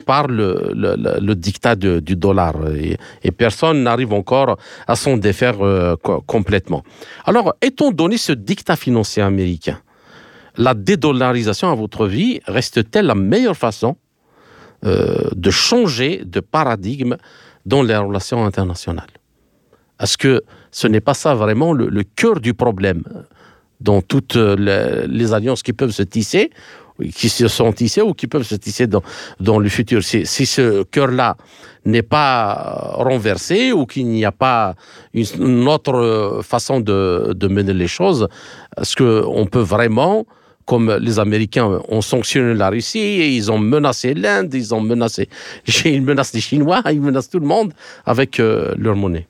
par 0.07 0.25
le, 0.27 1.33
dictat 1.35 1.75
du 1.75 2.15
dollar 2.15 2.55
et, 3.23 3.31
personne 3.31 3.83
n'arrive 3.83 4.13
encore 4.13 4.57
à 4.87 4.95
s'en 4.95 5.17
défaire 5.17 5.57
complètement. 6.25 6.83
Alors, 7.25 7.53
étant 7.61 7.91
donné 7.91 8.17
ce 8.17 8.31
dictat 8.31 8.75
financier 8.75 9.21
américain, 9.21 9.79
la 10.61 10.73
dédollarisation, 10.73 11.71
à 11.71 11.75
votre 11.75 12.07
vie, 12.07 12.39
reste-t-elle 12.45 13.07
la 13.07 13.15
meilleure 13.15 13.57
façon 13.57 13.97
euh, 14.85 15.29
de 15.35 15.51
changer 15.51 16.23
de 16.25 16.39
paradigme 16.39 17.17
dans 17.65 17.83
les 17.83 17.95
relations 17.95 18.45
internationales? 18.45 19.09
Est-ce 19.99 20.17
que 20.17 20.43
ce 20.71 20.87
n'est 20.87 21.01
pas 21.01 21.13
ça 21.13 21.33
vraiment 21.35 21.73
le, 21.73 22.03
cœur 22.03 22.39
du 22.39 22.53
problème 22.53 23.03
dans 23.79 24.01
toutes 24.01 24.35
les 24.35 25.33
alliances 25.33 25.63
qui 25.63 25.73
peuvent 25.73 25.91
se 25.91 26.03
tisser 26.03 26.51
qui 27.15 27.29
se 27.29 27.47
sont 27.47 27.71
tissés 27.71 28.01
ou 28.01 28.13
qui 28.13 28.27
peuvent 28.27 28.43
se 28.43 28.55
tisser 28.55 28.85
dans, 28.87 29.01
dans 29.39 29.57
le 29.57 29.69
futur? 29.69 30.03
Si, 30.03 30.25
ce 30.25 30.83
cœur-là 30.83 31.35
n'est 31.85 32.03
pas 32.03 32.93
renversé 32.95 33.71
ou 33.71 33.85
qu'il 33.85 34.07
n'y 34.07 34.25
a 34.25 34.31
pas 34.31 34.75
une, 35.13 35.67
autre 35.67 36.41
façon 36.43 36.79
de, 36.79 37.33
de, 37.35 37.47
mener 37.47 37.73
les 37.73 37.87
choses, 37.87 38.27
est-ce 38.77 38.95
qu'on 38.95 39.45
peut 39.47 39.65
vraiment, 39.75 40.25
comme 40.71 40.89
les 41.01 41.19
Américains 41.19 41.81
ont 41.89 42.01
sanctionné 42.01 42.53
la 42.53 42.69
Russie, 42.69 43.35
ils 43.35 43.51
ont 43.51 43.59
menacé 43.59 44.13
l'Inde, 44.13 44.53
ils 44.53 44.73
ont 44.73 44.79
menacé, 44.79 45.27
menacent 45.85 46.31
les 46.31 46.39
Chinois, 46.39 46.81
ils 46.93 47.01
menacent 47.01 47.29
tout 47.29 47.41
le 47.41 47.45
monde 47.45 47.73
avec 48.05 48.39
euh, 48.39 48.73
leur 48.77 48.95
monnaie. 48.95 49.27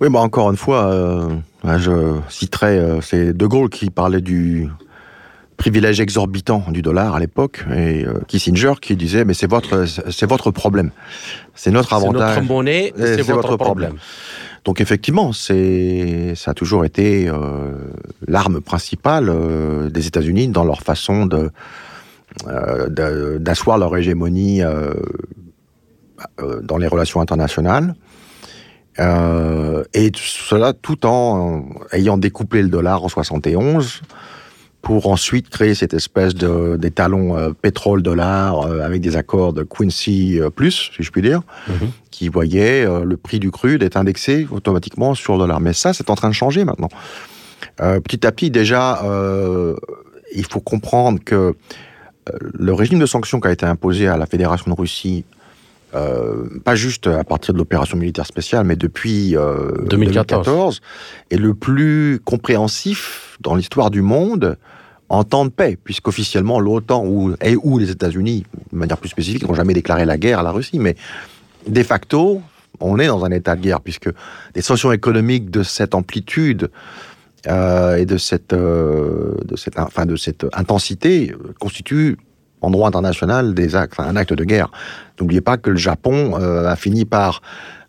Oui, 0.00 0.08
bah 0.08 0.20
encore 0.20 0.52
une 0.52 0.56
fois, 0.56 0.84
euh, 0.84 1.28
je 1.64 2.16
citerai, 2.28 2.78
euh, 2.78 3.00
c'est 3.00 3.36
De 3.36 3.44
Gaulle 3.44 3.70
qui 3.70 3.90
parlait 3.90 4.20
du 4.20 4.68
privilège 5.56 6.00
exorbitant 6.00 6.64
du 6.70 6.82
dollar 6.82 7.14
à 7.14 7.20
l'époque, 7.20 7.64
et 7.74 8.04
euh, 8.04 8.20
Kissinger 8.26 8.74
qui 8.80 8.96
disait 8.96 9.24
mais 9.24 9.34
c'est 9.34 9.48
votre 9.48 9.84
c'est 10.10 10.26
votre 10.26 10.50
problème, 10.50 10.90
c'est 11.54 11.70
notre 11.70 11.92
avantage, 11.92 12.34
c'est 12.34 12.40
notre 12.40 12.52
monnaie, 12.52 12.92
c'est 12.96 13.22
votre, 13.22 13.56
problème. 13.56 13.94
Donc 14.64 14.80
effectivement, 14.80 15.32
c'est 15.32 16.34
ça 16.36 16.52
a 16.52 16.54
toujours 16.54 16.84
été 16.84 17.28
euh, 17.28 17.72
l'arme 18.26 18.60
principale 18.60 19.28
euh, 19.28 19.88
des 19.90 20.06
États-Unis 20.06 20.48
dans 20.48 20.64
leur 20.64 20.82
façon 20.82 21.26
de 21.26 21.50
d'asseoir 23.38 23.76
leur 23.76 23.94
hégémonie 23.94 24.62
dans 26.62 26.78
les 26.78 26.86
relations 26.86 27.20
internationales. 27.20 27.94
et 28.98 30.12
cela 30.14 30.72
tout 30.72 31.04
en 31.04 31.66
ayant 31.92 32.16
découplé 32.16 32.62
le 32.62 32.70
dollar 32.70 33.04
en 33.04 33.10
71, 33.10 34.00
pour 34.82 35.06
ensuite 35.06 35.48
créer 35.48 35.74
cette 35.74 35.94
espèce 35.94 36.34
de 36.34 36.76
d'étalon 36.76 37.38
euh, 37.38 37.52
pétrole-dollar 37.52 38.66
euh, 38.66 38.80
avec 38.80 39.00
des 39.00 39.16
accords 39.16 39.52
de 39.52 39.62
Quincy 39.62 40.40
euh, 40.40 40.50
plus, 40.50 40.90
si 40.94 41.02
je 41.02 41.10
puis 41.10 41.22
dire, 41.22 41.42
mhm. 41.68 41.90
qui 42.10 42.28
voyait 42.28 42.84
le 42.84 43.16
prix 43.16 43.38
du 43.38 43.50
crude 43.50 43.82
être 43.82 43.96
indexé 43.96 44.46
automatiquement 44.50 45.14
sur 45.14 45.34
le 45.34 45.38
dollar. 45.40 45.60
Mais 45.60 45.72
ça, 45.72 45.92
c'est 45.92 46.10
en 46.10 46.14
train 46.14 46.28
de 46.28 46.34
changer 46.34 46.64
maintenant. 46.64 46.90
petit 47.78 48.26
à 48.26 48.32
petit, 48.32 48.50
déjà, 48.50 49.02
il 50.34 50.44
faut 50.44 50.60
comprendre 50.60 51.20
que 51.24 51.54
le 52.40 52.72
régime 52.74 52.98
de 52.98 53.06
sanctions 53.06 53.40
qui 53.40 53.48
a 53.48 53.52
été 53.52 53.64
imposé 53.66 54.08
à 54.08 54.16
la 54.16 54.26
Fédération 54.26 54.70
de 54.70 54.76
Russie 54.76 55.24
pas 55.92 56.74
juste 56.74 57.06
à 57.06 57.24
partir 57.24 57.54
de 57.54 57.58
l'opération 57.58 57.96
militaire 57.96 58.26
spéciale, 58.26 58.64
mais 58.64 58.76
depuis 58.76 59.34
2014. 59.88 60.80
est 61.30 61.36
le 61.36 61.54
plus 61.54 62.20
compréhensif 62.24 63.38
dans 63.40 63.54
l'histoire 63.54 63.90
du 63.90 64.02
monde 64.02 64.58
en 65.12 65.24
temps 65.24 65.44
de 65.44 65.50
paix, 65.50 65.76
puisqu'officiellement 65.82 66.58
l'OTAN 66.58 67.04
ou, 67.04 67.34
et 67.42 67.54
ou 67.62 67.78
les 67.78 67.90
États-Unis, 67.90 68.46
de 68.72 68.78
manière 68.78 68.96
plus 68.96 69.10
spécifique, 69.10 69.46
n'ont 69.46 69.52
jamais 69.52 69.74
déclaré 69.74 70.06
la 70.06 70.16
guerre 70.16 70.38
à 70.38 70.42
la 70.42 70.50
Russie, 70.50 70.78
mais 70.78 70.96
de 71.68 71.82
facto, 71.82 72.40
on 72.80 72.98
est 72.98 73.08
dans 73.08 73.22
un 73.22 73.30
état 73.30 73.54
de 73.54 73.60
guerre, 73.60 73.82
puisque 73.82 74.08
des 74.54 74.62
sanctions 74.62 74.90
économiques 74.90 75.50
de 75.50 75.62
cette 75.62 75.94
amplitude 75.94 76.70
euh, 77.46 77.96
et 77.96 78.06
de 78.06 78.16
cette, 78.16 78.54
euh, 78.54 79.34
de 79.44 79.54
cette, 79.54 79.78
enfin, 79.78 80.06
de 80.06 80.16
cette 80.16 80.46
intensité 80.54 81.34
constituent 81.60 82.16
en 82.62 82.70
droit 82.70 82.88
international 82.88 83.52
des 83.52 83.76
actes, 83.76 84.00
un 84.00 84.16
acte 84.16 84.32
de 84.32 84.44
guerre. 84.44 84.70
N'oubliez 85.20 85.42
pas 85.42 85.58
que 85.58 85.68
le 85.68 85.76
Japon 85.76 86.38
euh, 86.40 86.66
a 86.66 86.74
fini 86.74 87.04
par 87.04 87.42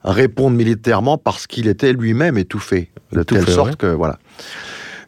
répondre 0.04 0.58
militairement 0.58 1.18
parce 1.18 1.48
qu'il 1.48 1.70
était 1.70 1.94
lui-même 1.94 2.38
étouffé, 2.38 2.92
de 3.14 3.24
telle 3.24 3.48
sorte 3.48 3.78
que 3.78 3.88
voilà. 3.88 4.20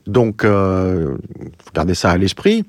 Donc, 0.08 0.44
euh, 0.44 1.18
faut 1.64 1.72
garder 1.74 1.96
ça 1.96 2.12
à 2.12 2.18
l'esprit. 2.18 2.66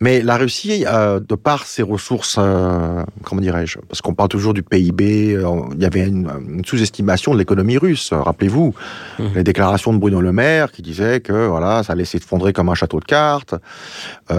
Mais 0.00 0.22
la 0.22 0.36
Russie, 0.36 0.84
euh, 0.86 1.20
de 1.20 1.34
par 1.34 1.66
ses 1.66 1.82
ressources, 1.82 2.36
euh, 2.38 3.02
comment 3.22 3.40
dirais-je, 3.40 3.78
parce 3.88 4.02
qu'on 4.02 4.12
parle 4.12 4.28
toujours 4.28 4.52
du 4.52 4.62
PIB, 4.62 5.34
euh, 5.34 5.62
il 5.74 5.80
y 5.80 5.86
avait 5.86 6.06
une, 6.06 6.62
sous-estimation 6.64 7.32
de 7.32 7.38
l'économie 7.38 7.78
russe. 7.78 8.10
Rappelez-vous 8.12 8.74
mmh. 9.18 9.24
les 9.36 9.44
déclarations 9.44 9.92
de 9.92 9.98
Bruno 9.98 10.20
Le 10.20 10.32
Maire 10.32 10.72
qui 10.72 10.82
disait 10.82 11.20
que 11.20 11.46
voilà, 11.46 11.82
ça 11.84 11.92
allait 11.92 12.04
s'effondrer 12.04 12.52
comme 12.52 12.68
un 12.68 12.74
château 12.74 13.00
de 13.00 13.04
cartes. 13.04 13.54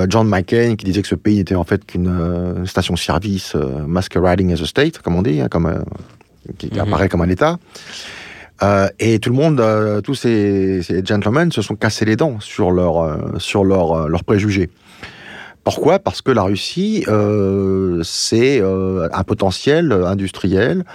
John 0.10 0.28
McCain 0.28 0.76
qui 0.76 0.86
disait 0.86 1.02
que 1.02 1.08
ce 1.08 1.16
pays 1.16 1.38
n'était 1.38 1.56
en 1.56 1.64
fait 1.64 1.86
qu'une 1.86 2.66
station-service 2.66 3.56
masquerading 3.56 4.54
as 4.54 4.62
a 4.62 4.66
state, 4.66 5.00
comme 5.00 5.16
on 5.16 5.22
dit, 5.22 5.42
hein, 5.42 5.48
comme 5.50 5.84
qui, 6.58 6.68
mmh. 6.68 6.80
apparaît 6.80 7.10
comme 7.10 7.22
un 7.22 7.30
État. 7.30 7.58
Euh, 8.64 8.88
et 9.00 9.20
tout 9.20 9.30
le 9.30 9.36
monde, 9.36 9.60
euh, 9.60 10.02
tous 10.02 10.16
ces, 10.16 10.82
gentlemen 11.06 11.52
se 11.52 11.62
sont 11.62 11.76
cassés 11.76 12.06
les 12.06 12.16
dents 12.16 12.40
sur 12.40 12.72
leurs 12.72 13.00
euh, 13.00 13.38
sur 13.38 13.66
leur, 13.66 14.08
leurs 14.08 14.24
préjugés. 14.24 14.70
Pourquoi? 15.64 16.00
Parce 16.00 16.22
que 16.22 16.32
la 16.32 16.44
Russie, 16.44 17.06
c'est 18.04 18.62
un 18.62 19.24
potentiel 19.24 19.92
industriel, 19.92 20.86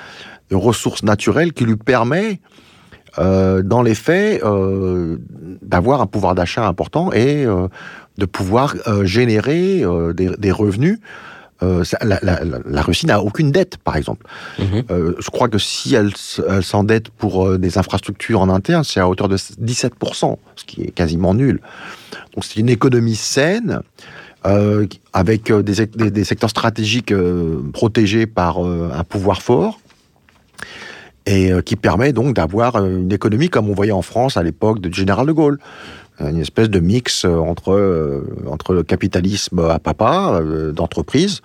de 0.49 0.55
ressources 0.55 1.03
naturelles 1.03 1.53
qui 1.53 1.65
lui 1.65 1.75
permet, 1.75 2.41
dans 3.19 3.83
les 3.83 3.97
faits, 3.97 4.45
d'avoir 5.61 6.01
un 6.03 6.07
pouvoir 6.07 6.37
d'achat 6.37 6.69
important 6.69 7.13
et 7.13 7.47
de 8.17 8.27
pouvoir 8.27 8.77
générer 9.03 9.83
des, 10.15 10.53
revenus 10.53 11.01
euh, 11.63 11.85
la, 12.03 12.83
Russie 12.83 13.07
n'a 13.07 13.21
aucune 13.23 13.53
dette, 13.53 13.77
par 13.79 13.97
exemple. 13.97 14.27
Mhm. 14.59 14.83
Euh, 14.91 15.15
je 15.19 15.31
crois 15.31 15.49
que 15.49 15.59
si 15.59 15.95
elle, 15.95 16.13
s'endette 16.63 17.11
pour 17.11 17.47
euh, 17.47 17.59
des 17.59 17.79
infrastructures 17.79 18.41
en 18.41 18.49
interne, 18.49 18.85
c'est 18.85 19.01
à 19.01 19.09
hauteur 19.09 19.29
de 19.29 19.37
17%, 19.37 20.37
ce 20.57 20.65
qui 20.65 20.83
est 20.83 20.91
quasiment 20.91 21.35
nul. 21.35 21.61
Donc 22.35 22.45
c'est 22.45 22.61
une 22.61 22.69
économie 22.69 23.17
saine, 23.17 23.81
avec 25.13 25.53
des, 25.53 26.25
secteurs 26.25 26.49
stratégiques 26.49 27.13
protégés 27.75 28.27
par 28.27 28.59
un 28.59 29.05
pouvoir 29.05 29.43
fort, 29.43 29.81
et 31.27 31.51
qui 31.67 31.77
permet 31.77 32.15
donc 32.15 32.37
d'avoir 32.37 32.77
une 32.77 33.13
économie 33.13 33.51
comme 33.51 33.69
on 33.69 33.75
voyait 33.75 33.93
en 33.93 34.01
France 34.01 34.39
à 34.39 34.43
l'époque 34.43 34.81
de 34.81 34.93
Général 34.93 35.27
de 35.27 35.33
Gaulle 35.33 35.59
une 36.29 36.39
espèce 36.39 36.69
de 36.69 36.81
mix 36.81 37.25
euh, 37.25 37.37
entre, 37.37 37.73
euh, 37.73 38.25
entre 38.47 38.75
le 38.75 38.83
capitalisme 38.83 39.59
à 39.71 39.79
papa, 39.79 40.41
euh, 40.41 40.73
d'entreprise, 40.73 41.41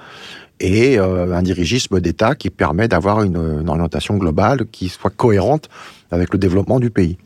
et 0.61 0.97
un 0.97 1.43
dirigisme 1.43 1.99
d'État 1.99 2.33
qui 2.33 2.49
permet 2.49 2.87
d'avoir 2.87 3.23
une, 3.23 3.67
orientation 3.67 4.15
globale 4.15 4.65
qui 4.71 4.87
soit 4.87 5.09
cohérente 5.09 5.67
avec 6.11 6.31
le 6.31 6.39
développement 6.39 6.79
du 6.79 6.89
pays. 6.89 7.17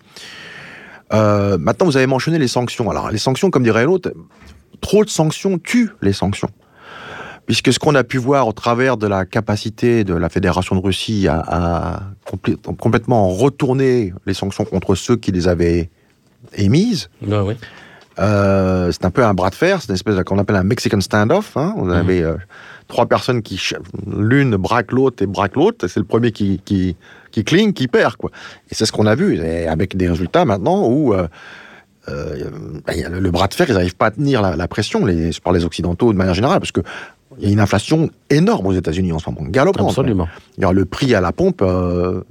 maintenant, 1.11 1.85
vous 1.85 1.95
avez 1.95 2.07
mentionné 2.07 2.39
les 2.39 2.47
sanctions. 2.47 2.89
Alors, 2.89 3.11
les 3.11 3.19
sanctions, 3.19 3.51
comme 3.51 3.61
dirait 3.61 3.85
l'autre, 3.85 4.11
trop 4.81 5.05
de 5.05 5.11
sanctions 5.11 5.59
tuent 5.59 5.91
les 6.01 6.11
sanctions. 6.11 6.49
Puisque 7.45 7.71
ce 7.71 7.77
qu'on 7.77 7.93
a 7.93 8.03
pu 8.03 8.17
voir 8.17 8.47
au 8.47 8.51
travers 8.51 8.97
de 8.97 9.05
la 9.05 9.25
capacité 9.25 10.03
de 10.03 10.15
la 10.15 10.29
Fédération 10.29 10.75
de 10.75 10.81
Russie 10.81 11.27
à, 11.27 12.01
complètement 12.79 13.29
retourner 13.29 14.11
les 14.25 14.33
sanctions 14.33 14.65
contre 14.65 14.95
ceux 14.95 15.17
qui 15.17 15.31
les 15.31 15.47
avaient 15.47 15.91
émises, 16.55 17.09
ah 17.27 17.43
c'est 18.91 19.05
un 19.05 19.11
peu 19.11 19.23
un 19.23 19.33
bras 19.33 19.49
de 19.49 19.55
fer, 19.55 19.81
c'est 19.81 19.89
une 19.89 19.95
espèce 19.95 20.21
qu'on 20.23 20.39
appelle 20.39 20.57
un 20.57 20.63
Mexican 20.63 20.99
standoff. 20.99 21.55
Hein. 21.55 21.73
On 21.77 21.85
mhm. 21.85 21.91
avait 21.91 22.23
trois 22.87 23.05
personnes 23.05 23.41
qui, 23.41 23.61
l'une 24.05 24.57
braque 24.57 24.91
l'autre 24.91 25.23
et 25.23 25.25
braque 25.25 25.55
l'autre. 25.55 25.87
C'est 25.87 25.99
le 25.99 26.05
premier 26.05 26.31
qui, 26.31 26.61
qui, 26.65 26.97
qui 27.31 27.43
cligne, 27.45 27.71
qui 27.71 27.87
perd, 27.87 28.17
quoi. 28.17 28.29
Et 28.69 28.75
c'est 28.75 28.85
ce 28.85 28.91
qu'on 28.91 29.05
a 29.05 29.15
vu, 29.15 29.39
avec 29.67 29.95
des 29.95 30.09
résultats 30.09 30.43
maintenant 30.43 30.85
où 30.85 31.13
euh, 32.09 32.49
bah, 32.85 32.93
le, 33.09 33.31
bras 33.31 33.47
de 33.47 33.53
fer, 33.53 33.67
ils 33.69 33.73
n'arrivent 33.73 33.95
pas 33.95 34.07
à 34.07 34.11
tenir 34.11 34.41
la, 34.41 34.67
pression, 34.67 35.05
les, 35.05 35.31
je 35.31 35.41
parle 35.41 35.57
des 35.57 35.65
Occidentaux 35.65 36.11
de 36.11 36.17
manière 36.17 36.33
générale, 36.33 36.59
parce 36.59 36.71
que 36.71 36.81
il 37.37 37.45
y 37.45 37.49
a 37.49 37.53
une 37.53 37.59
inflation 37.59 38.09
énorme 38.29 38.67
aux 38.67 38.73
États-Unis 38.73 39.11
en 39.11 39.19
ce 39.19 39.29
moment, 39.29 39.47
galopante. 39.47 39.89
Absolument. 39.89 40.27
Le 40.57 40.85
prix 40.85 41.13
à 41.13 41.21
la 41.21 41.31
pompe. 41.31 41.61
Euh, 41.61 42.21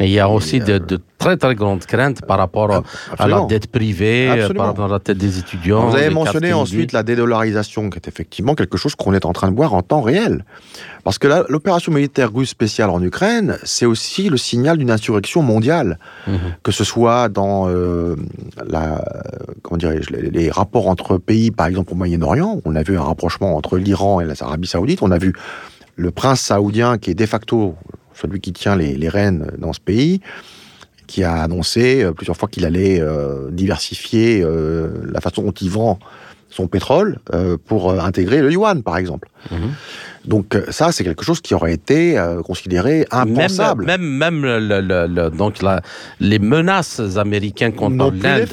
et 0.00 0.06
il 0.06 0.10
y 0.10 0.18
a 0.18 0.28
aussi 0.28 0.58
de, 0.58 0.80
très 1.18 1.36
très 1.36 1.54
grandes 1.54 1.84
craintes 1.86 2.22
par 2.26 2.38
rapport 2.38 2.82
à 3.18 3.28
la 3.28 3.44
dette 3.46 3.68
privée, 3.68 4.48
par 4.56 4.66
rapport 4.66 4.86
à 4.86 4.88
la 4.88 4.98
dette 4.98 5.18
des 5.18 5.38
étudiants. 5.38 5.88
Vous 5.88 5.96
avez 5.96 6.10
mentionné 6.10 6.52
ensuite 6.52 6.92
la 6.92 7.02
dédollarisation, 7.02 7.90
qui 7.90 7.98
est 7.98 8.08
effectivement 8.08 8.54
quelque 8.54 8.76
chose 8.76 8.94
qu'on 8.94 9.14
est 9.14 9.24
en 9.24 9.32
train 9.32 9.50
de 9.50 9.56
voir 9.56 9.72
en 9.74 9.82
temps 9.82 10.02
réel. 10.02 10.44
Parce 11.04 11.18
que 11.18 11.28
l'opération 11.48 11.92
militaire 11.92 12.32
russe 12.32 12.48
spéciale 12.48 12.90
en 12.90 13.02
Ukraine, 13.02 13.58
c'est 13.62 13.86
aussi 13.86 14.30
le 14.30 14.36
signal 14.36 14.78
d'une 14.78 14.90
insurrection 14.90 15.42
mondiale, 15.42 15.98
mhm. 16.26 16.38
que 16.62 16.72
ce 16.72 16.82
soit 16.82 17.28
dans 17.28 17.68
euh, 17.68 18.16
la, 18.66 19.04
comment 19.62 19.78
les, 19.78 20.30
les, 20.30 20.50
rapports 20.50 20.88
entre 20.88 21.18
pays, 21.18 21.50
par 21.50 21.66
exemple 21.66 21.92
au 21.92 21.94
Moyen-Orient, 21.94 22.60
on 22.64 22.74
a 22.74 22.82
vu 22.82 22.96
un 22.96 23.02
rapprochement 23.02 23.54
entre 23.54 23.76
l'Iran 23.76 24.20
et 24.20 24.24
l'Arabie 24.24 24.66
saoudite, 24.66 25.02
on 25.02 25.10
a 25.10 25.18
vu 25.18 25.34
le 25.96 26.10
prince 26.10 26.40
saoudien 26.40 26.98
qui 26.98 27.10
est 27.10 27.14
de 27.14 27.26
facto 27.26 27.76
celui 28.14 28.40
qui 28.40 28.52
tient 28.52 28.76
les, 28.76 29.08
rênes 29.08 29.50
dans 29.58 29.72
ce 29.72 29.80
pays, 29.80 30.20
qui 31.06 31.22
a 31.22 31.34
annoncé 31.42 32.02
euh, 32.02 32.12
plusieurs 32.12 32.36
fois 32.36 32.48
qu'il 32.48 32.64
allait 32.64 33.00
euh, 33.00 33.50
diversifier 33.50 34.44
la 35.04 35.20
façon 35.20 35.42
dont 35.42 35.52
il 35.52 35.70
vend 35.70 35.98
son 36.50 36.68
pétrole 36.68 37.18
pour 37.66 37.90
intégrer 37.92 38.40
le 38.40 38.52
yuan, 38.52 38.82
par 38.82 38.96
exemple. 38.96 39.28
Mhm. 39.50 39.72
Donc 40.24 40.54
euh, 40.54 40.64
ça, 40.70 40.90
c'est 40.92 41.04
quelque 41.04 41.24
chose 41.24 41.40
qui 41.40 41.54
aurait 41.54 41.74
été 41.74 42.18
euh, 42.18 42.42
considéré 42.42 43.06
impensable. 43.10 43.84
Même, 43.84 44.02
même, 44.02 44.42
le, 44.42 45.28
donc 45.30 45.58
les 46.20 46.38
menaces 46.38 47.00
américaines 47.16 47.74
contre 47.74 48.12
l'Inde, 48.22 48.48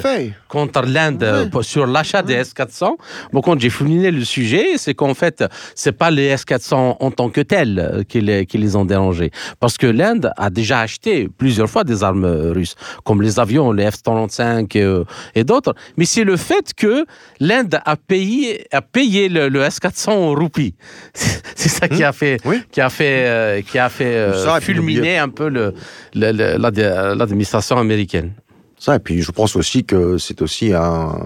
contre 0.48 0.82
l'Inde 0.82 1.22
euh, 1.22 1.62
sur 1.62 1.86
l'achat 1.86 2.22
des 2.22 2.42
S400. 2.42 2.96
Bon, 3.32 3.40
quand 3.40 3.58
j'ai 3.58 3.70
fouliné 3.70 4.10
le 4.10 4.24
sujet, 4.24 4.76
c'est 4.76 4.94
qu'en 4.94 5.14
fait, 5.14 5.44
c'est 5.74 5.92
pas 5.92 6.10
les 6.10 6.34
S400 6.34 6.96
en 7.00 7.10
tant 7.10 7.30
que 7.30 7.40
tels 7.40 8.04
qui 8.08 8.20
les, 8.20 8.44
qui 8.44 8.58
les 8.58 8.76
ont 8.76 8.84
dérangés, 8.84 9.30
parce 9.58 9.78
que 9.78 9.86
l'Inde 9.86 10.30
a 10.36 10.50
déjà 10.50 10.80
acheté 10.80 11.28
plusieurs 11.28 11.70
fois 11.70 11.84
des 11.84 12.02
armes 12.02 12.26
russes, 12.26 12.74
comme 13.04 13.22
les 13.22 13.40
avions, 13.40 13.72
les 13.72 13.86
F-35 13.86 15.06
et, 15.34 15.44
d'autres. 15.44 15.74
Mais 15.96 16.04
c'est 16.04 16.24
le 16.24 16.36
fait 16.36 16.74
que 16.76 17.06
l'Inde 17.40 17.80
a 17.84 17.96
payé, 17.96 18.66
a 18.72 18.82
payé 18.82 19.28
le, 19.28 19.48
le 19.48 19.62
S400 19.62 20.10
en 20.10 20.34
roupies. 20.34 20.74
C'est 21.62 21.68
ça 21.68 21.88
qui 21.88 22.02
a 22.02 22.10
hmm. 22.10 22.14
fait, 22.14 22.42
qui 22.72 22.80
a 22.80 22.90
fait, 22.90 23.24
euh, 23.26 23.62
qui 23.62 23.78
a 23.78 23.88
fait 23.88 24.16
euh, 24.16 24.60
fulminer 24.60 25.18
un 25.18 25.28
peu 25.28 25.48
le, 25.48 25.74
l'administration 26.14 27.78
américaine. 27.78 28.32
Ça, 28.78 28.96
et 28.96 28.98
puis 28.98 29.22
je 29.22 29.30
pense 29.30 29.54
aussi 29.54 29.84
que 29.84 30.18
c'est 30.18 30.42
aussi 30.42 30.72
un, 30.72 31.16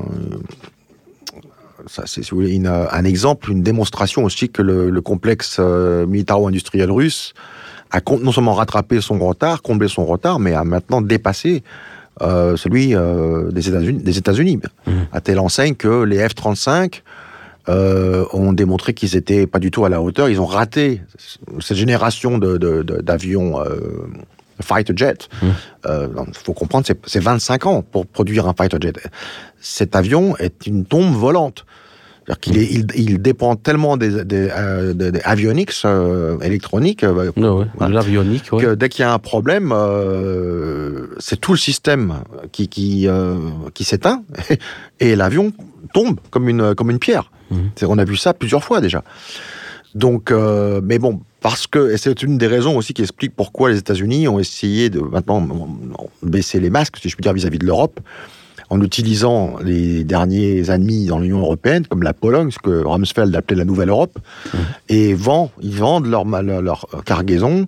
ça, 1.86 2.02
c'est 2.04 2.22
si 2.22 2.30
vous 2.32 2.36
voulez, 2.42 2.60
un 2.66 3.04
exemple, 3.04 3.50
une 3.50 3.62
démonstration 3.62 4.24
aussi 4.24 4.50
que 4.50 4.60
le, 4.60 5.00
complexe 5.00 5.56
euh, 5.58 6.06
militaro-industriel 6.06 6.90
russe 6.90 7.32
a 7.90 8.00
non 8.20 8.32
seulement 8.32 8.54
rattrapé 8.54 9.00
son 9.00 9.18
retard, 9.18 9.62
comblé 9.62 9.88
son 9.88 10.04
retard, 10.04 10.38
mais 10.38 10.52
a 10.52 10.64
maintenant 10.64 11.00
dépassé 11.00 11.62
celui 12.20 12.94
des 13.52 13.68
États-Unis, 13.68 14.02
des 14.02 14.18
États-Unis, 14.18 14.56
mmh. 14.56 14.90
à 15.12 15.20
telle 15.20 15.38
enseigne 15.38 15.74
que 15.74 16.02
les 16.02 16.18
F-35 16.18 17.02
euh, 17.68 18.24
ont 18.32 18.52
démontré 18.52 18.94
qu'ils 18.94 19.16
étaient 19.16 19.48
pas 19.48 19.58
du 19.58 19.72
tout 19.72 19.84
à 19.84 19.88
la 19.88 20.00
hauteur. 20.00 20.28
Ils 20.28 20.40
ont 20.40 20.46
raté 20.46 21.00
cette 21.58 21.76
génération 21.76 22.38
d'avions 22.38 23.58
de, 23.58 23.64
euh, 23.64 24.06
fighter 24.60 24.92
jet. 24.94 25.28
Il 25.42 25.48
mmh. 25.48 25.52
euh, 25.86 26.08
faut 26.32 26.52
comprendre, 26.52 26.86
c'est 27.04 27.20
25 27.20 27.66
ans 27.66 27.82
pour 27.82 28.06
produire 28.06 28.46
un 28.46 28.54
fighter 28.54 28.76
jet. 28.80 28.96
Cet 29.60 29.96
avion 29.96 30.36
est 30.36 30.68
une 30.68 30.84
tombe 30.84 31.12
volante. 31.12 31.66
il, 32.46 32.86
il, 32.94 33.20
dépend 33.20 33.56
tellement 33.56 33.96
des, 33.96 34.24
des, 34.24 34.48
des 34.94 35.20
avionics 35.24 35.72
électroniques, 36.42 37.04
ah 37.04 37.88
l'avionique, 37.88 38.48
que 38.50 38.76
dès 38.76 38.88
qu'il 38.88 39.02
y 39.02 39.06
a 39.06 39.12
un 39.12 39.18
problème, 39.18 39.74
c'est 41.18 41.40
tout 41.40 41.52
le 41.52 41.58
système 41.58 42.20
qui 42.52 42.68
qui, 42.68 43.08
qui 43.74 43.84
s'éteint 43.84 44.22
et 45.00 45.16
l'avion 45.16 45.52
tombe 45.92 46.20
comme 46.30 46.48
une 46.48 46.76
comme 46.76 46.90
une 46.92 47.00
pierre. 47.00 47.30
Mhm. 47.50 47.70
On 47.82 47.98
a 47.98 48.04
vu 48.04 48.16
ça 48.16 48.34
plusieurs 48.34 48.64
fois 48.64 48.80
déjà. 48.80 49.02
Donc, 49.94 50.30
euh, 50.30 50.80
mais 50.84 50.98
bon, 50.98 51.20
parce 51.40 51.66
que, 51.66 51.92
et 51.92 51.96
c'est 51.96 52.22
une 52.22 52.36
des 52.38 52.46
raisons 52.46 52.76
aussi 52.76 52.92
qui 52.92 53.02
explique 53.02 53.34
pourquoi 53.34 53.70
les 53.70 53.78
États-Unis 53.78 54.28
ont 54.28 54.38
essayé 54.38 54.90
de 54.90 55.00
maintenant 55.00 55.46
baisser 56.22 56.60
les 56.60 56.70
masques, 56.70 56.98
si 57.00 57.08
je 57.08 57.16
puis 57.16 57.22
dire, 57.22 57.32
vis-à-vis 57.32 57.58
de 57.58 57.64
l'Europe, 57.64 58.00
en 58.68 58.82
utilisant 58.82 59.56
les 59.64 60.04
derniers 60.04 60.70
ennemis 60.70 61.06
dans 61.06 61.18
l'Union 61.18 61.38
européenne, 61.38 61.86
comme 61.86 62.02
la 62.02 62.12
Pologne, 62.12 62.50
ce 62.50 62.58
que 62.58 62.84
Rumsfeld 62.84 63.34
appelait 63.34 63.56
la 63.56 63.64
Nouvelle 63.64 63.88
Europe, 63.88 64.18
mhm. 64.52 64.60
et 64.90 65.14
vend, 65.14 65.50
ils 65.62 65.76
vendent 65.76 66.06
leur, 66.06 66.24
leur 66.42 66.86
cargaison 67.06 67.66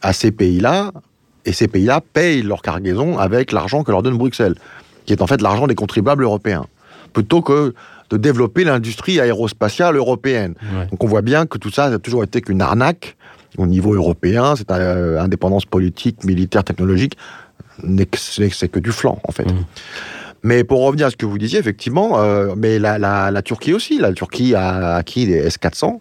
à 0.00 0.12
ces 0.12 0.30
pays-là, 0.30 0.92
et 1.44 1.52
ces 1.52 1.66
pays-là 1.66 2.00
payent 2.12 2.42
leur 2.42 2.62
cargaison 2.62 3.18
avec 3.18 3.52
l'argent 3.52 3.82
que 3.82 3.90
leur 3.90 4.02
donne 4.02 4.16
Bruxelles, 4.16 4.54
qui 5.06 5.12
est 5.12 5.22
en 5.22 5.26
fait 5.26 5.40
l'argent 5.40 5.66
des 5.66 5.74
contribuables 5.74 6.22
européens, 6.22 6.66
plutôt 7.12 7.42
que 7.42 7.74
de 8.14 8.18
développer 8.18 8.62
l'industrie 8.62 9.18
aérospatiale 9.18 9.96
européenne. 9.96 10.54
Donc 10.90 11.02
on 11.02 11.08
voit 11.08 11.22
bien 11.22 11.46
que 11.46 11.58
tout 11.58 11.70
ça 11.70 11.90
n'a 11.90 11.98
toujours 11.98 12.22
été 12.22 12.40
qu'une 12.40 12.62
arnaque 12.62 13.16
au 13.58 13.66
niveau 13.66 13.94
européen, 13.94 14.56
cette 14.56 14.70
euh, 14.70 15.20
indépendance 15.20 15.64
politique, 15.64 16.24
militaire, 16.24 16.64
technologique, 16.64 17.16
c'est 18.14 18.68
que 18.68 18.78
du 18.78 18.92
flanc 18.92 19.18
en 19.24 19.32
fait. 19.32 19.44
Mmh. 19.44 19.64
Mais 20.44 20.62
pour 20.62 20.82
revenir 20.82 21.06
à 21.06 21.10
ce 21.10 21.16
que 21.16 21.24
vous 21.24 21.38
disiez, 21.38 21.58
effectivement, 21.58 22.20
euh, 22.20 22.54
mais 22.54 22.78
la, 22.78 22.98
la, 22.98 23.30
la, 23.30 23.42
Turquie 23.42 23.72
aussi, 23.72 23.96
la 23.96 24.12
Turquie 24.12 24.54
a 24.54 24.96
acquis 24.96 25.24
des 25.24 25.38
S-400, 25.38 26.00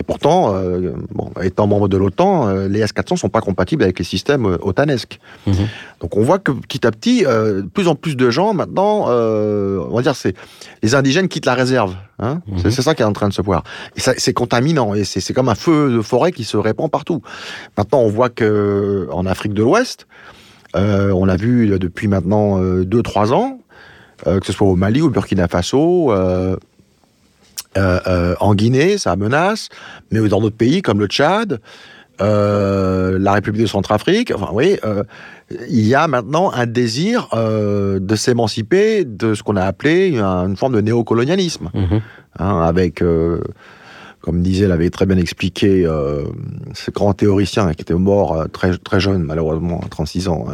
et 0.00 0.02
pourtant, 0.02 0.56
euh, 0.56 0.92
bon, 1.14 1.30
étant 1.40 1.68
membre 1.68 1.86
de 1.86 1.96
l'OTAN, 1.96 2.48
euh, 2.48 2.68
les 2.68 2.80
S-400 2.80 3.16
sont 3.16 3.28
pas 3.28 3.40
compatibles 3.40 3.84
avec 3.84 4.00
les 4.00 4.04
systèmes 4.04 4.58
otanesques. 4.60 5.20
Mhm. 5.46 5.68
Donc 6.00 6.16
on 6.16 6.22
voit 6.22 6.40
que 6.40 6.50
petit 6.50 6.84
à 6.84 6.90
petit, 6.90 7.22
de 7.22 7.68
plus 7.72 7.86
en 7.86 7.94
plus 7.94 8.16
de 8.16 8.28
gens 8.28 8.54
maintenant, 8.54 9.06
on 9.08 9.96
va 9.96 10.02
dire, 10.02 10.16
c'est 10.16 10.34
les 10.82 10.96
indigènes 10.96 11.28
quittent 11.28 11.46
la 11.46 11.54
réserve. 11.54 11.94
Hein 12.18 12.40
mhm. 12.48 12.68
C'est 12.68 12.82
ça 12.82 12.96
qui 12.96 13.02
est 13.02 13.06
en 13.06 13.12
train 13.12 13.28
de 13.28 13.34
se 13.34 13.42
voir. 13.42 13.62
Et 13.96 14.00
c'est 14.00 14.32
contaminant, 14.32 14.94
et 14.94 15.04
c'est 15.04 15.32
comme 15.32 15.48
un 15.48 15.54
feu 15.54 15.92
de 15.94 16.02
forêt 16.02 16.32
qui 16.32 16.42
se 16.42 16.56
répand 16.56 16.90
partout. 16.90 17.22
Maintenant, 17.78 18.00
on 18.00 18.08
voit 18.08 18.30
que 18.30 19.06
en 19.12 19.26
Afrique 19.26 19.54
de 19.54 19.62
l'Ouest, 19.62 20.08
on 20.74 21.24
l'a 21.24 21.36
vu 21.36 21.78
depuis 21.78 22.08
maintenant 22.08 22.60
2-3 22.60 23.32
ans, 23.32 23.60
euh, 24.26 24.40
que 24.40 24.46
ce 24.46 24.52
soit 24.52 24.66
au 24.66 24.76
Mali, 24.76 25.02
au 25.02 25.10
Burkina 25.10 25.46
Faso, 25.48 26.10
euh, 26.12 26.56
euh, 27.76 28.34
en 28.40 28.54
Guinée, 28.54 28.96
ça 28.96 29.14
menace, 29.16 29.68
mais 30.10 30.26
dans 30.28 30.40
d'autres 30.40 30.56
pays 30.56 30.80
comme 30.80 30.98
le 30.98 31.06
Tchad, 31.06 31.60
la 32.18 33.32
République 33.32 33.62
de 33.62 33.66
Centrafrique, 33.66 34.32
enfin 34.34 34.48
oui, 34.52 34.78
il 35.68 35.86
y 35.86 35.94
a 35.94 36.08
maintenant 36.08 36.50
un 36.50 36.64
désir 36.64 37.28
de 37.34 38.16
s'émanciper 38.16 39.04
de 39.04 39.34
ce 39.34 39.42
qu'on 39.42 39.56
a 39.56 39.64
appelé 39.64 40.16
une 40.16 40.56
forme 40.56 40.74
de 40.74 40.80
néocolonialisme, 40.80 41.70
mhm. 41.74 42.00
hein, 42.38 42.62
avec 42.62 43.04
comme 44.22 44.40
disait, 44.40 44.66
l'avait 44.66 44.88
très 44.88 45.04
bien 45.04 45.18
expliqué 45.18 45.86
ce 46.72 46.90
grand 46.90 47.12
théoricien 47.12 47.74
qui 47.74 47.82
était 47.82 47.92
mort 47.92 48.46
très, 48.50 48.78
très 48.78 48.98
jeune, 48.98 49.22
malheureusement, 49.22 49.82
à 49.84 49.88
36 49.90 50.28
ans, 50.28 50.46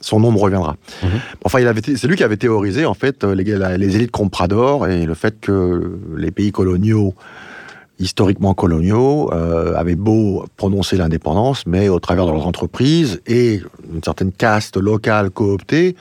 son 0.00 0.20
nom 0.20 0.32
me 0.32 0.38
reviendra. 0.38 0.76
Mhm. 1.02 1.08
Enfin, 1.44 1.58
c'est 1.82 2.06
lui 2.06 2.16
qui 2.16 2.24
avait 2.24 2.36
théorisé 2.36 2.86
en 2.86 2.94
fait 2.94 3.24
les, 3.24 3.44
les 3.44 3.96
élites 3.96 4.10
comprador 4.10 4.86
et 4.86 5.06
le 5.06 5.14
fait 5.14 5.40
que 5.40 5.98
les 6.16 6.30
pays 6.30 6.52
coloniaux, 6.52 7.14
historiquement 7.98 8.54
coloniaux, 8.54 9.30
euh, 9.32 9.74
avaient 9.74 9.96
beau 9.96 10.44
prononcer 10.56 10.96
l'indépendance, 10.96 11.64
mais 11.66 11.88
au 11.88 11.98
travers 11.98 12.26
de 12.26 12.32
leurs 12.32 12.46
entreprises 12.46 13.20
et 13.26 13.60
une 13.92 14.02
certaine 14.02 14.32
caste 14.32 14.76
locale 14.76 15.30
cooptée, 15.30 15.96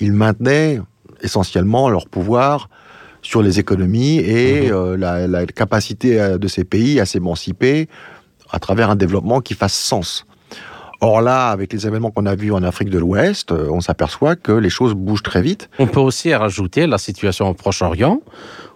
ils 0.00 0.12
maintenaient 0.12 0.80
essentiellement 1.22 1.88
leur 1.88 2.08
pouvoir 2.08 2.68
sur 3.22 3.42
les 3.42 3.60
économies 3.60 4.18
et 4.18 4.62
mhm. 4.62 4.72
euh, 4.72 4.96
la, 4.96 5.26
la, 5.28 5.46
capacité 5.46 6.20
euh, 6.20 6.38
de 6.38 6.48
ces 6.48 6.64
pays 6.64 6.98
à 6.98 7.06
s'émanciper 7.06 7.88
à 8.50 8.58
travers 8.58 8.90
un 8.90 8.96
développement 8.96 9.40
qui 9.40 9.54
fasse 9.54 9.74
sens. 9.74 10.26
Or 11.04 11.20
là, 11.20 11.48
avec 11.48 11.72
les 11.72 11.84
événements 11.84 12.12
qu'on 12.12 12.26
a 12.26 12.36
vus 12.36 12.52
en 12.52 12.62
Afrique 12.62 12.88
de 12.88 12.98
l'Ouest, 12.98 13.50
euh, 13.50 13.66
on 13.70 13.80
s'aperçoit 13.80 14.36
que 14.36 14.52
les 14.52 14.70
choses 14.70 14.94
bougent 14.94 15.24
très 15.24 15.42
vite. 15.42 15.68
On 15.80 15.88
peut 15.88 15.98
aussi 15.98 16.32
rajouter 16.32 16.86
la 16.86 16.96
situation 16.96 17.48
au 17.48 17.54
Proche-Orient, 17.54 18.20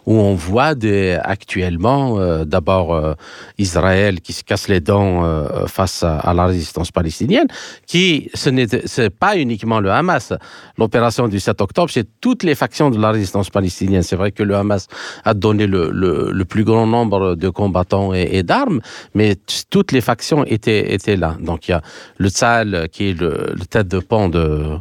où 0.06 0.14
on 0.14 0.34
voit 0.34 0.74
actuellement 1.22 2.18
euh, 2.18 2.44
d'abord 2.44 2.94
euh, 2.94 3.14
Israël 3.58 4.20
qui 4.20 4.32
se 4.32 4.44
casse 4.44 4.68
les 4.68 4.80
dents 4.80 5.24
euh, 5.24 5.66
face 5.66 6.02
à, 6.04 6.32
la 6.32 6.46
résistance 6.46 6.92
palestinienne, 6.92 7.48
qui 7.86 8.30
ce 8.34 8.50
n'est 8.50 9.10
pas 9.10 9.36
uniquement 9.36 9.80
le 9.80 9.90
Hamas. 9.90 10.32
L'opération 10.78 11.28
du 11.28 11.40
7 11.40 11.60
octobre, 11.60 11.90
c'est 11.90 12.06
toutes 12.20 12.44
les 12.44 12.54
factions 12.54 12.90
de 12.90 13.00
la 13.00 13.10
résistance 13.10 13.50
palestinienne. 13.50 14.02
C'est 14.02 14.16
vrai 14.16 14.30
que 14.30 14.42
le 14.42 14.54
Hamas 14.54 14.86
a 15.24 15.34
donné 15.34 15.66
le, 15.66 16.44
plus 16.48 16.64
grand 16.64 16.86
nombre 16.86 17.34
de 17.34 17.48
combattants 17.48 18.14
et, 18.14 18.42
d'armes, 18.44 18.80
mais 19.14 19.36
toutes 19.70 19.90
les 19.90 20.00
factions 20.00 20.44
étaient, 20.44 20.94
étaient 20.94 21.16
là. 21.16 21.36
Donc 21.40 21.66
il 21.66 21.72
y 21.72 21.74
a 21.74 21.82
le 22.18 22.28
Tzal 22.28 22.88
qui 22.92 23.10
est 23.10 23.20
le, 23.20 23.54
tête 23.68 23.88
de 23.88 23.98
pont 23.98 24.28
de, 24.28 24.78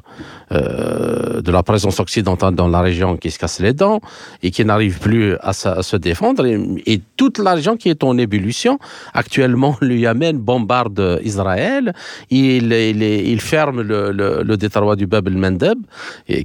de 0.51 1.51
la 1.51 1.63
présence 1.63 1.99
occidentale 1.99 2.55
dans 2.55 2.67
la 2.67 2.81
région 2.81 3.17
qui 3.17 3.31
se 3.31 3.39
casse 3.39 3.59
les 3.59 3.73
dents 3.73 3.99
et 4.43 4.51
qui 4.51 4.63
n'arrive 4.63 4.99
plus 4.99 5.35
à, 5.41 5.53
se 5.53 5.97
défendre. 5.97 6.45
Et, 6.45 7.01
toute 7.17 7.39
la 7.39 7.53
région 7.53 7.77
qui 7.77 7.89
est 7.89 8.03
en 8.03 8.17
ébullition. 8.17 8.77
Actuellement, 9.13 9.77
le 9.79 9.95
Yémen 9.95 10.37
bombarde 10.37 11.19
Israël. 11.23 11.93
Il, 12.29 12.73
il, 12.73 13.41
ferme 13.41 13.81
le, 13.81 14.11
le, 14.11 14.57
détroit 14.57 14.95
du 14.95 15.07
Bab 15.07 15.27
el-Mandeb, 15.27 15.79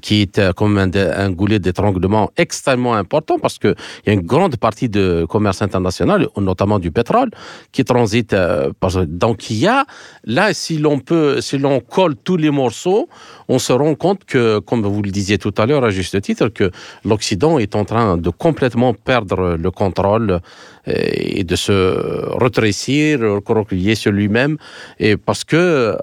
qui 0.02 0.22
est 0.22 0.38
euh, 0.38 0.52
comme 0.52 0.78
un, 0.78 1.30
goulet 1.30 1.58
d'étranglement 1.58 2.30
extrêmement 2.36 2.94
important 2.94 3.38
parce 3.38 3.58
qu'il 3.58 3.74
y 4.06 4.10
a 4.10 4.12
une 4.12 4.22
grande 4.22 4.56
partie 4.56 4.88
de 4.88 5.26
commerce 5.28 5.62
international, 5.62 6.28
notamment 6.36 6.78
du 6.78 6.90
pétrole, 6.90 7.30
qui 7.72 7.84
transite. 7.84 8.32
Euh, 8.32 8.70
donc 9.06 9.50
il 9.50 9.58
y 9.58 9.66
a, 9.66 9.84
là, 10.24 10.52
si 10.52 10.78
l'on 10.78 10.98
peut, 10.98 11.40
si 11.40 11.58
l'on 11.58 11.80
colle 11.80 12.16
tous 12.16 12.36
les 12.36 12.50
morceaux, 12.50 13.08
on 13.48 13.58
se 13.58 13.72
rend 13.72 13.89
compte 13.94 14.24
que, 14.24 14.58
comme 14.58 14.82
vous 14.82 15.02
le 15.02 15.10
disiez 15.10 15.38
tout 15.38 15.54
à 15.58 15.66
l'heure 15.66 15.84
à 15.84 15.90
juste 15.90 16.20
titre, 16.20 16.48
que 16.48 16.70
l'Occident 17.04 17.58
est 17.58 17.74
en 17.74 17.84
train 17.84 18.16
de 18.16 18.30
complètement 18.30 18.94
perdre 18.94 19.56
le 19.56 19.70
contrôle 19.70 20.40
euh, 20.88 20.92
et 21.14 21.44
de 21.44 21.56
se 21.56 22.28
retrécir, 22.36 23.20
recroqueviller 23.20 23.94
sur 23.94 24.12
lui-même, 24.12 24.56
et 24.98 25.16
parce 25.16 25.44
que 25.44 25.96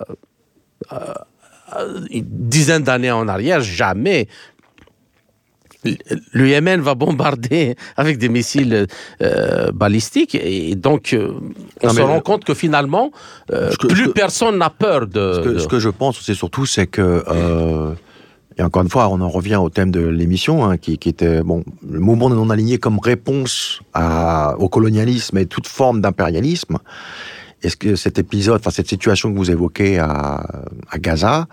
euh, 0.93 1.13
une 2.11 2.25
dizaine 2.25 2.83
d'années 2.83 3.11
en 3.11 3.27
arrière, 3.27 3.61
jamais 3.61 4.27
le 6.31 6.47
Yémen 6.47 6.81
va 6.81 6.95
bombarder 6.95 7.75
avec 7.95 8.17
des 8.17 8.29
missiles 8.29 8.87
euh, 9.21 9.71
balistiques 9.71 10.35
et 10.35 10.75
donc 10.75 11.13
euh, 11.13 11.33
on 11.83 11.89
se 11.89 12.01
rend 12.01 12.21
compte 12.21 12.43
que 12.45 12.53
finalement 12.53 13.11
plus 13.79 14.11
personne 14.13 14.57
n'a 14.57 14.69
peur 14.69 15.07
de 15.07 15.57
ce, 15.59 15.67
que, 15.67 15.79
je 15.79 15.89
pense 15.89 16.21
c'est 16.21 16.33
surtout 16.33 16.65
c'est 16.65 16.87
que 16.87 17.23
et 18.57 18.63
encore 18.63 18.81
une 18.81 18.89
fois 18.89 19.07
on 19.09 19.21
en 19.21 19.29
revient 19.29 19.57
au 19.57 19.69
thème 19.69 19.91
de 19.91 19.99
l'émission 19.99 20.65
hein, 20.65 20.77
qui, 20.77 20.93
était 20.93 21.41
bon 21.43 21.63
le 21.87 21.99
mouvement 21.99 22.29
non 22.29 22.49
aligné 22.49 22.77
comme 22.77 22.99
réponse 22.99 23.81
au 24.57 24.69
colonialisme 24.69 25.37
et 25.37 25.45
toute 25.45 25.67
forme 25.67 26.01
d'impérialisme. 26.01 26.77
Est-ce 27.63 27.75
que 27.75 27.95
cet 27.95 28.19
épisode 28.19 28.59
enfin 28.59 28.69
cette 28.69 28.87
situation 28.87 29.31
que 29.31 29.37
vous 29.37 29.51
évoquez 29.51 29.99
à, 29.99 30.45
à 30.89 30.99
Gaza 30.99 31.47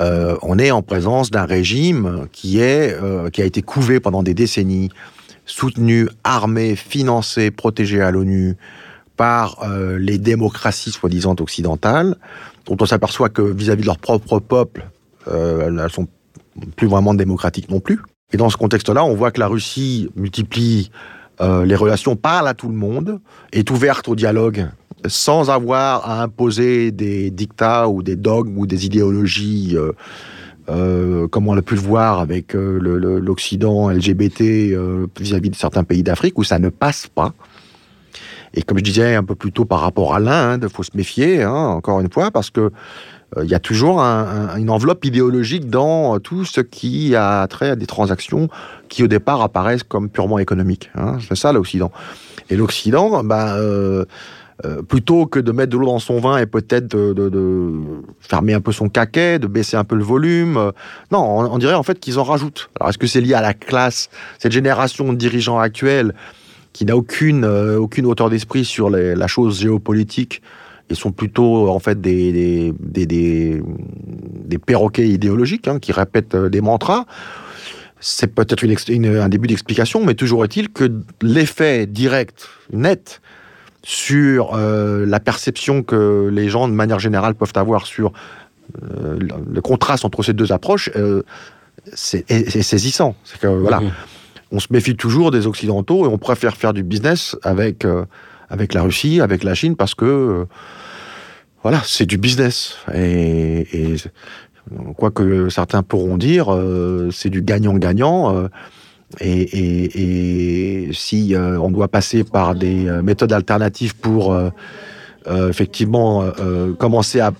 euh, 0.00 0.36
on 0.42 0.58
est 0.58 0.70
en 0.70 0.82
présence 0.82 1.30
d'un 1.30 1.44
régime 1.44 2.26
qui, 2.32 2.58
est, 2.58 2.92
euh, 3.00 3.30
qui 3.30 3.42
a 3.42 3.44
été 3.44 3.62
couvé 3.62 4.00
pendant 4.00 4.22
des 4.22 4.34
décennies, 4.34 4.90
soutenu, 5.46 6.08
armé, 6.24 6.74
financé, 6.76 7.50
protégé 7.50 8.00
à 8.00 8.10
l'ONU 8.10 8.56
par 9.16 9.62
euh, 9.62 9.96
les 9.98 10.18
démocraties 10.18 10.90
soi-disant 10.90 11.36
occidentales, 11.38 12.16
dont 12.66 12.76
on 12.80 12.86
s'aperçoit 12.86 13.28
que 13.28 13.42
vis-à-vis 13.42 13.82
de 13.82 13.86
leur 13.86 13.98
propre 13.98 14.40
peuple, 14.40 14.88
elles 15.26 15.86
sont 15.90 16.06
plus 16.76 16.86
vraiment 16.86 17.14
démocratiques 17.14 17.70
non 17.70 17.80
plus. 17.80 17.98
Et 18.32 18.36
dans 18.36 18.50
ce 18.50 18.56
contexte-là, 18.56 19.04
on 19.04 19.14
voit 19.14 19.30
que 19.30 19.40
la 19.40 19.46
Russie 19.46 20.10
multiplie 20.16 20.90
les 21.40 21.74
relations, 21.74 22.14
parle 22.14 22.46
à 22.46 22.54
tout 22.54 22.68
le 22.68 22.74
monde, 22.74 23.20
est 23.52 23.70
ouverte 23.70 24.06
au 24.08 24.14
dialogue 24.14 24.68
sans 25.06 25.50
avoir 25.50 26.08
à 26.08 26.22
imposer 26.22 26.90
des 26.90 27.30
dictats 27.30 27.88
ou 27.88 28.02
des 28.02 28.16
dogmes 28.16 28.58
ou 28.58 28.66
des 28.66 28.86
idéologies, 28.86 29.76
euh, 29.76 29.92
euh, 30.68 31.28
comme 31.28 31.48
on 31.48 31.56
a 31.56 31.62
pu 31.62 31.74
le 31.74 31.80
voir 31.80 32.20
avec 32.20 32.54
euh, 32.54 32.78
l'Occident 33.20 33.90
LGBT 33.90 34.76
vis-à-vis 35.18 35.50
de 35.50 35.56
certains 35.56 35.84
pays 35.84 36.02
d'Afrique, 36.02 36.38
où 36.38 36.44
ça 36.44 36.58
ne 36.58 36.68
passe 36.68 37.06
pas. 37.06 37.32
Et 38.54 38.62
comme 38.62 38.78
je 38.78 38.84
disais 38.84 39.14
un 39.16 39.24
peu 39.24 39.34
plus 39.34 39.50
tôt 39.50 39.64
par 39.64 39.80
rapport 39.80 40.14
à 40.14 40.20
l'Inde, 40.20 40.66
il 40.68 40.74
faut 40.74 40.84
se 40.84 40.96
méfier, 40.96 41.42
hein, 41.42 41.52
encore 41.52 42.00
une 42.00 42.10
fois, 42.10 42.30
parce 42.30 42.50
que 42.50 42.70
il 43.42 43.50
y 43.50 43.54
a 43.56 43.58
toujours 43.58 43.98
une 43.98 44.70
enveloppe 44.70 45.04
idéologique 45.04 45.68
dans 45.68 46.20
tout 46.20 46.44
ce 46.44 46.60
qui 46.60 47.16
a 47.16 47.44
trait 47.48 47.70
à 47.70 47.74
des 47.74 47.86
transactions 47.86 48.48
qui 48.88 49.02
au 49.02 49.08
départ 49.08 49.42
apparaissent 49.42 49.82
comme 49.82 50.08
purement 50.08 50.38
économiques. 50.38 50.92
Hein. 50.94 51.18
C'est 51.26 51.34
ça 51.34 51.52
l'Occident. 51.52 51.90
Et 52.50 52.56
l'Occident, 52.56 53.24
ben, 53.24 53.56
euh, 53.56 54.04
plutôt 54.88 55.26
que 55.26 55.40
de 55.40 55.52
mettre 55.52 55.72
de 55.72 55.78
l'eau 55.78 55.86
dans 55.86 55.98
son 55.98 56.20
vin 56.20 56.38
et 56.38 56.46
peut-être 56.46 56.86
de, 56.86 57.72
fermer 58.20 58.54
un 58.54 58.60
peu 58.60 58.72
son 58.72 58.88
caquet, 58.88 59.38
de 59.38 59.46
baisser 59.46 59.76
un 59.76 59.84
peu 59.84 59.96
le 59.96 60.04
volume. 60.04 60.56
Euh, 60.56 60.72
non, 61.10 61.20
on, 61.20 61.58
dirait 61.58 61.74
en 61.74 61.82
fait 61.82 61.98
qu'ils 61.98 62.18
en 62.18 62.24
rajoutent. 62.24 62.70
Alors 62.78 62.90
est-ce 62.90 62.98
que 62.98 63.06
c'est 63.06 63.20
lié 63.20 63.34
à 63.34 63.40
la 63.40 63.54
classe, 63.54 64.10
cette 64.38 64.52
génération 64.52 65.12
de 65.12 65.18
dirigeants 65.18 65.58
actuels 65.58 66.14
qui 66.72 66.84
n'a 66.84 66.96
aucune, 66.96 67.44
euh, 67.44 67.78
aucune 67.78 68.06
hauteur 68.06 68.30
d'esprit 68.30 68.64
sur 68.64 68.90
la 68.90 69.26
chose 69.26 69.60
géopolitique 69.60 70.42
et 70.90 70.94
sont 70.94 71.12
plutôt 71.12 71.68
en 71.68 71.78
fait 71.78 72.00
des, 72.00 72.74
des, 72.78 73.06
des, 73.06 74.58
perroquets 74.58 75.08
idéologiques 75.08 75.66
hein, 75.68 75.78
qui 75.78 75.92
répètent 75.92 76.36
des 76.36 76.60
mantras? 76.60 77.06
C'est 78.00 78.34
peut-être 78.34 78.64
un 78.64 79.28
début 79.30 79.46
d'explication, 79.46 80.04
mais 80.04 80.14
toujours 80.14 80.44
est-il 80.44 80.68
que 80.68 80.92
l'effet 81.22 81.86
direct, 81.86 82.48
net, 82.70 83.22
sur 83.84 84.54
euh, 84.54 85.04
la 85.06 85.20
perception 85.20 85.82
que 85.82 86.28
les 86.32 86.48
gens, 86.48 86.68
de 86.68 86.72
manière 86.72 86.98
générale, 86.98 87.34
peuvent 87.34 87.52
avoir 87.54 87.86
sur 87.86 88.12
euh, 88.82 89.18
le 89.20 89.60
contraste 89.60 90.04
entre 90.04 90.22
ces 90.22 90.32
deux 90.32 90.52
approches, 90.52 90.90
euh, 90.96 91.22
c'est 91.92 92.24
saisissant. 92.62 93.14
C'est 93.24 93.38
que, 93.38 93.46
voilà, 93.46 93.82
on 94.50 94.58
se 94.58 94.68
méfie 94.70 94.96
toujours 94.96 95.30
des 95.30 95.46
Occidentaux 95.46 96.06
et 96.06 96.08
on 96.08 96.16
préfère 96.16 96.56
faire 96.56 96.72
du 96.72 96.82
business 96.82 97.36
avec, 97.42 97.86
avec 98.48 98.72
la 98.72 98.82
Russie, 98.82 99.20
avec 99.20 99.44
la 99.44 99.54
Chine, 99.54 99.76
parce 99.76 99.94
que, 99.94 100.46
voilà, 101.62 101.82
c'est 101.84 102.06
du 102.06 102.16
business. 102.16 102.78
Et, 102.94 103.92
et 103.92 103.96
quoi 104.96 105.10
que 105.10 105.50
certains 105.50 105.82
pourront 105.82 106.16
dire, 106.16 106.46
c'est 107.12 107.28
du 107.28 107.42
gagnant-gagnant. 107.42 108.48
Et, 109.20 110.90
si 110.92 111.34
euh, 111.34 111.58
on 111.58 111.70
doit 111.70 111.88
passer 111.88 112.24
par 112.24 112.54
des 112.54 112.86
euh, 112.86 113.02
méthodes 113.02 113.32
alternatives 113.32 113.96
pour 113.96 114.32
euh, 114.32 114.50
effectivement 115.48 116.22
commencer 116.78 117.20
à, 117.20 117.32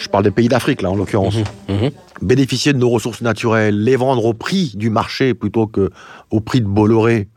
je 0.00 0.08
parle 0.08 0.24
des 0.24 0.30
pays 0.30 0.48
d'Afrique 0.48 0.80
là 0.80 0.90
en 0.90 0.96
l'occurrence, 0.96 1.36
mhm, 1.68 1.76
mhm. 1.76 1.90
bénéficier 2.22 2.72
de 2.72 2.78
nos 2.78 2.88
ressources 2.88 3.20
naturelles, 3.20 3.84
les 3.84 3.96
vendre 3.96 4.24
au 4.24 4.32
prix 4.32 4.72
du 4.76 4.88
marché 4.88 5.34
plutôt 5.34 5.66
que 5.66 5.90
au 6.30 6.40
prix 6.40 6.62
de 6.62 6.66
Bolloré, 6.66 7.28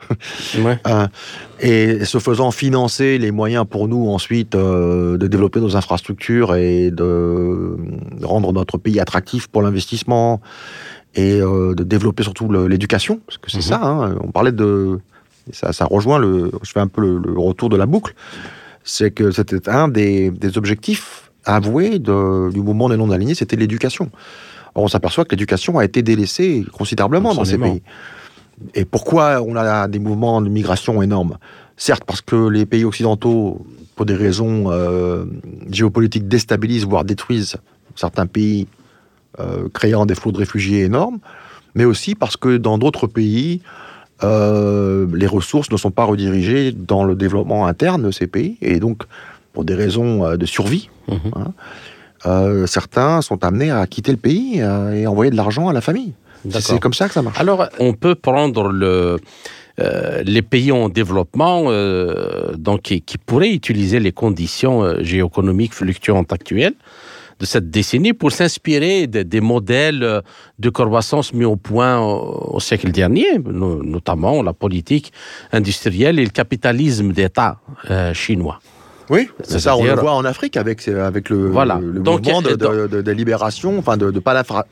et 1.59 2.05
ce 2.05 2.19
faisant 2.19 2.51
financer 2.51 3.17
les 3.17 3.31
moyens 3.31 3.65
pour 3.69 3.89
nous 3.89 4.07
ensuite 4.07 4.53
de 4.53 5.27
développer 5.27 5.59
nos 5.59 5.75
infrastructures 5.75 6.55
et 6.55 6.89
de 6.89 7.75
rendre 8.23 8.53
notre 8.53 8.77
pays 8.77 9.01
attractif 9.01 9.47
pour 9.47 9.61
l'investissement 9.61 10.39
et 11.15 11.39
euh, 11.41 11.73
de 11.73 11.83
développer 11.83 12.23
surtout 12.23 12.51
l'éducation, 12.67 13.19
parce 13.25 13.37
que 13.37 13.49
c'est 13.49 13.57
mhm. 13.57 13.63
ça, 13.63 13.81
hein. 13.83 14.15
on 14.21 14.31
parlait 14.31 14.51
de... 14.51 14.99
Ça, 15.51 15.73
ça, 15.73 15.85
rejoint 15.85 16.17
le... 16.17 16.51
Je 16.63 16.71
fais 16.71 16.79
un 16.79 16.87
peu 16.87 17.01
le, 17.01 17.39
retour 17.39 17.69
de 17.69 17.77
la 17.77 17.85
boucle. 17.85 18.15
C'est 18.83 19.11
que 19.11 19.31
c'était 19.31 19.69
un 19.69 19.87
des, 19.87 20.31
des, 20.31 20.57
objectifs 20.57 21.31
avoués 21.45 21.99
de, 21.99 22.51
du 22.51 22.61
mouvement 22.61 22.89
des 22.89 22.97
non-alignés, 22.97 23.35
c'était 23.35 23.55
l'éducation. 23.55 24.09
Or, 24.73 24.83
on 24.83 24.87
s'aperçoit 24.87 25.23
que 25.23 25.31
l'éducation 25.31 25.77
a 25.77 25.85
été 25.85 26.01
délaissée 26.01 26.65
considérablement 26.71 27.33
dans 27.33 27.45
ces 27.45 27.57
pays. 27.57 27.81
Et 28.73 28.85
pourquoi 28.85 29.41
on 29.41 29.55
a 29.55 29.87
des 29.87 29.99
mouvements 29.99 30.41
de 30.41 30.49
migration 30.49 31.01
énormes? 31.01 31.37
Certes, 31.77 32.03
parce 32.05 32.21
que 32.21 32.47
les 32.47 32.65
pays 32.65 32.85
occidentaux, 32.85 33.65
pour 33.95 34.05
des 34.05 34.15
raisons 34.15 34.71
euh, 34.71 35.25
géopolitiques, 35.69 36.27
déstabilisent, 36.27 36.85
voire 36.85 37.05
détruisent 37.05 37.57
certains 37.95 38.25
pays 38.25 38.67
euh, 39.39 39.67
créant 39.73 40.05
des 40.05 40.15
flots 40.15 40.31
de 40.31 40.37
réfugiés 40.37 40.83
énormes, 40.83 41.19
mais 41.73 41.83
aussi 41.83 42.15
parce 42.15 42.37
que 42.37 42.55
dans 42.55 42.77
d'autres 42.77 43.07
pays, 43.07 43.61
euh, 44.23 45.07
les 45.13 45.27
ressources 45.27 45.69
ne 45.71 45.77
sont 45.77 45.91
pas 45.91 46.05
redirigées 46.05 46.71
dans 46.71 47.03
le 47.03 47.15
développement 47.15 47.67
interne 47.67 48.03
de 48.03 48.11
ces 48.11 48.27
pays, 48.27 48.57
et 48.61 48.79
donc 48.79 49.03
pour 49.51 49.65
des 49.65 49.75
raisons 49.75 50.25
euh, 50.25 50.37
de 50.37 50.45
survie, 50.45 50.89
mhm. 51.09 51.19
hein, 51.35 52.65
certains 52.65 53.21
sont 53.21 53.43
amenés 53.43 53.71
à 53.71 53.85
quitter 53.87 54.11
le 54.11 54.17
pays 54.17 54.59
et 54.59 55.05
envoyer 55.05 55.31
de 55.31 55.35
l'argent 55.35 55.67
à 55.67 55.73
la 55.73 55.81
famille. 55.81 56.13
C'est 56.49 56.79
comme 56.79 56.93
ça 56.93 57.07
que 57.07 57.13
ça 57.13 57.21
marche. 57.21 57.39
Alors, 57.39 57.67
on 57.79 57.93
peut 57.93 58.15
prendre 58.15 58.69
le, 58.69 59.19
les 60.23 60.41
pays 60.41 60.71
en 60.71 60.89
développement 60.89 61.65
donc, 62.57 62.81
qui, 62.81 63.01
qui, 63.01 63.19
pourraient 63.19 63.51
utiliser 63.51 63.99
les 63.99 64.11
conditions 64.11 65.03
géoéconomiques 65.03 65.75
fluctuantes 65.75 66.33
actuelles 66.33 66.73
de 67.39 67.45
cette 67.45 67.69
décennie 67.69 68.13
pour 68.13 68.31
s'inspirer 68.31 69.07
des 69.07 69.41
modèles 69.41 70.21
de 70.59 70.69
croissance 70.69 71.33
mis 71.33 71.45
au 71.45 71.55
point 71.55 71.99
au, 71.99 72.59
siècle 72.59 72.91
dernier, 72.91 73.39
notamment 73.43 74.41
la 74.41 74.53
politique 74.53 75.11
industrielle 75.51 76.19
et 76.19 76.23
le 76.23 76.29
capitalisme 76.29 77.11
d'État 77.11 77.59
chinois. 78.13 78.59
Oui, 79.09 79.29
c'est 79.43 79.59
ça, 79.59 79.77
on 79.77 79.83
le 79.83 79.93
voit 79.93 80.13
en 80.13 80.25
Afrique 80.25 80.57
avec, 80.57 80.87
avec 80.87 81.29
le, 81.29 81.49
voilà. 81.49 81.79
le, 81.81 81.99
mouvement 81.99 82.41
de, 82.41 82.55
de, 82.55 83.11
libération, 83.11 83.77
enfin 83.77 83.97
de, 83.97 84.11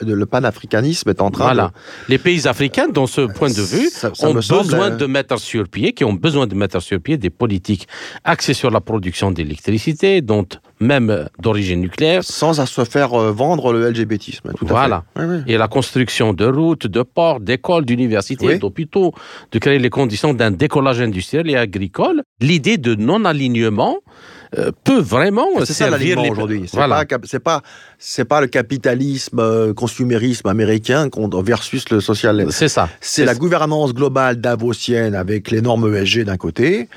le 0.02 0.26
panafricanisme 0.26 1.10
est 1.10 1.22
en 1.22 1.30
train 1.30 1.46
voilà. 1.46 1.72
Les 2.10 2.18
pays 2.18 2.48
africains, 2.48 2.88
dans 2.88 3.06
ce 3.06 3.22
point 3.22 3.50
de 3.50 3.62
vue, 3.62 3.90
ont 4.22 4.34
besoin 4.34 4.92
euh, 4.92 4.96
de 4.96 5.06
mettre 5.06 5.38
sur 5.40 5.68
pied, 5.68 5.94
qui 5.94 6.04
ont 6.04 6.14
besoin 6.14 6.48
de 6.48 6.56
mettre 6.56 6.82
sur 6.82 7.00
pied 7.00 7.18
des 7.18 7.30
politiques 7.30 7.88
axées 8.24 8.54
sur 8.54 8.72
la 8.72 8.82
production 8.82 9.32
d'électricité, 9.32 10.22
dont 10.22 10.48
même 10.84 11.28
d'origine 11.40 11.82
nucléaire. 11.82 12.24
Sans 12.24 12.60
à 12.60 12.66
se 12.66 12.84
faire 12.86 13.14
euh, 13.14 13.32
vendre 13.32 13.74
le 13.74 13.90
LGBTisme. 13.90 14.52
Tout 14.56 14.66
voilà. 14.68 15.04
À 15.16 15.22
fait. 15.22 15.52
Et 15.52 15.58
la 15.58 15.68
construction 15.68 16.34
de 16.34 16.46
routes, 16.46 16.88
de 16.88 17.02
ports, 17.02 17.40
d'écoles, 17.40 17.86
d'universités, 17.86 18.58
d'hôpitaux, 18.58 19.14
de 19.52 19.60
créer 19.60 19.80
les 19.80 19.90
conditions 19.90 20.34
d'un 20.34 20.52
décollage 20.52 21.02
industriel 21.02 21.50
et 21.50 21.56
agricole. 21.56 22.24
L'idée 22.40 22.78
de 22.78 22.96
non-alignement 22.96 23.98
euh, 23.98 24.43
peut 24.84 25.00
vraiment 25.00 25.48
c'est 25.66 25.74
ça 25.74 25.90
l'alignement 25.90 26.30
aujourd'hui. 26.30 26.64
C'est 26.68 26.78
voilà. 26.78 27.06
pas 27.06 27.18
c'est 27.24 27.40
pas 27.40 27.62
c'est 27.98 28.26
pas 28.26 28.42
le 28.42 28.48
capitalisme 28.48 29.40
euh, 29.40 29.74
consumérisme 29.74 30.48
américain 30.48 31.10
versus 31.44 31.90
le 31.90 32.02
social. 32.02 32.48
C'est 32.52 32.68
ça. 32.68 32.90
C'est 33.02 33.26
la 33.26 33.36
gouvernance 33.36 33.94
globale 33.94 34.40
davosienne 34.40 35.16
avec 35.16 35.52
les 35.52 35.62
normes 35.62 35.96
ESG 35.96 36.26
d'un 36.26 36.38
côté 36.38 36.90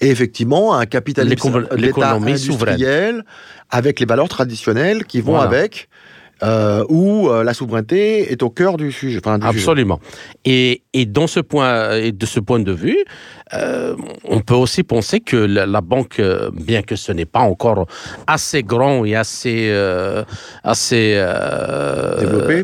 et 0.00 0.10
effectivement 0.10 0.74
un 0.74 0.86
capitalisme 0.86 1.66
l'économie 1.76 2.32
industriel 2.32 3.24
avec 3.70 4.00
les 4.00 4.06
valeurs 4.06 4.28
traditionnelles 4.28 5.04
qui 5.04 5.20
vont 5.20 5.38
avec 5.38 5.88
euh, 6.42 6.84
où 6.88 7.28
euh, 7.28 7.44
la 7.44 7.52
souveraineté 7.52 8.32
est 8.32 8.42
au 8.42 8.48
cœur 8.48 8.78
du 8.78 8.92
sujet. 8.92 9.20
Absolument. 9.42 10.00
Et, 10.46 10.82
et, 10.92 11.06
dans 11.06 11.26
ce 11.26 11.40
point, 11.40 11.92
et 11.92 12.12
de 12.12 12.26
ce 12.26 12.40
point 12.40 12.60
de 12.60 12.72
vue, 12.72 12.98
euh, 13.52 13.96
on 14.24 14.40
peut 14.40 14.54
aussi 14.54 14.82
penser 14.82 15.20
que 15.20 15.36
la, 15.36 15.80
banque, 15.80 16.20
bien 16.52 16.82
que 16.82 16.96
ce 16.96 17.12
n'est 17.12 17.24
pas 17.26 17.40
encore 17.40 17.86
assez 18.26 18.62
grand 18.62 19.04
et 19.04 19.14
assez, 19.16 19.72
assez 20.62 21.22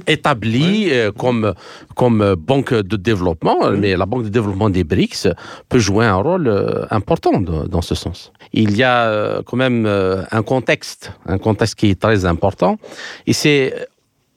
établi 0.06 0.90
comme, 1.16 1.54
comme 1.94 2.34
banque 2.36 2.74
de 2.74 2.96
développement, 2.96 3.70
mais 3.72 3.96
la 3.96 4.06
banque 4.06 4.24
de 4.24 4.28
développement 4.28 4.70
des 4.70 4.84
BRICS 4.84 5.28
peut 5.68 5.78
jouer 5.78 6.06
un 6.06 6.16
rôle 6.16 6.52
important 6.90 7.40
dans 7.40 7.82
ce 7.82 7.94
sens. 7.94 8.32
Il 8.52 8.76
y 8.76 8.82
a 8.82 9.42
quand 9.44 9.56
même 9.56 9.86
un 9.86 10.42
contexte, 10.42 11.12
un 11.26 11.38
contexte 11.38 11.74
qui 11.76 11.90
est 11.90 12.00
très 12.00 12.24
important, 12.24 12.78
et 13.26 13.32
c'est 13.32 13.74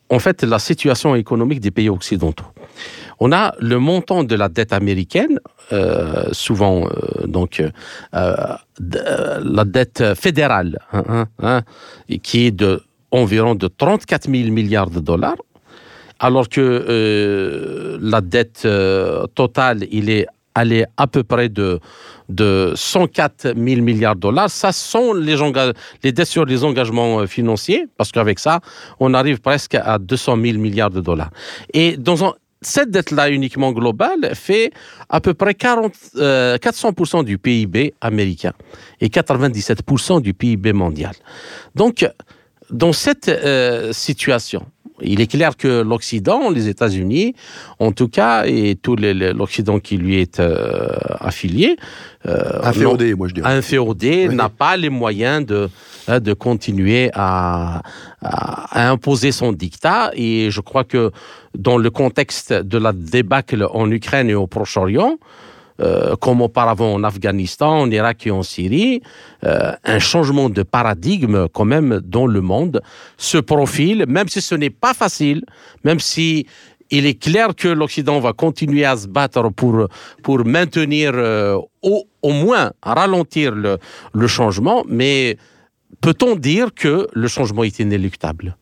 en 0.09 0.19
fait 0.19 0.43
la 0.43 0.59
situation 0.59 1.15
économique 1.15 1.59
des 1.59 1.71
pays 1.71 1.89
occidentaux. 1.89 2.45
On 3.19 3.31
a 3.31 3.53
le 3.59 3.79
montant 3.79 4.23
de 4.23 4.35
la 4.35 4.49
dette 4.49 4.73
américaine, 4.73 5.39
euh, 5.73 6.29
souvent 6.31 6.85
euh, 6.85 7.27
donc 7.27 7.61
euh, 7.61 8.33
la 8.79 9.65
dette 9.65 10.15
fédérale, 10.15 10.79
hein, 10.93 11.03
hein, 11.09 11.25
hein, 11.43 11.61
qui 12.23 12.47
est 12.47 12.51
de 12.51 12.81
environ 13.11 13.55
de 13.55 13.67
34 13.67 14.29
000 14.29 14.51
milliards 14.51 14.89
de 14.89 14.99
dollars, 14.99 15.35
alors 16.19 16.47
que 16.47 17.97
la 18.01 18.21
dette 18.21 18.67
totale, 19.35 19.85
il 19.91 20.09
est 20.09 20.27
allé 20.53 20.85
à 20.97 21.07
peu 21.07 21.23
près 21.23 21.49
de 21.49 21.79
de 22.27 22.73
104 22.75 23.55
000 23.57 23.81
milliards 23.81 24.15
de 24.15 24.19
dollars. 24.19 24.51
Ça 24.51 24.71
sont 24.71 25.13
les, 25.13 25.35
les 26.03 26.11
dettes 26.11 26.27
sur 26.27 26.45
les 26.45 26.63
engagements 26.63 27.25
financiers, 27.25 27.87
parce 27.97 28.11
qu'avec 28.11 28.37
ça, 28.37 28.59
on 28.99 29.15
arrive 29.15 29.41
presque 29.41 29.73
à 29.73 29.97
200 29.97 30.37
000 30.39 30.59
milliards 30.59 30.91
de 30.91 31.01
dollars. 31.01 31.31
Et 31.73 31.97
dans 31.97 32.23
cette 32.61 32.91
dette-là 32.91 33.29
uniquement 33.29 33.71
globale 33.71 34.35
fait 34.35 34.71
à 35.07 35.21
peu 35.21 35.33
près 35.33 35.53
40, 35.53 35.93
400% 36.15 37.19
euh, 37.19 37.23
du 37.23 37.37
PIB 37.37 37.93
américain 38.01 38.53
et 38.99 39.07
97% 39.07 40.21
du 40.21 40.33
PIB 40.33 40.73
mondial. 40.73 41.13
Donc, 41.75 42.05
dans 42.69 42.93
cette 42.93 43.29
euh, 43.29 43.93
situation, 43.93 44.65
il 45.01 45.21
est 45.21 45.27
clair 45.27 45.57
que 45.57 45.81
l'Occident, 45.81 46.49
les 46.49 46.67
États-Unis, 46.67 47.35
en 47.79 47.91
tout 47.91 48.07
cas, 48.07 48.45
et 48.45 48.75
tout 48.75 48.95
l'Occident 48.95 49.79
qui 49.79 49.97
lui 49.97 50.19
est 50.19 50.39
euh, 50.39 50.87
affilié, 51.19 51.77
euh, 52.27 52.59
inféodé, 52.63 53.15
moi 53.15 53.27
je 53.27 53.33
dirais. 53.33 53.51
Inféodé, 53.51 54.27
n'a 54.29 54.49
pas 54.49 54.75
les 54.77 54.89
moyens 54.89 55.45
de, 55.45 55.69
hein, 56.07 56.19
de 56.19 56.33
continuer 56.33 57.09
à, 57.13 57.81
à, 58.21 58.89
imposer 58.89 59.31
son 59.31 59.53
dictat. 59.53 60.11
Et 60.15 60.51
je 60.51 60.61
crois 60.61 60.83
que 60.83 61.11
dans 61.57 61.77
le 61.77 61.89
contexte 61.89 62.53
de 62.53 62.77
la 62.77 62.93
débâcle 62.93 63.65
en 63.71 63.89
Ukraine 63.89 64.29
et 64.29 64.35
au 64.35 64.47
Proche-Orient, 64.47 65.17
euh, 65.79 66.15
comme 66.15 66.41
auparavant 66.41 66.93
en 66.93 67.03
Afghanistan, 67.03 67.81
en 67.81 67.91
Irak 67.91 68.27
et 68.27 68.31
en 68.31 68.43
Syrie, 68.43 69.01
euh, 69.45 69.71
un 69.83 69.99
changement 69.99 70.49
de 70.49 70.63
paradigme 70.63 71.47
quand 71.47 71.65
même 71.65 72.01
dans 72.03 72.27
le 72.27 72.41
monde 72.41 72.81
se 73.17 73.37
profile, 73.37 74.05
même 74.07 74.27
si 74.27 74.41
ce 74.41 74.55
n'est 74.55 74.69
pas 74.69 74.93
facile, 74.93 75.43
même 75.83 75.99
si 75.99 76.45
il 76.91 77.05
est 77.05 77.21
clair 77.21 77.55
que 77.55 77.67
l'Occident 77.67 78.19
va 78.19 78.33
continuer 78.33 78.83
à 78.83 78.97
se 78.97 79.07
battre 79.07 79.49
pour, 79.49 79.87
pour 80.23 80.43
maintenir, 80.45 81.11
euh, 81.13 81.57
au, 81.81 82.05
au, 82.21 82.31
moins 82.31 82.71
ralentir 82.81 83.53
le, 83.53 83.77
le 84.13 84.27
changement, 84.27 84.83
mais 84.87 85.37
peut-on 86.01 86.35
dire 86.35 86.73
que 86.73 87.07
le 87.13 87.27
changement 87.27 87.63
est 87.63 87.79
inéluctable? 87.79 88.57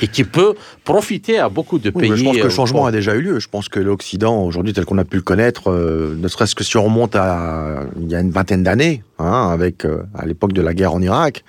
Et 0.00 0.08
qui 0.08 0.24
peut 0.24 0.54
profiter 0.84 1.38
à 1.38 1.48
beaucoup 1.48 1.78
de 1.78 1.90
pays. 1.90 2.16
je 2.16 2.24
pense 2.24 2.36
que 2.36 2.40
le 2.40 2.46
euh, 2.46 2.50
changement 2.50 2.86
a 2.86 2.92
déjà 2.92 3.14
eu 3.14 3.20
lieu. 3.20 3.40
Je 3.40 3.48
pense 3.48 3.68
que 3.68 3.80
l'Occident, 3.80 4.42
aujourd'hui, 4.42 4.72
tel 4.72 4.84
qu'on 4.84 4.98
a 4.98 5.04
pu 5.04 5.16
le 5.16 5.22
connaître, 5.22 5.70
euh, 5.70 6.16
ne 6.16 6.28
serait-ce 6.28 6.54
que 6.54 6.64
si 6.64 6.76
on 6.76 6.84
remonte 6.84 7.16
à 7.16 7.80
il 8.00 8.08
y 8.08 8.14
a 8.14 8.20
une 8.20 8.30
vingtaine 8.30 8.62
d'années, 8.62 9.02
hein, 9.18 9.50
avec 9.52 9.84
euh, 9.84 10.02
à 10.14 10.26
l'époque 10.26 10.52
de 10.52 10.62
la 10.62 10.74
guerre 10.74 10.94
en 10.94 11.02
Irak, 11.02 11.44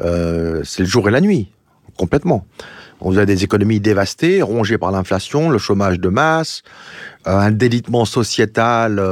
c'est 0.00 0.80
le 0.80 0.86
jour 0.86 1.08
et 1.08 1.12
la 1.12 1.20
nuit, 1.20 1.48
complètement. 1.98 2.46
On 3.02 3.16
a 3.18 3.26
des 3.26 3.44
économies 3.44 3.80
dévastées, 3.80 4.40
rongées 4.40 4.78
par 4.78 4.90
l'inflation, 4.92 5.50
le 5.50 5.58
chômage 5.58 6.00
de 6.00 6.08
masse, 6.08 6.62
un 7.26 7.50
délitement 7.50 8.06
sociétal 8.06 9.02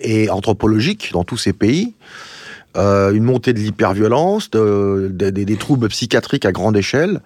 et 0.00 0.30
anthropologique 0.30 1.10
dans 1.12 1.24
tous 1.24 1.36
ces 1.36 1.52
pays. 1.52 1.94
une 2.76 3.24
montée 3.24 3.52
de 3.54 3.58
l'hyperviolence, 3.58 4.50
des 4.50 5.56
troubles 5.56 5.88
psychiatriques 5.88 6.44
à 6.44 6.52
grande 6.52 6.76
échelle, 6.76 7.20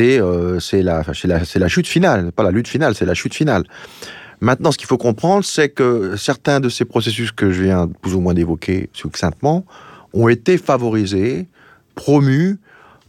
euh, 0.00 0.60
c'est 0.60 0.82
la, 0.82 1.02
la, 1.54 1.68
chute 1.68 1.86
finale, 1.86 2.32
pas 2.32 2.42
la 2.42 2.50
lutte 2.50 2.68
finale, 2.68 2.94
c'est 2.94 3.06
la 3.06 3.14
chute 3.14 3.34
finale. 3.34 3.64
Maintenant, 4.40 4.72
ce 4.72 4.78
qu'il 4.78 4.86
faut 4.86 4.98
comprendre, 4.98 5.44
c'est 5.44 5.68
que 5.68 6.16
certains 6.16 6.60
de 6.60 6.68
ces 6.68 6.84
processus 6.84 7.30
que 7.32 7.50
je 7.50 7.62
viens 7.62 7.88
plus 8.00 8.14
ou 8.14 8.20
moins 8.20 8.34
d'évoquer 8.34 8.88
succinctement 8.92 9.64
ont 10.12 10.28
été 10.28 10.58
favorisés, 10.58 11.46
promus 11.94 12.58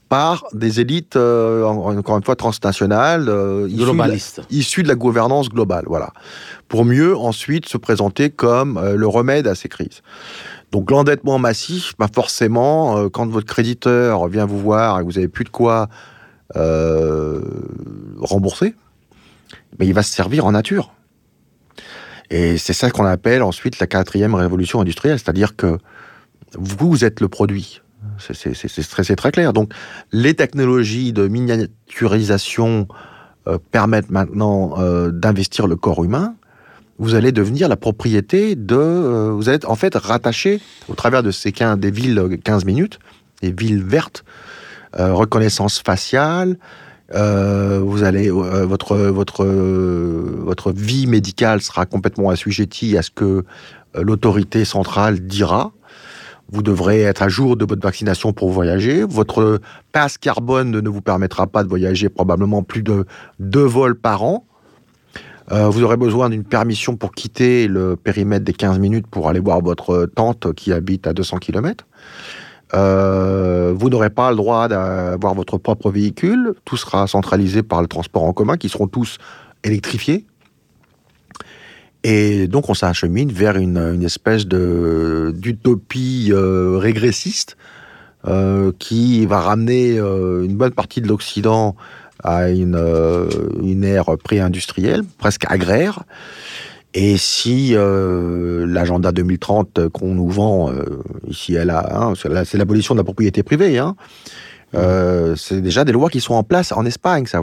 par 0.10 0.44
des 0.52 0.82
élites, 0.82 1.16
euh, 1.16 1.64
encore 1.64 2.18
une 2.18 2.24
fois, 2.24 2.36
transnationales, 2.36 3.30
euh, 3.30 3.66
globalistes, 3.68 4.42
issues 4.50 4.84
de, 4.84 4.90
la 4.90 4.96
gouvernance 4.96 5.48
globale, 5.48 5.86
voilà, 5.88 6.12
pour 6.68 6.84
mieux 6.84 7.16
ensuite 7.16 7.68
se 7.68 7.78
présenter 7.78 8.30
comme 8.30 8.80
le 8.94 9.08
remède 9.08 9.48
à 9.48 9.56
ces 9.56 9.70
crises. 9.70 10.02
Donc 10.74 10.92
l'endettement 10.92 11.40
massif, 11.40 11.94
bah 11.98 12.08
forcément, 12.14 13.10
quand 13.10 13.28
votre 13.28 13.48
créditeur 13.48 14.28
vient 14.28 14.46
vous 14.46 14.60
voir 14.60 15.00
et 15.00 15.02
que 15.02 15.06
vous 15.06 15.18
avez 15.18 15.30
plus 15.30 15.46
de 15.46 15.50
quoi 15.50 15.88
euh, 16.56 17.42
remboursé, 18.20 18.76
mais 19.80 19.88
il 19.88 19.94
va 19.94 20.04
se 20.04 20.14
servir 20.14 20.46
en 20.46 20.52
nature. 20.52 20.94
Et 22.30 22.58
c'est 22.58 22.74
ça 22.74 22.90
qu'on 22.90 23.06
appelle 23.06 23.44
ensuite 23.44 23.80
la 23.80 23.88
quatrième 23.88 24.36
révolution 24.36 24.80
industrielle, 24.80 25.20
c'est-à-dire 25.20 25.56
que 25.56 25.78
vous 26.54 27.04
êtes 27.04 27.20
le 27.20 27.28
produit. 27.28 27.82
C'est 28.18 29.16
très, 29.16 29.32
clair. 29.32 29.54
Donc, 29.54 29.74
les 30.12 30.34
technologies 30.34 31.14
de 31.14 31.28
miniaturisation 31.28 32.88
euh, 33.48 33.58
permettent 33.72 34.10
maintenant 34.10 34.74
euh, 34.80 35.12
d'investir 35.12 35.68
le 35.68 35.76
corps 35.76 36.04
humain. 36.04 36.36
Vous 37.00 37.16
allez 37.16 37.32
devenir 37.32 37.68
la 37.68 37.78
propriété 37.78 38.56
de. 38.56 39.30
vous 39.32 39.50
êtes 39.50 39.66
en 39.66 39.76
fait 39.76 39.96
rattaché 39.96 40.62
au 40.88 40.94
travers 40.94 41.24
de 41.24 41.32
ces 41.32 41.52
15, 41.52 41.80
des 41.80 41.92
villes 41.92 42.40
15 42.44 42.66
minutes, 42.66 43.00
des 43.42 43.52
villes 43.52 43.84
vertes, 43.84 44.24
reconnaissance 44.94 45.80
faciale. 45.80 46.58
Euh, 47.14 47.82
vous 47.84 48.04
allez 48.04 48.30
euh, 48.30 48.66
votre 48.66 48.96
votre 48.96 49.44
votre 49.46 50.72
vie 50.72 51.08
médicale 51.08 51.62
sera 51.62 51.86
complètement 51.86 52.30
assujettie 52.30 52.98
à 52.98 53.02
ce 53.02 53.12
que 53.12 53.44
l'autorité 53.96 54.64
centrale 54.64 55.20
dira. 55.20 55.72
Vous 56.50 56.64
devrez 56.64 57.02
être 57.02 57.22
à 57.22 57.30
jour 57.30 57.56
de 57.56 57.66
votre 57.66 57.82
vaccination 57.82 58.34
pour 58.34 58.52
voyager. 58.52 59.04
Votre 59.04 59.60
passe 59.92 60.18
carbone 60.18 60.72
ne 60.72 60.90
vous 60.90 61.02
permettra 61.02 61.48
pas 61.48 61.64
de 61.64 61.70
voyager 61.70 62.10
probablement 62.10 62.64
plus 62.64 62.84
de 62.84 63.06
deux 63.40 63.64
vols 63.64 63.96
par 63.96 64.24
an. 64.24 64.46
vous 65.50 65.84
aurez 65.84 65.98
besoin 65.98 66.30
d'une 66.30 66.44
permission 66.44 66.98
pour 66.98 67.12
quitter 67.14 67.68
le 67.68 67.96
périmètre 67.96 68.44
des 68.44 68.54
15 68.54 68.80
minutes 68.80 69.08
pour 69.08 69.30
aller 69.30 69.40
voir 69.40 69.62
votre 69.62 70.10
tante 70.14 70.54
qui 70.54 70.74
habite 70.74 71.08
à 71.08 71.14
200 71.14 71.38
km. 71.40 71.86
Vous 72.74 73.90
n'aurez 73.90 74.10
pas 74.10 74.32
le 74.32 74.38
droit 74.38 74.68
d'avoir 74.68 75.34
votre 75.34 75.58
propre 75.58 75.92
véhicule. 75.92 76.54
Tout 76.66 76.78
sera 76.78 77.08
centralisé 77.08 77.64
par 77.64 77.82
le 77.82 77.88
transport 77.88 78.24
en 78.24 78.34
commun, 78.34 78.58
qui 78.58 78.70
seront 78.70 78.88
tous 78.88 79.18
électrifiés. 79.64 80.26
Et 82.04 82.48
donc, 82.48 82.70
on 82.70 82.74
s'achemine 82.74 83.32
vers 83.32 83.58
une, 83.58 84.04
espèce 84.04 84.46
d'utopie 84.48 86.32
régressiste 86.34 87.58
qui 88.80 89.26
va 89.26 89.40
ramener 89.40 89.98
une 89.98 90.56
bonne 90.56 90.74
partie 90.74 91.02
de 91.02 91.08
l'Occident 91.08 91.76
à 92.24 92.50
une, 92.50 92.80
une 93.64 93.84
ère 93.84 94.18
pré-industrielle, 94.24 95.04
presque 95.18 95.46
agraire. 95.48 96.04
Et 96.94 97.18
si 97.18 97.72
euh, 97.74 98.66
l'agenda 98.68 99.12
2030 99.12 99.88
qu'on 99.90 100.14
nous 100.14 100.30
vend 100.30 100.72
euh, 100.72 101.02
ici 101.28 101.56
et 101.56 101.64
là, 101.64 101.88
hein, 101.94 102.14
c'est 102.16 102.58
l'abolition 102.58 102.96
de 102.96 103.00
la 103.00 103.06
propriété 103.06 103.44
privée, 103.44 103.78
hein, 103.78 103.96
euh, 104.76 105.36
c'est 105.38 105.62
déjà 105.62 105.86
des 105.86 105.94
lois 105.94 106.10
qui 106.10 106.20
sont 106.20 106.34
en 106.34 106.44
place 106.44 106.74
en 106.74 106.86
Espagne, 106.86 107.26
ça. 107.28 107.42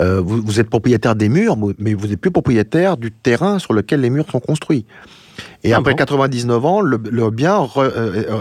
Vous, 0.00 0.42
vous, 0.42 0.60
êtes 0.60 0.68
propriétaire 0.68 1.14
des 1.14 1.30
murs, 1.30 1.56
mais 1.78 1.94
vous 1.94 2.08
n'êtes 2.08 2.20
plus 2.20 2.30
propriétaire 2.30 2.98
du 2.98 3.10
terrain 3.10 3.58
sur 3.58 3.72
lequel 3.72 4.00
les 4.00 4.10
murs 4.10 4.26
sont 4.30 4.40
construits. 4.40 4.84
Et 5.62 5.72
ah 5.72 5.78
après 5.78 5.94
99 5.94 6.64
ans, 6.64 6.80
le, 6.80 6.96
bien, 7.30 7.66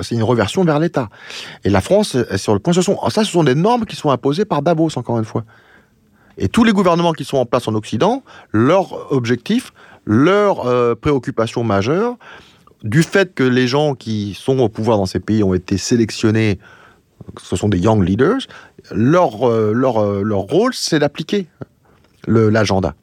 c'est 0.01 0.15
une 0.15 0.23
reversion 0.23 0.63
vers 0.63 0.79
l'État. 0.79 1.09
Et 1.63 1.69
la 1.69 1.81
France 1.81 2.17
sur 2.35 2.53
le 2.53 2.59
point. 2.59 2.73
Ce 2.73 2.81
sont, 2.81 2.97
ça, 3.09 3.23
ce 3.23 3.31
sont 3.31 3.43
des 3.43 3.55
normes 3.55 3.85
qui 3.85 3.95
sont 3.95 4.11
imposées 4.11 4.45
par 4.45 4.61
Davos, 4.61 4.89
encore 4.97 5.17
une 5.17 5.25
fois. 5.25 5.43
Et 6.37 6.49
tous 6.49 6.63
les 6.63 6.71
gouvernements 6.71 7.13
qui 7.13 7.23
sont 7.23 7.37
en 7.37 7.45
place 7.45 7.67
en 7.67 7.75
Occident, 7.75 8.23
leur 8.51 9.11
objectif, 9.11 9.71
leur 10.05 10.67
euh, 10.67 10.95
préoccupation 10.95 11.63
majeure, 11.63 12.17
du 12.83 13.03
fait 13.03 13.33
que 13.33 13.43
les 13.43 13.67
gens 13.67 13.95
qui 13.95 14.37
sont 14.37 14.59
au 14.59 14.69
pouvoir 14.69 14.97
dans 14.97 15.05
ces 15.05 15.19
pays 15.19 15.43
ont 15.43 15.53
été 15.53 15.77
sélectionnés, 15.77 16.59
ce 17.41 17.55
sont 17.55 17.69
des 17.69 17.79
young 17.79 18.03
leaders, 18.03 18.41
leur, 18.91 19.49
euh, 19.49 19.71
leur, 19.73 19.97
euh, 19.97 20.21
leur 20.23 20.39
rôle, 20.39 20.73
c'est 20.73 20.99
d'appliquer 20.99 21.47
l'agenda. 22.27 22.95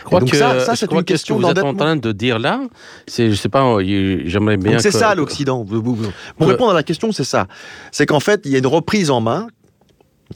Je 0.00 0.04
crois 0.04 0.20
que 0.20 0.36
ça, 0.36 0.60
ça 0.64 0.76
c'est 0.76 0.90
une 0.92 1.04
question 1.04 1.36
que 1.36 1.42
vous 1.42 1.48
êtes 1.48 1.58
en 1.58 1.74
train 1.74 1.96
de 1.96 2.12
dire 2.12 2.38
là, 2.38 2.60
c'est, 3.06 3.30
je 3.30 3.34
sais 3.34 3.48
pas, 3.48 3.78
j'aimerais 3.80 4.56
bien. 4.56 4.78
C'est 4.78 4.90
ça 4.90 5.14
l'Occident. 5.14 5.64
Pour 5.64 6.48
répondre 6.48 6.70
à 6.70 6.74
la 6.74 6.82
question, 6.82 7.12
c'est 7.12 7.24
ça. 7.24 7.46
C'est 7.92 8.06
qu'en 8.06 8.20
fait, 8.20 8.42
il 8.44 8.52
y 8.52 8.56
a 8.56 8.58
une 8.58 8.66
reprise 8.66 9.10
en 9.10 9.20
main 9.20 9.48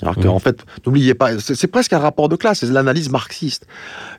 alors 0.02 0.16
qu'en 0.16 0.38
fait, 0.38 0.64
n'oubliez 0.84 1.14
pas, 1.14 1.38
c'est 1.38 1.66
presque 1.68 1.92
un 1.92 1.98
rapport 1.98 2.28
de 2.28 2.36
classe, 2.36 2.60
c'est 2.60 2.70
l'analyse 2.70 3.10
marxiste. 3.10 3.66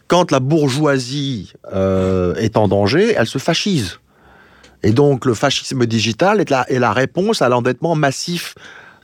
Quand 0.07 0.31
la 0.31 0.39
bourgeoisie 0.39 1.53
euh, 1.73 2.33
est 2.35 2.57
en 2.57 2.67
danger, 2.67 3.13
elle 3.17 3.27
se 3.27 3.37
fascise. 3.37 3.99
Et 4.83 4.91
donc 4.91 5.25
le 5.25 5.33
fascisme 5.33 5.85
digital 5.85 6.39
est 6.39 6.49
la, 6.49 6.69
est 6.69 6.79
la 6.79 6.93
réponse 6.93 7.41
à 7.41 7.49
l'endettement 7.49 7.95
massif 7.95 8.55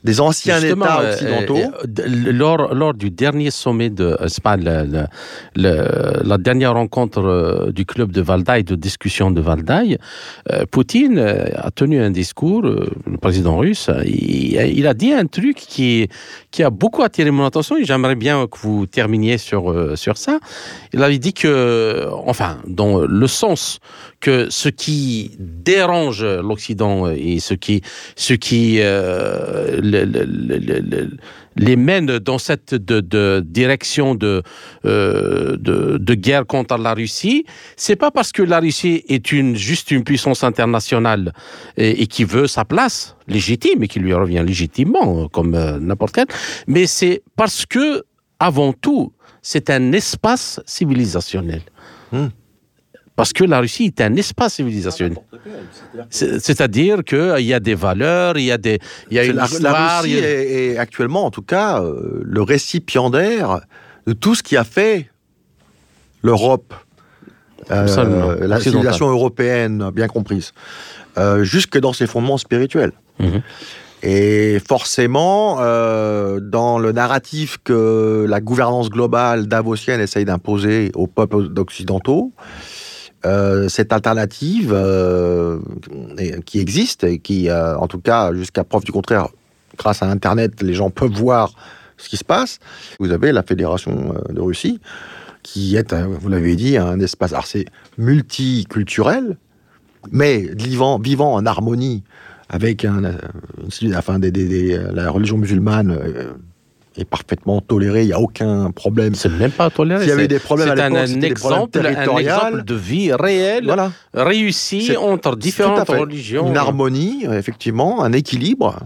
des 0.04 0.20
anciens 0.20 0.60
États 0.60 1.00
euh, 1.00 1.12
occidentaux. 1.12 1.58
Euh, 1.58 2.32
lors, 2.32 2.74
lors, 2.74 2.94
du 2.94 3.10
dernier 3.10 3.50
sommet 3.50 3.90
de, 3.90 4.16
euh, 4.20 4.28
pas 4.42 4.56
la 4.56 6.38
dernière 6.38 6.74
rencontre 6.74 7.70
du 7.72 7.84
club 7.84 8.12
de 8.12 8.20
Valdaï, 8.20 8.64
de 8.64 8.74
discussion 8.74 9.30
de 9.30 9.40
Valdaï, 9.40 9.98
Poutine 10.70 11.18
a 11.18 11.70
tenu 11.70 12.00
un 12.00 12.10
discours, 12.10 12.62
le 12.62 13.18
président 13.20 13.56
russe, 13.56 13.90
il, 14.04 14.54
il, 14.54 14.86
a 14.86 14.94
dit 14.94 15.12
un 15.12 15.26
truc 15.26 15.56
qui, 15.56 16.08
qui 16.50 16.62
a 16.62 16.70
beaucoup 16.70 17.02
attiré 17.02 17.30
mon 17.30 17.44
attention 17.44 17.76
et 17.76 17.84
j'aimerais 17.84 18.16
bien 18.16 18.46
que 18.46 18.58
vous 18.58 18.86
terminiez 18.86 19.38
sur, 19.38 19.96
sur 19.96 20.16
ça. 20.16 20.38
Il 20.92 21.02
avait 21.02 21.18
dit 21.18 21.32
que, 21.32 22.08
enfin, 22.26 22.58
dans 22.66 23.00
le 23.00 23.26
sens 23.26 23.78
que 24.20 24.48
ce 24.50 24.68
qui 24.68 25.32
dérange 25.38 26.24
l'Occident 26.24 27.08
et 27.08 27.40
ce 27.40 27.54
qui, 27.54 27.82
ce 28.16 28.34
qui 28.34 28.78
euh, 28.80 29.80
les 31.56 31.76
mène 31.76 32.18
dans 32.18 32.38
cette 32.38 32.74
direction 32.74 34.14
de, 34.14 34.42
euh, 34.84 35.56
de, 35.56 35.98
de, 35.98 36.14
guerre 36.14 36.46
contre 36.46 36.76
la 36.78 36.94
Russie, 36.94 37.44
c'est 37.76 37.96
pas 37.96 38.10
parce 38.10 38.32
que 38.32 38.42
la 38.42 38.60
Russie 38.60 39.04
est 39.08 39.32
une, 39.32 39.56
juste 39.56 39.90
une 39.90 40.04
puissance 40.04 40.44
internationale 40.44 41.32
et, 41.76 42.06
qui 42.06 42.24
veut 42.24 42.46
sa 42.46 42.64
place 42.64 43.16
légitime 43.28 43.82
et 43.82 43.88
qui 43.88 44.00
lui 44.00 44.14
revient 44.14 44.42
légitimement 44.46 45.28
comme 45.28 45.54
euh, 45.54 45.78
n'importe 45.78 46.14
quel, 46.14 46.26
mais 46.66 46.86
c'est 46.86 47.22
parce 47.36 47.66
que 47.66 48.02
avant 48.38 48.72
tout 48.72 49.12
c'est 49.42 49.70
un 49.70 49.92
espace 49.92 50.60
civilisationnel. 50.66 51.62
Hmm. 52.12 52.28
Parce 53.14 53.32
que 53.32 53.44
la 53.44 53.60
Russie 53.60 53.84
est 53.86 54.00
un 54.00 54.16
espace 54.16 54.54
civilisationnel. 54.54 55.18
C'est-à-dire 56.08 57.04
qu'il 57.04 57.44
y 57.44 57.52
a 57.52 57.60
des 57.60 57.74
valeurs, 57.74 58.38
il 58.38 58.44
y 58.44 58.52
a, 58.52 58.58
des, 58.58 58.78
il 59.10 59.16
y 59.16 59.18
a 59.18 59.24
une 59.24 59.36
la, 59.36 59.44
histoire. 59.44 59.72
La 59.72 60.00
Russie 60.00 60.14
est, 60.14 60.78
actuellement, 60.78 61.26
en 61.26 61.30
tout 61.30 61.42
cas, 61.42 61.82
euh, 61.82 62.20
le 62.22 62.42
récipiendaire 62.42 63.60
de 64.06 64.14
tout 64.14 64.34
ce 64.34 64.42
qui 64.42 64.56
a 64.56 64.64
fait 64.64 65.10
l'Europe, 66.22 66.74
euh, 67.70 68.46
la 68.46 68.60
civilisation 68.60 69.08
européenne, 69.08 69.90
bien 69.94 70.08
comprise, 70.08 70.52
euh, 71.18 71.44
jusque 71.44 71.78
dans 71.78 71.92
ses 71.92 72.06
fondements 72.06 72.38
spirituels. 72.38 72.92
Mhm. 73.18 73.42
Et 74.04 74.58
forcément, 74.66 75.58
dans 75.58 76.78
le 76.80 76.90
narratif 76.90 77.58
que 77.62 78.26
la 78.28 78.40
gouvernance 78.40 78.90
globale 78.90 79.46
davosienne 79.46 80.00
essaye 80.00 80.24
d'imposer 80.24 80.90
aux 80.96 81.06
peuples 81.06 81.48
occidentaux, 81.56 82.32
euh, 83.24 83.68
cette 83.68 83.92
alternative 83.92 84.72
euh, 84.74 85.60
qui 86.44 86.58
existe 86.58 87.04
et 87.04 87.18
qui, 87.18 87.48
euh, 87.48 87.76
en 87.76 87.86
tout 87.86 88.00
cas, 88.00 88.32
jusqu'à 88.34 88.64
preuve 88.64 88.84
du 88.84 88.92
contraire, 88.92 89.28
grâce 89.78 90.02
à 90.02 90.06
Internet, 90.06 90.60
les 90.62 90.74
gens 90.74 90.90
peuvent 90.90 91.12
voir 91.12 91.52
ce 91.96 92.08
qui 92.08 92.16
se 92.16 92.24
passe. 92.24 92.58
Vous 92.98 93.12
avez 93.12 93.30
la 93.30 93.42
Fédération 93.42 94.14
de 94.28 94.40
Russie, 94.40 94.80
qui 95.42 95.76
est, 95.76 95.92
vous 95.92 96.28
l'avez 96.28 96.56
dit, 96.56 96.76
un 96.76 96.98
espace 96.98 97.32
assez 97.32 97.66
multiculturel, 97.96 99.36
mais 100.10 100.50
vivant, 100.56 101.00
en 101.34 101.46
harmonie 101.46 102.02
avec 102.48 102.84
un, 102.84 103.14
enfin, 103.96 104.18
la 104.20 105.10
religion 105.10 105.38
musulmane 105.38 105.96
est 106.96 107.04
parfaitement 107.04 107.60
toléré, 107.60 108.02
il 108.02 108.08
n'y 108.08 108.12
a 108.12 108.20
aucun 108.20 108.70
problème. 108.70 109.14
C'est 109.14 109.30
même 109.30 109.50
pas 109.50 109.70
toléré. 109.70 110.00
S'il 110.00 110.10
y 110.10 110.12
avait 110.12 110.28
des 110.28 110.38
problèmes 110.38 110.68
à 110.68 110.84
un, 110.84 110.94
un, 110.94 111.20
exemple, 111.20 111.78
un 111.78 112.16
exemple 112.16 112.64
de 112.64 112.74
vie 112.74 113.12
réelle, 113.12 113.64
voilà. 113.64 113.92
réussi 114.14 114.94
entre 114.96 115.36
différentes 115.36 115.88
religions. 115.88 116.48
Une 116.48 116.56
harmonie, 116.56 117.24
effectivement, 117.30 118.04
un 118.04 118.12
équilibre. 118.12 118.78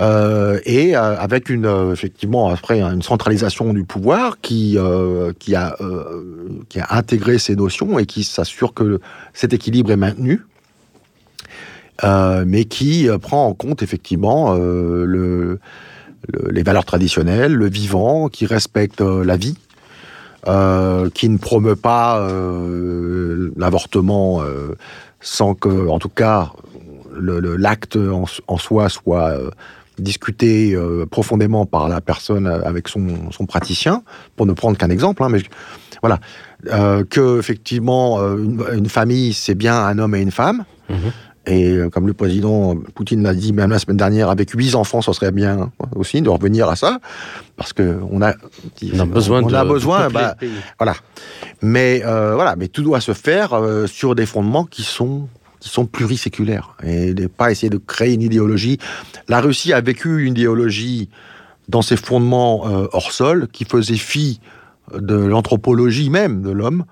Euh, 0.00 0.58
et 0.64 0.96
euh, 0.96 1.18
avec 1.18 1.50
une 1.50 1.66
euh, 1.66 1.92
effectivement 1.92 2.48
après 2.48 2.80
une 2.80 3.02
centralisation 3.02 3.74
du 3.74 3.84
pouvoir 3.84 4.40
qui 4.40 4.78
qui 5.38 5.54
a 5.54 5.76
qui 6.68 6.80
a 6.80 6.86
intégré 6.90 7.38
ces 7.38 7.56
notions 7.56 7.98
et 7.98 8.06
qui 8.06 8.24
s'assure 8.24 8.72
que 8.72 9.00
cet 9.34 9.52
équilibre 9.52 9.90
est 9.90 9.96
maintenu, 9.96 10.46
mais 12.46 12.64
qui 12.64 13.08
prend 13.20 13.46
en 13.46 13.54
compte 13.54 13.82
effectivement 13.82 14.54
le 14.54 15.58
les 16.50 16.62
valeurs 16.62 16.84
traditionnelles, 16.84 17.54
le 17.54 17.68
vivant, 17.68 18.28
qui 18.28 18.46
respecte 18.46 19.00
euh, 19.00 19.24
la 19.24 19.36
vie, 19.36 19.56
euh, 20.46 21.10
qui 21.10 21.28
ne 21.28 21.38
promeut 21.38 21.76
pas 21.76 22.20
euh, 22.20 23.52
l'avortement 23.56 24.42
sans 25.20 25.54
que, 25.54 25.88
en 25.88 25.98
tout 25.98 26.08
cas, 26.08 26.52
l'acte 27.12 27.96
en, 28.46 28.56
soi 28.56 28.88
soit 28.88 29.34
discuté 29.98 30.74
profondément 31.10 31.66
par 31.66 31.90
la 31.90 32.00
personne 32.00 32.46
avec 32.46 32.88
son, 32.88 33.46
praticien, 33.46 34.02
pour 34.36 34.46
ne 34.46 34.54
prendre 34.54 34.78
qu'un 34.78 34.88
exemple. 34.88 35.22
Hein, 35.22 35.28
mais 35.28 35.42
voilà, 36.00 36.20
que 37.10 37.38
effectivement 37.38 38.20
une, 38.34 38.88
famille 38.88 39.34
c'est 39.34 39.54
bien 39.54 39.74
un 39.74 39.98
homme 39.98 40.14
et 40.14 40.22
une 40.22 40.30
femme. 40.30 40.64
Mmh 40.88 40.94
et 41.46 41.72
euh, 41.72 41.88
comme 41.88 42.06
le 42.06 42.12
président 42.12 42.76
Poutine 42.94 43.22
l'a 43.22 43.34
dit 43.34 43.52
même 43.52 43.70
la 43.70 43.78
semaine 43.78 43.96
dernière, 43.96 44.28
avec 44.28 44.50
huit 44.50 44.74
enfants, 44.74 45.00
ce 45.00 45.12
serait 45.12 45.32
bien 45.32 45.70
aussi 45.94 46.20
de 46.20 46.28
revenir 46.28 46.68
à 46.68 46.76
ça, 46.76 47.00
parce 47.56 47.72
que 47.72 47.98
on 48.10 48.20
a, 48.20 48.34
on 48.94 48.98
a 48.98 49.06
besoin, 49.06 49.42
on 49.42 49.52
a 49.52 49.64
besoin, 49.64 50.10
bah, 50.10 50.36
voilà. 50.78 50.94
Mais 51.62 52.02
euh, 52.04 52.34
voilà, 52.34 52.56
mais 52.56 52.68
tout 52.68 52.82
doit 52.82 53.00
se 53.00 53.14
faire 53.14 53.54
euh, 53.54 53.86
sur 53.86 54.14
des 54.14 54.26
fondements 54.26 54.64
qui 54.64 54.82
sont 54.82 55.28
qui 55.60 55.68
sont 55.68 55.84
pluriséculaires 55.84 56.74
et 56.82 57.12
ne 57.12 57.26
pas 57.26 57.50
essayer 57.50 57.68
de 57.68 57.76
créer 57.76 58.14
une 58.14 58.22
idéologie. 58.22 58.78
La 59.28 59.42
Russie 59.42 59.74
a 59.74 59.82
vécu 59.82 60.24
une 60.24 60.32
idéologie 60.32 61.10
dans 61.68 61.82
ses 61.82 61.96
fondements 61.96 62.64
hors 62.92 63.12
sol 63.12 63.46
qui 63.52 63.66
faisait 63.66 63.96
fi 63.96 64.40
de 64.94 65.14
l'anthropologie 65.14 66.08
même 66.08 66.40
de 66.40 66.50
l'homme, 66.50 66.86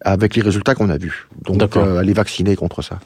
avec 0.00 0.34
les 0.34 0.40
résultats 0.40 0.74
qu'on 0.74 0.88
a 0.88 0.96
vus. 0.96 1.28
Donc, 1.42 1.76
elle 1.76 2.08
est 2.08 2.14
vaccinée 2.14 2.56
contre 2.56 2.80
ça. 2.80 3.00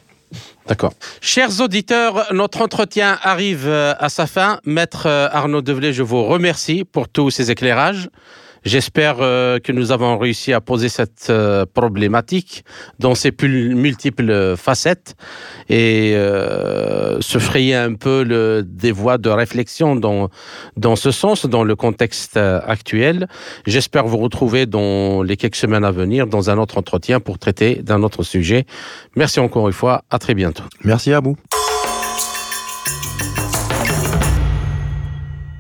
D'accord. 0.67 0.93
Chers 1.21 1.61
auditeurs, 1.61 2.33
notre 2.33 2.63
entretien 2.63 3.19
arrive 3.23 3.67
euh, 3.67 3.95
à 3.99 4.09
sa 4.09 4.27
fin. 4.27 4.61
Maître 4.65 5.07
euh, 5.07 5.29
Arnaud 5.33 5.63
Develay, 5.63 5.93
je 5.93 6.03
vous 6.03 6.25
remercie 6.25 6.85
pour 6.85 7.09
tous 7.09 7.31
ces 7.31 7.51
éclairages. 7.51 8.09
J'espère 8.65 9.17
euh, 9.21 9.59
que 9.59 9.73
nous 9.73 9.91
avons 9.91 10.19
réussi 10.19 10.53
à 10.53 10.61
poser 10.61 10.89
cette 10.89 11.29
euh, 11.31 11.65
problématique 11.73 12.65
dans 12.99 13.15
ses 13.15 13.33
multiples 13.41 14.57
facettes 14.57 15.15
et 15.69 16.13
euh, 16.15 17.21
se 17.21 17.39
frayer 17.39 17.75
un 17.75 17.95
peu 17.95 18.63
des 18.67 18.93
voies 18.93 19.19
de 19.19 19.31
réflexion 19.31 19.97
dans, 19.97 20.29
dans 20.77 20.97
ce 20.97 21.11
sens, 21.11 21.47
dans 21.47 21.65
le 21.65 21.75
contexte 21.75 22.37
actuel. 22.37 23.29
J'espère 23.67 24.07
vous 24.07 24.19
retrouver 24.19 24.67
dans 24.67 25.23
les 25.23 25.37
quelques 25.37 25.57
semaines 25.57 25.85
à 25.85 25.91
venir 25.91 26.27
dans 26.27 26.51
un 26.51 26.59
autre 26.59 26.79
entretien 26.79 27.21
pour 27.21 27.39
traiter 27.39 27.77
d'un 27.77 28.03
autre 28.03 28.23
sujet. 28.23 28.67
Merci 29.17 29.41
encore 29.41 29.69
une 29.69 29.75
fois. 29.75 30.05
À 30.11 30.19
très 30.19 30.35
bientôt. 30.35 30.65
Merci 30.85 31.13
à 31.13 31.21
vous. 31.21 31.37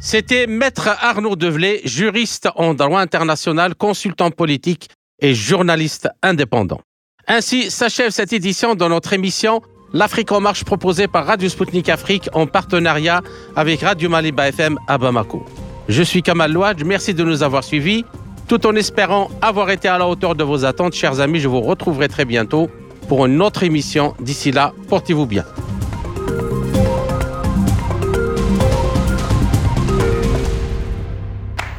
C'était 0.02 0.46
Maître 0.46 0.88
Arnaud 1.02 1.36
Develay, 1.36 1.82
juriste 1.84 2.48
en 2.56 2.72
droit 2.72 3.00
international, 3.00 3.74
consultant 3.74 4.30
politique 4.30 4.88
et 5.20 5.34
journaliste 5.34 6.08
indépendant. 6.22 6.80
Ainsi 7.28 7.70
s'achève 7.70 8.10
cette 8.10 8.32
édition 8.32 8.74
de 8.74 8.84
notre 8.86 9.12
émission 9.12 9.60
L'Afrique 9.92 10.30
en 10.32 10.40
marche 10.40 10.64
proposée 10.64 11.08
par 11.08 11.26
Radio 11.26 11.48
Sputnik 11.48 11.88
Afrique 11.88 12.30
en 12.32 12.46
partenariat 12.46 13.22
avec 13.56 13.82
Radio 13.82 14.08
Maliba 14.08 14.48
FM 14.48 14.78
à 14.86 14.96
Bamako. 14.96 15.44
Je 15.88 16.02
suis 16.02 16.22
Kamal 16.22 16.52
Louadj, 16.52 16.84
merci 16.84 17.12
de 17.12 17.24
nous 17.24 17.42
avoir 17.42 17.62
suivis. 17.64 18.04
Tout 18.48 18.66
en 18.66 18.76
espérant 18.76 19.30
avoir 19.42 19.68
été 19.70 19.88
à 19.88 19.98
la 19.98 20.06
hauteur 20.06 20.34
de 20.34 20.44
vos 20.44 20.64
attentes, 20.64 20.94
chers 20.94 21.20
amis, 21.20 21.40
je 21.40 21.48
vous 21.48 21.60
retrouverai 21.60 22.08
très 22.08 22.24
bientôt 22.24 22.70
pour 23.08 23.26
une 23.26 23.42
autre 23.42 23.64
émission. 23.64 24.14
D'ici 24.20 24.50
là, 24.50 24.72
portez-vous 24.88 25.26
bien. 25.26 25.44